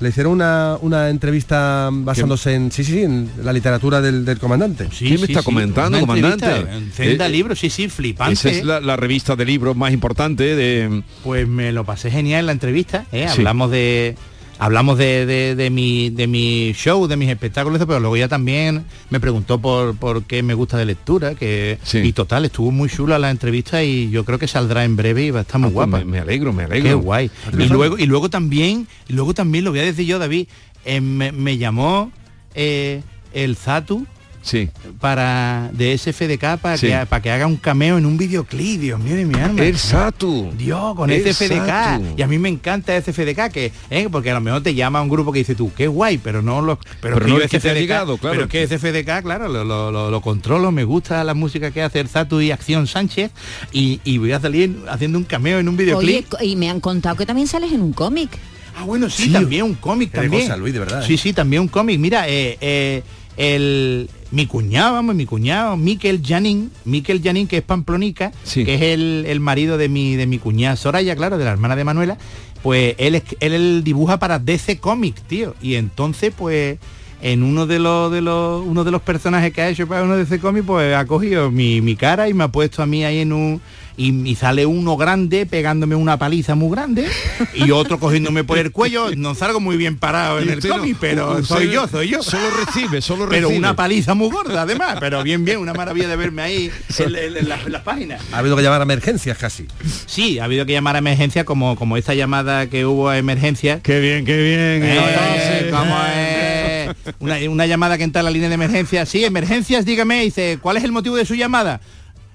Le 0.00 0.10
hicieron 0.10 0.32
una, 0.34 0.76
una 0.80 1.08
entrevista 1.10 1.88
basándose 1.92 2.54
en, 2.54 2.70
sí, 2.70 2.84
sí, 2.84 2.92
sí, 2.92 3.02
en 3.02 3.28
la 3.42 3.52
literatura 3.52 4.00
del, 4.00 4.24
del 4.24 4.38
comandante. 4.38 4.88
Sí, 4.92 5.06
¿Quién 5.08 5.20
me 5.20 5.26
sí, 5.26 5.32
está 5.32 5.40
sí, 5.40 5.44
comentando, 5.44 5.98
una 5.98 6.00
comandante? 6.06 6.46
entrevista 6.46 6.76
en 6.76 6.92
Senda 6.92 7.26
Eh, 7.26 7.30
Libro, 7.30 7.56
sí, 7.56 7.68
sí, 7.68 7.88
flipante. 7.88 8.32
Esa 8.34 8.50
es 8.50 8.64
la, 8.64 8.80
la 8.80 8.96
revista 8.96 9.34
de 9.34 9.44
libros 9.44 9.76
más 9.76 9.92
importante 9.92 10.54
de... 10.54 11.02
Pues 11.24 11.48
me 11.48 11.72
lo 11.72 11.84
pasé 11.84 12.10
genial 12.12 12.40
en 12.40 12.46
la 12.46 12.52
entrevista, 12.52 13.06
¿eh? 13.10 13.26
Sí. 13.28 13.38
hablamos 13.38 13.70
de 13.72 14.16
hablamos 14.58 14.98
de, 14.98 15.24
de- 15.26 15.54
de 15.54 15.70
mi 15.70 16.10
de 16.10 16.26
mi 16.26 16.72
show, 16.74 17.06
de 17.06 17.16
mis 17.16 17.28
espectáculos, 17.30 17.78
pero 17.86 18.00
luego 18.00 18.16
ya 18.16 18.28
también 18.28 18.84
me 19.10 19.20
preguntó 19.20 19.58
por, 19.60 19.96
por 19.96 20.24
qué 20.24 20.42
me 20.42 20.54
gusta 20.54 20.76
de 20.76 20.84
lectura, 20.84 21.34
que 21.34 21.78
y 21.94 22.12
total, 22.12 22.44
estuvo 22.44 22.70
muy 22.70 22.88
chula 22.88 23.18
la 23.18 23.30
entrevista 23.30 23.82
y 23.82 24.10
yo 24.10 24.24
creo 24.24 24.38
que 24.38 24.48
saldrá 24.48 24.84
en 24.84 24.96
breve 24.96 25.24
y 25.26 25.30
va 25.30 25.40
a 25.40 25.42
estar 25.42 25.60
muy 25.60 25.68
Ah, 25.70 25.72
pues 25.74 25.88
guapa. 25.90 25.98
me- 26.04 26.10
me 26.10 26.18
alegro, 26.18 26.52
me 26.52 26.64
alegro. 26.64 26.88
Qué 26.88 26.94
guay. 26.94 27.30
Y 27.58 27.68
luego, 27.68 27.98
y 27.98 28.06
luego 28.06 28.28
también, 28.30 28.86
y 29.08 29.12
luego 29.12 29.34
también 29.34 29.64
lo 29.64 29.70
voy 29.70 29.80
a 29.80 29.84
decir 29.84 30.06
yo, 30.06 30.18
David, 30.18 30.46
eh, 30.84 31.00
me, 31.00 31.32
me 31.32 31.56
llamó 31.58 32.10
eh, 32.54 33.02
el 33.34 33.56
Zatu 33.56 34.06
sí. 34.42 34.68
para 35.00 35.70
de 35.72 35.96
SFDK 35.96 36.58
para, 36.58 36.76
Sí. 36.76 36.86
que, 36.88 37.06
para 37.08 37.22
que 37.22 37.30
haga 37.30 37.46
un 37.46 37.56
cameo 37.56 37.98
en 37.98 38.06
un 38.06 38.16
videoclip, 38.16 38.80
Dios 38.80 39.00
mío 39.00 39.16
de 39.16 39.24
mi 39.24 39.38
alma. 39.38 39.62
El 39.62 39.78
Satu. 39.78 40.50
Dios, 40.56 40.94
con 40.94 41.10
El 41.10 41.22
SFDK. 41.22 41.66
Satu. 41.66 42.04
Y 42.16 42.22
a 42.22 42.26
mí 42.26 42.38
me 42.38 42.48
encanta 42.48 42.96
SFDK, 43.00 43.50
que, 43.50 43.72
¿eh? 43.90 44.08
porque 44.10 44.30
a 44.30 44.34
lo 44.34 44.40
mejor 44.40 44.62
te 44.62 44.74
llama 44.74 45.00
un 45.02 45.08
grupo 45.08 45.32
que 45.32 45.40
dice 45.40 45.54
tú, 45.54 45.70
qué 45.76 45.86
guay, 45.86 46.18
pero 46.18 46.42
no 46.42 46.60
lo. 46.62 46.78
Pero, 47.00 47.20
no 47.20 47.38
es 47.40 47.50
que 47.50 47.60
te 47.60 47.70
ha 47.70 47.74
llegado, 47.74 48.18
claro. 48.18 48.34
Pero 48.34 48.44
es 48.44 48.50
que 48.50 48.78
SFDK, 48.78 49.22
claro, 49.22 49.48
lo, 49.48 49.64
lo- 49.64 49.90
lo- 49.92 50.10
lo 50.10 50.20
controlo, 50.20 50.70
me 50.72 50.84
gusta 50.84 51.22
la 51.24 51.34
música 51.34 51.70
que 51.70 51.82
hace 51.82 52.00
el 52.00 52.08
Zatu 52.08 52.40
y 52.40 52.50
Acción 52.50 52.86
Sánchez, 52.86 53.30
y, 53.72 54.00
y 54.04 54.18
voy 54.18 54.32
a 54.32 54.40
salir 54.40 54.76
haciendo 54.88 55.18
un 55.18 55.24
cameo 55.24 55.58
en 55.58 55.68
un 55.68 55.76
videoclip. 55.76 56.26
y 56.42 56.56
me 56.56 56.70
han 56.70 56.80
contado 56.80 57.16
que 57.16 57.26
también 57.26 57.46
sales 57.48 57.72
en 57.72 57.82
un 57.82 57.92
cómic. 57.92 58.30
Ah, 58.76 58.84
bueno, 58.84 59.10
sí, 59.10 59.30
también 59.32 59.64
un 59.64 59.74
cómic 59.74 60.12
también. 60.12 60.42
cosa, 60.42 60.56
Luis, 60.56 60.72
de 60.72 60.78
verdad, 60.78 61.04
Sí, 61.04 61.14
¿eh? 61.14 61.18
sí, 61.18 61.32
también 61.32 61.62
un 61.62 61.68
cómic. 61.68 61.98
Mira, 61.98 62.28
eh, 62.28 62.56
eh, 62.60 63.02
el 63.36 64.08
mi 64.30 64.46
cuñado, 64.46 64.94
vamos, 64.94 65.14
mi 65.14 65.26
cuñado, 65.26 65.76
Miquel 65.76 66.22
Janín, 66.24 66.70
Miquel 66.84 67.22
Janín, 67.22 67.46
que 67.46 67.58
es 67.58 67.62
pamplonica, 67.62 68.32
que 68.52 68.74
es 68.74 68.82
el, 68.82 69.24
el 69.26 69.40
marido 69.40 69.78
de 69.78 69.88
mi, 69.88 70.16
de 70.16 70.26
mi 70.26 70.38
cuñada 70.38 70.76
Soraya, 70.76 71.16
claro, 71.16 71.38
de 71.38 71.44
la 71.44 71.52
hermana 71.52 71.76
de 71.76 71.84
Manuela, 71.84 72.18
pues 72.62 72.94
él, 72.98 73.14
él, 73.14 73.52
él 73.52 73.84
dibuja 73.84 74.18
para 74.18 74.38
DC 74.38 74.78
Comics, 74.78 75.22
tío. 75.22 75.54
Y 75.62 75.76
entonces, 75.76 76.32
pues, 76.36 76.78
en 77.20 77.42
uno 77.42 77.66
de 77.66 77.78
los 77.78 78.12
de 78.12 78.20
los 78.20 78.64
uno 78.64 78.84
de 78.84 78.90
los 78.90 79.02
personajes 79.02 79.52
que 79.52 79.60
ha 79.60 79.68
hecho 79.68 79.88
para 79.88 80.02
uno 80.02 80.16
de 80.16 80.24
DC 80.24 80.40
Comics, 80.40 80.66
pues 80.66 80.94
ha 80.94 81.04
cogido 81.04 81.50
mi, 81.50 81.80
mi 81.80 81.96
cara 81.96 82.28
y 82.28 82.34
me 82.34 82.44
ha 82.44 82.48
puesto 82.48 82.82
a 82.82 82.86
mí 82.86 83.04
ahí 83.04 83.18
en 83.18 83.32
un. 83.32 83.60
Y, 84.00 84.28
y 84.30 84.36
sale 84.36 84.64
uno 84.64 84.96
grande 84.96 85.44
pegándome 85.44 85.96
una 85.96 86.16
paliza 86.20 86.54
muy 86.54 86.70
grande 86.70 87.08
y 87.52 87.72
otro 87.72 87.98
cogiéndome 87.98 88.44
por 88.44 88.56
el 88.56 88.70
cuello. 88.70 89.10
No 89.16 89.34
salgo 89.34 89.58
muy 89.58 89.76
bien 89.76 89.96
parado 89.98 90.38
en 90.38 90.48
el 90.50 90.60
cómic, 90.66 90.96
pero 91.00 91.44
soy 91.44 91.68
yo, 91.72 91.88
soy 91.88 92.08
yo. 92.08 92.22
Solo 92.22 92.44
recibe, 92.64 93.00
solo 93.02 93.28
Pero 93.28 93.48
recibe. 93.48 93.58
una 93.58 93.74
paliza 93.74 94.14
muy 94.14 94.30
gorda 94.30 94.62
además, 94.62 94.98
pero 95.00 95.24
bien, 95.24 95.44
bien, 95.44 95.58
una 95.58 95.74
maravilla 95.74 96.06
de 96.06 96.14
verme 96.14 96.42
ahí 96.42 96.70
en, 96.96 97.16
en- 97.16 97.36
en 97.38 97.48
las, 97.48 97.66
en 97.66 97.72
las 97.72 97.82
páginas. 97.82 98.22
Ha 98.32 98.38
habido 98.38 98.54
que 98.56 98.62
llamar 98.62 98.80
a 98.80 98.84
emergencias 98.84 99.36
casi. 99.36 99.66
Sí, 100.06 100.38
ha 100.38 100.44
habido 100.44 100.64
que 100.64 100.72
llamar 100.74 100.94
a 100.94 101.00
emergencia 101.00 101.44
como, 101.44 101.74
como 101.74 101.96
esta 101.96 102.14
llamada 102.14 102.68
que 102.68 102.86
hubo 102.86 103.08
a 103.08 103.18
emergencia. 103.18 103.80
Qué 103.82 103.98
bien, 103.98 104.24
qué 104.24 104.36
bien. 104.40 104.82
Eh, 104.84 105.70
¿cómo 105.72 105.96
es? 106.16 107.14
Una, 107.18 107.36
una 107.50 107.66
llamada 107.66 107.98
que 107.98 108.04
entra 108.04 108.20
a 108.20 108.22
la 108.24 108.30
línea 108.30 108.48
de 108.48 108.54
emergencia. 108.54 109.04
Sí, 109.06 109.24
emergencias, 109.24 109.84
dígame, 109.84 110.22
dice, 110.22 110.58
¿cuál 110.62 110.76
es 110.76 110.84
el 110.84 110.92
motivo 110.92 111.16
de 111.16 111.26
su 111.26 111.34
llamada? 111.34 111.80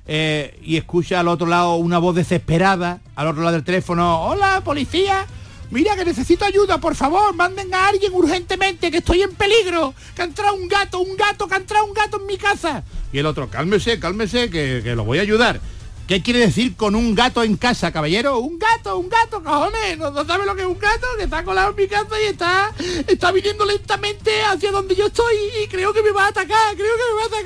Eh, 0.06 0.60
y 0.62 0.78
escucha 0.78 1.22
al 1.22 1.30
otro 1.30 1.48
lado 1.48 1.76
una 1.76 1.98
voz 1.98 2.16
desesperada, 2.16 3.00
al 3.16 3.28
otro 3.28 3.42
lado 3.42 3.56
del 3.56 3.64
teléfono, 3.64 4.24
hola, 4.24 4.62
policía. 4.64 5.26
Mira 5.72 5.96
que 5.96 6.06
necesito 6.06 6.46
ayuda, 6.46 6.78
por 6.78 6.94
favor, 6.94 7.34
manden 7.34 7.74
a 7.74 7.88
alguien 7.88 8.14
urgentemente, 8.14 8.92
que 8.92 8.98
estoy 8.98 9.24
en 9.24 9.34
peligro, 9.34 9.94
que 10.16 10.22
ha 10.22 10.26
entrado 10.26 10.54
un 10.54 10.68
gato, 10.68 11.00
un 11.00 11.16
gato, 11.16 11.48
que 11.48 11.56
ha 11.56 11.58
entrado 11.58 11.86
un 11.86 11.94
gato 11.94 12.18
en 12.20 12.28
mi 12.28 12.38
casa. 12.38 12.84
Y 13.12 13.18
el 13.18 13.26
otro, 13.26 13.50
cálmese, 13.50 14.00
cálmese, 14.00 14.50
que, 14.50 14.82
que 14.84 14.96
lo 14.96 15.04
voy 15.04 15.18
a 15.18 15.22
ayudar. 15.22 15.60
¿Qué 16.08 16.22
quiere 16.22 16.42
decir 16.42 16.76
con 16.76 16.96
un 16.96 17.16
gato 17.16 17.44
en 17.44 17.56
casa, 17.56 17.94
caballero? 17.94 18.38
Un 18.40 18.60
gato, 18.60 18.98
un 18.98 19.08
gato, 19.08 19.42
cojones. 19.42 19.98
¿No, 19.98 20.12
no 20.12 20.26
sabe 20.26 20.46
lo 20.46 20.54
que 20.54 20.64
es 20.64 20.68
un 20.68 20.78
gato? 20.78 21.08
Que 21.18 21.24
está 21.24 21.46
colado 21.46 21.70
en 21.70 21.78
mi 21.78 21.88
casa 21.88 22.22
y 22.22 22.26
está, 22.26 22.74
está 23.08 23.32
viniendo 23.32 23.64
lentamente 23.66 24.44
hacia 24.44 24.72
donde 24.72 24.96
yo 24.96 25.08
estoy 25.08 25.34
y 25.64 25.68
creo 25.70 25.94
que 25.94 26.04
me 26.04 26.12
va 26.12 26.26
a 26.26 26.28
atacar, 26.28 26.76
creo 26.76 26.92
que 26.94 27.04
me 27.10 27.16
va 27.16 27.24
a 27.24 27.26
atacar. 27.28 27.43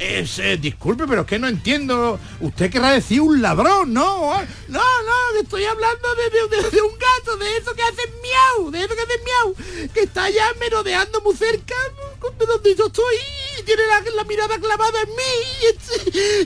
Es, 0.00 0.38
eh, 0.38 0.56
disculpe, 0.56 1.06
pero 1.06 1.20
es 1.22 1.26
que 1.26 1.38
no 1.38 1.46
entiendo. 1.46 2.18
Usted 2.40 2.70
querrá 2.70 2.92
decir 2.92 3.20
un 3.20 3.42
ladrón, 3.42 3.92
¿no? 3.92 4.32
No, 4.68 5.02
no, 5.02 5.40
estoy 5.42 5.64
hablando 5.64 6.08
de, 6.14 6.30
de- 6.30 6.80
un 6.82 6.92
gato, 6.98 7.36
de 7.36 7.56
eso 7.58 7.74
que 7.74 7.82
hace 7.82 8.02
miau, 8.22 8.70
de 8.70 8.78
eso 8.80 8.94
que 8.94 9.02
hace 9.02 9.20
miau, 9.22 9.88
que 9.92 10.00
está 10.04 10.30
ya 10.30 10.46
merodeando 10.58 11.20
muy 11.20 11.36
cerca 11.36 11.74
de 12.38 12.46
donde 12.46 12.74
yo 12.74 12.86
estoy 12.86 13.14
tiene 13.64 13.82
la, 14.14 14.24
mirada 14.24 14.58
clavada 14.58 15.00
en 15.02 15.08
mí. 15.10 15.68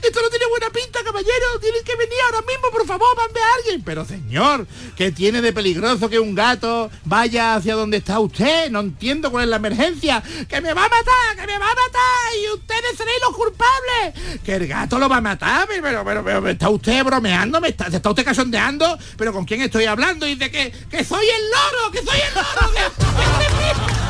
Esto, 0.02 0.22
no 0.22 0.30
tiene 0.30 0.46
buena 0.46 0.70
pinta, 0.70 1.02
caballero. 1.02 1.58
Tienen 1.60 1.84
que 1.84 1.96
venir 1.96 2.16
ahora 2.26 2.42
mismo, 2.46 2.70
por 2.70 2.86
favor, 2.86 3.16
mande 3.16 3.40
a 3.40 3.54
alguien. 3.58 3.82
Pero 3.82 4.04
señor, 4.04 4.66
¿qué 4.96 5.12
tiene 5.12 5.40
de 5.40 5.52
peligroso 5.52 6.08
que 6.08 6.18
un 6.18 6.34
gato 6.34 6.90
vaya 7.04 7.54
hacia 7.56 7.74
donde 7.74 7.98
está 7.98 8.20
usted? 8.20 8.70
No 8.70 8.80
entiendo 8.80 9.30
cuál 9.30 9.44
es 9.44 9.50
la 9.50 9.56
emergencia. 9.56 10.22
Que 10.48 10.60
me 10.60 10.72
va 10.74 10.84
a 10.84 10.88
matar, 10.88 11.36
que 11.36 11.46
me 11.46 11.58
va 11.58 11.66
a 11.70 11.74
matar 11.74 12.36
y 12.40 12.52
ustedes 12.54 12.96
seréis 12.96 13.18
los 13.26 13.36
culpables. 13.36 14.40
Que 14.42 14.54
el 14.54 14.66
gato 14.66 14.98
lo 14.98 15.08
va 15.08 15.18
a 15.18 15.20
matar. 15.20 15.66
Pero, 15.68 15.82
pero, 15.82 16.04
pero, 16.04 16.24
pero, 16.24 16.40
¿me 16.40 16.50
está 16.52 16.68
usted 16.68 17.04
bromeando, 17.04 17.60
me 17.60 17.68
está, 17.68 17.86
está 17.86 18.10
usted 18.10 18.24
cachondeando. 18.24 18.98
Pero 19.16 19.32
¿con 19.32 19.44
quién 19.44 19.62
estoy 19.62 19.84
hablando? 19.84 20.26
Y 20.26 20.34
dice 20.34 20.50
que, 20.50 20.72
que 20.90 21.04
soy 21.04 21.26
el 21.26 21.50
loro, 21.50 21.90
que 21.90 21.98
soy 22.02 22.20
el 22.20 22.34
loro. 22.34 22.72
que- 22.74 23.94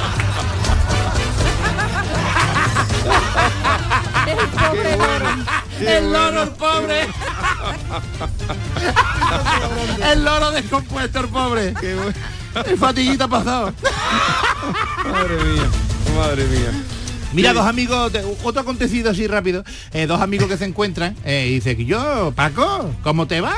El 5.81 6.13
loro, 6.13 6.43
el 6.45 6.51
pobre. 6.51 7.09
El 10.11 10.25
loro 10.25 10.51
descompuesto, 10.51 11.21
el 11.21 11.29
pobre. 11.29 11.75
El 12.65 12.79
fatiguita 12.79 13.29
pasado. 13.29 13.73
Madre 15.05 15.37
mía, 15.45 15.69
madre 16.17 16.45
mía. 16.45 16.73
Mira, 17.35 17.53
dos 17.53 17.67
amigos, 17.67 18.13
de- 18.13 18.25
otro 18.45 18.61
acontecido 18.63 19.11
así 19.11 19.27
rápido, 19.27 19.65
eh, 19.93 20.07
dos 20.07 20.21
amigos 20.21 20.49
que 20.49 20.57
se 20.57 20.65
encuentran, 20.65 21.17
eh, 21.25 21.49
y 21.51 21.55
dice 21.55 21.77
que 21.77 21.85
yo, 21.85 22.33
Paco, 22.35 22.91
¿cómo 23.03 23.27
te 23.27 23.41
va? 23.41 23.55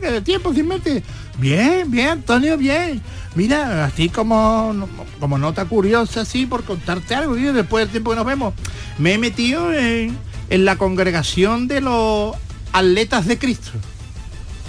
de 0.00 0.20
tiempo 0.22 0.54
sin 0.54 0.68
verte. 0.68 1.02
Bien, 1.38 1.90
bien, 1.90 2.08
Antonio, 2.10 2.56
bien. 2.56 3.02
Mira, 3.34 3.84
así 3.84 4.08
como, 4.08 4.88
como 5.18 5.38
nota 5.38 5.64
curiosa, 5.64 6.20
así, 6.22 6.46
por 6.46 6.62
contarte 6.64 7.14
algo, 7.14 7.34
tío, 7.34 7.52
después 7.52 7.84
del 7.84 7.90
tiempo 7.90 8.10
que 8.10 8.16
nos 8.16 8.26
vemos, 8.26 8.54
me 8.98 9.14
he 9.14 9.18
metido 9.18 9.72
en, 9.72 10.16
en 10.48 10.64
la 10.64 10.76
congregación 10.76 11.66
de 11.68 11.80
los 11.80 12.34
atletas 12.72 13.26
de 13.26 13.38
Cristo. 13.38 13.72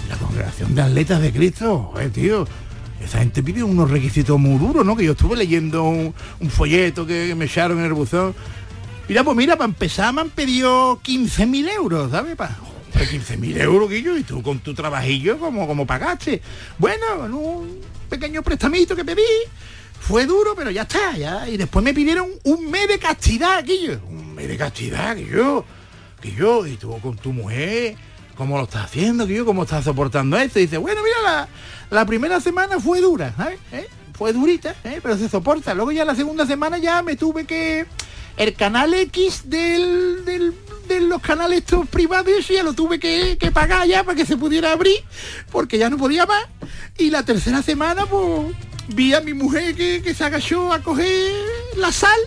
La 0.08 0.16
congregación 0.16 0.74
de 0.74 0.82
atletas 0.82 1.20
de 1.22 1.32
Cristo, 1.32 1.94
tío. 2.12 2.46
Esa 3.02 3.18
gente 3.18 3.42
pide 3.42 3.62
unos 3.62 3.90
requisitos 3.90 4.38
muy 4.38 4.58
duros, 4.58 4.84
¿no? 4.84 4.96
Que 4.96 5.04
yo 5.04 5.12
estuve 5.12 5.36
leyendo 5.36 5.84
un, 5.84 6.14
folleto 6.50 7.06
que 7.06 7.34
me 7.34 7.44
echaron 7.46 7.78
en 7.78 7.84
el 7.86 7.92
buzón. 7.92 8.34
Mira, 9.08 9.24
pues 9.24 9.36
mira, 9.36 9.56
para 9.56 9.66
empezar 9.68 10.12
me 10.12 10.20
han 10.20 10.30
pedido 10.30 11.00
15.000 11.02 11.68
euros, 11.74 12.10
¿sabes? 12.10 12.36
Pa- 12.36 12.56
15.000 12.92 13.60
euros, 13.60 13.88
Guillo, 13.88 14.16
y 14.16 14.24
tú 14.24 14.42
con 14.42 14.58
tu 14.58 14.74
trabajillo, 14.74 15.38
como, 15.38 15.66
como 15.66 15.86
pagaste? 15.86 16.42
Bueno, 16.78 17.06
con 17.18 17.34
un 17.34 17.80
pequeño 18.08 18.42
prestamito 18.42 18.96
que 18.96 19.04
pedí, 19.04 19.22
fue 20.00 20.26
duro, 20.26 20.54
pero 20.56 20.70
ya 20.70 20.82
está, 20.82 21.16
ya. 21.16 21.48
Y 21.48 21.56
después 21.56 21.84
me 21.84 21.94
pidieron 21.94 22.28
un 22.44 22.70
mes 22.70 22.88
de 22.88 22.98
castidad, 22.98 23.64
Guillo. 23.64 24.00
Un 24.08 24.34
mes 24.34 24.48
de 24.48 24.56
castidad, 24.56 25.16
Guillo. 25.16 25.64
Guillo, 26.22 26.66
y 26.66 26.76
tú 26.76 26.98
con 27.00 27.16
tu 27.16 27.32
mujer, 27.32 27.94
¿cómo 28.36 28.56
lo 28.56 28.64
estás 28.64 28.86
haciendo, 28.86 29.26
Guillo? 29.26 29.44
¿Cómo 29.44 29.62
estás 29.62 29.84
soportando 29.84 30.36
esto? 30.38 30.58
Y 30.58 30.62
dice, 30.62 30.78
bueno, 30.78 31.00
mira, 31.02 31.16
la, 31.90 32.04
primera 32.06 32.40
semana 32.40 32.78
fue 32.80 33.00
dura, 33.00 33.32
¿sabes? 33.36 33.58
¿Eh? 33.72 33.88
Fue 34.14 34.32
durita, 34.32 34.74
¿eh? 34.84 35.00
pero 35.02 35.16
se 35.16 35.28
soporta. 35.28 35.74
Luego 35.74 35.92
ya 35.92 36.04
la 36.04 36.14
segunda 36.14 36.46
semana 36.46 36.78
ya 36.78 37.02
me 37.02 37.16
tuve 37.16 37.44
que... 37.44 37.86
El 38.36 38.54
canal 38.54 38.94
X 38.94 39.42
del- 39.50 40.24
de 40.88 41.00
los 41.00 41.20
canales 41.20 41.58
estos 41.58 41.88
privados 41.88 42.46
ya 42.48 42.62
lo 42.62 42.72
tuve 42.72 42.98
que, 43.00 43.36
que 43.38 43.50
pagar 43.50 43.86
ya 43.86 44.04
para 44.04 44.16
que 44.16 44.24
se 44.24 44.36
pudiera 44.36 44.72
abrir, 44.72 44.96
porque 45.50 45.76
ya 45.76 45.90
no 45.90 45.96
podía 45.98 46.24
más. 46.24 46.44
Y 46.96 47.10
la 47.10 47.24
tercera 47.24 47.62
semana, 47.62 48.06
pues, 48.06 48.54
vi 48.88 49.12
a 49.12 49.20
mi 49.20 49.34
mujer 49.34 49.74
que, 49.74 50.00
que 50.02 50.14
se 50.14 50.24
agachó 50.24 50.72
a 50.72 50.80
coger 50.82 51.32
la 51.76 51.90
sal 51.92 52.18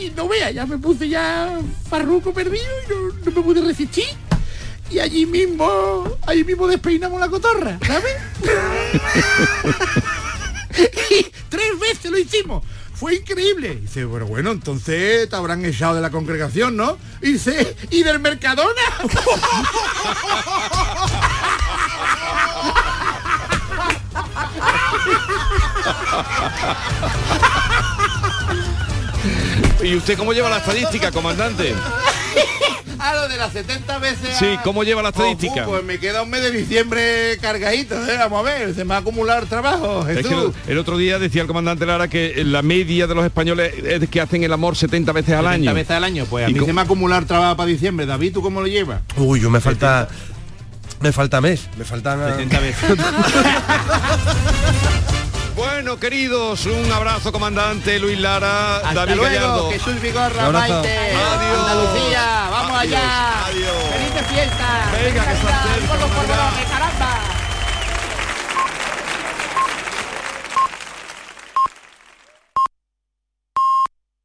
y 0.00 0.10
no 0.10 0.28
vea, 0.28 0.50
ya 0.52 0.64
me 0.64 0.78
puse 0.78 1.08
ya 1.08 1.58
farruco 1.90 2.32
perdido 2.32 2.64
y 2.86 2.88
no, 2.92 3.24
no 3.24 3.30
me 3.32 3.42
pude 3.42 3.60
resistir. 3.62 4.06
Y 4.90 4.98
allí 5.00 5.26
mismo, 5.26 6.16
allí 6.26 6.44
mismo 6.44 6.68
despeinamos 6.68 7.20
la 7.20 7.28
cotorra, 7.28 7.78
¿sabes? 7.86 8.16
y 11.10 11.26
tres 11.48 11.78
veces 11.80 12.10
lo 12.10 12.18
hicimos. 12.18 12.64
Fue 12.94 13.16
increíble. 13.16 13.74
Y 13.74 13.80
dice, 13.82 14.06
pero 14.10 14.26
bueno, 14.26 14.52
entonces 14.52 15.28
te 15.28 15.36
habrán 15.36 15.64
echado 15.64 15.96
de 15.96 16.00
la 16.00 16.10
congregación, 16.10 16.76
¿no? 16.76 16.96
Y 17.20 17.32
dice, 17.32 17.76
¿y 17.90 18.02
del 18.02 18.20
Mercadona? 18.20 18.72
¿Y 29.82 29.94
usted 29.94 30.16
cómo 30.16 30.32
lleva 30.32 30.48
la 30.48 30.58
estadística, 30.58 31.12
comandante? 31.12 31.74
A 32.98 33.14
lo 33.14 33.28
de 33.28 33.36
las 33.36 33.52
70 33.52 33.98
veces. 33.98 34.36
a- 34.36 34.38
Sí, 34.38 34.58
¿cómo 34.64 34.82
lleva 34.84 35.02
la 35.02 35.08
Oh, 35.08 35.12
estadística? 35.12 35.64
Pues 35.64 35.84
me 35.84 35.98
queda 35.98 36.22
un 36.22 36.30
mes 36.30 36.42
de 36.42 36.50
diciembre 36.50 37.38
cargadito, 37.40 37.94
¿eh? 37.94 38.16
vamos 38.18 38.40
a 38.40 38.42
ver, 38.50 38.74
se 38.74 38.84
me 38.84 38.90
va 38.90 38.96
a 38.96 39.00
acumular 39.00 39.46
trabajo, 39.46 40.06
Es 40.08 40.18
Jesús. 40.18 40.30
que 40.30 40.36
el, 40.70 40.72
el 40.72 40.78
otro 40.78 40.96
día 40.96 41.18
decía 41.18 41.42
el 41.42 41.48
comandante 41.48 41.84
Lara 41.86 42.08
que 42.08 42.42
la 42.44 42.62
media 42.62 43.06
de 43.06 43.14
los 43.14 43.24
españoles 43.24 43.72
es 43.84 44.08
que 44.08 44.20
hacen 44.20 44.42
el 44.44 44.52
amor 44.52 44.76
70 44.76 45.12
veces 45.12 45.34
al 45.34 45.44
70 45.44 45.70
año. 45.70 45.74
veces 45.74 45.90
al 45.90 46.04
año, 46.04 46.24
pues 46.28 46.46
a 46.46 46.50
¿Y 46.50 46.54
mí 46.54 46.58
cómo- 46.60 46.66
se 46.68 46.72
me 46.72 46.76
va 46.76 46.82
a 46.82 46.84
acumular 46.86 47.24
trabajo 47.26 47.56
para 47.56 47.68
diciembre. 47.68 48.06
David, 48.06 48.32
¿tú 48.32 48.42
cómo 48.42 48.60
lo 48.60 48.66
llevas? 48.66 49.00
Uy, 49.16 49.40
yo 49.40 49.50
me 49.50 49.60
falta... 49.60 50.08
Me 51.00 51.12
falta 51.12 51.42
mes, 51.42 51.68
me 51.76 51.84
faltan... 51.84 52.18
70 52.26 52.60
veces. 52.60 52.90
Bueno, 55.56 55.98
queridos, 55.98 56.66
un 56.66 56.92
abrazo, 56.92 57.32
comandante 57.32 57.98
Luis 57.98 58.20
Lara, 58.20 58.76
Hasta 58.76 58.92
David 58.92 59.14
luego, 59.14 59.34
Gallardo. 59.34 59.70
Jesús 59.70 60.00
Vigorra. 60.02 60.50
Maite, 60.50 60.98
Adiós. 60.98 61.58
Andalucía, 61.60 62.48
vamos 62.50 62.78
Adiós, 62.78 62.94
allá. 63.00 63.46
adiós. 63.46 63.72
Felices 63.90 64.26
fiestas. 64.28 64.92
Venga, 64.92 65.24
que 65.24 65.30
Feliz 65.30 65.44
Navidad. 65.44 65.88
polvorones, 65.88 66.68
caramba. 66.70 67.25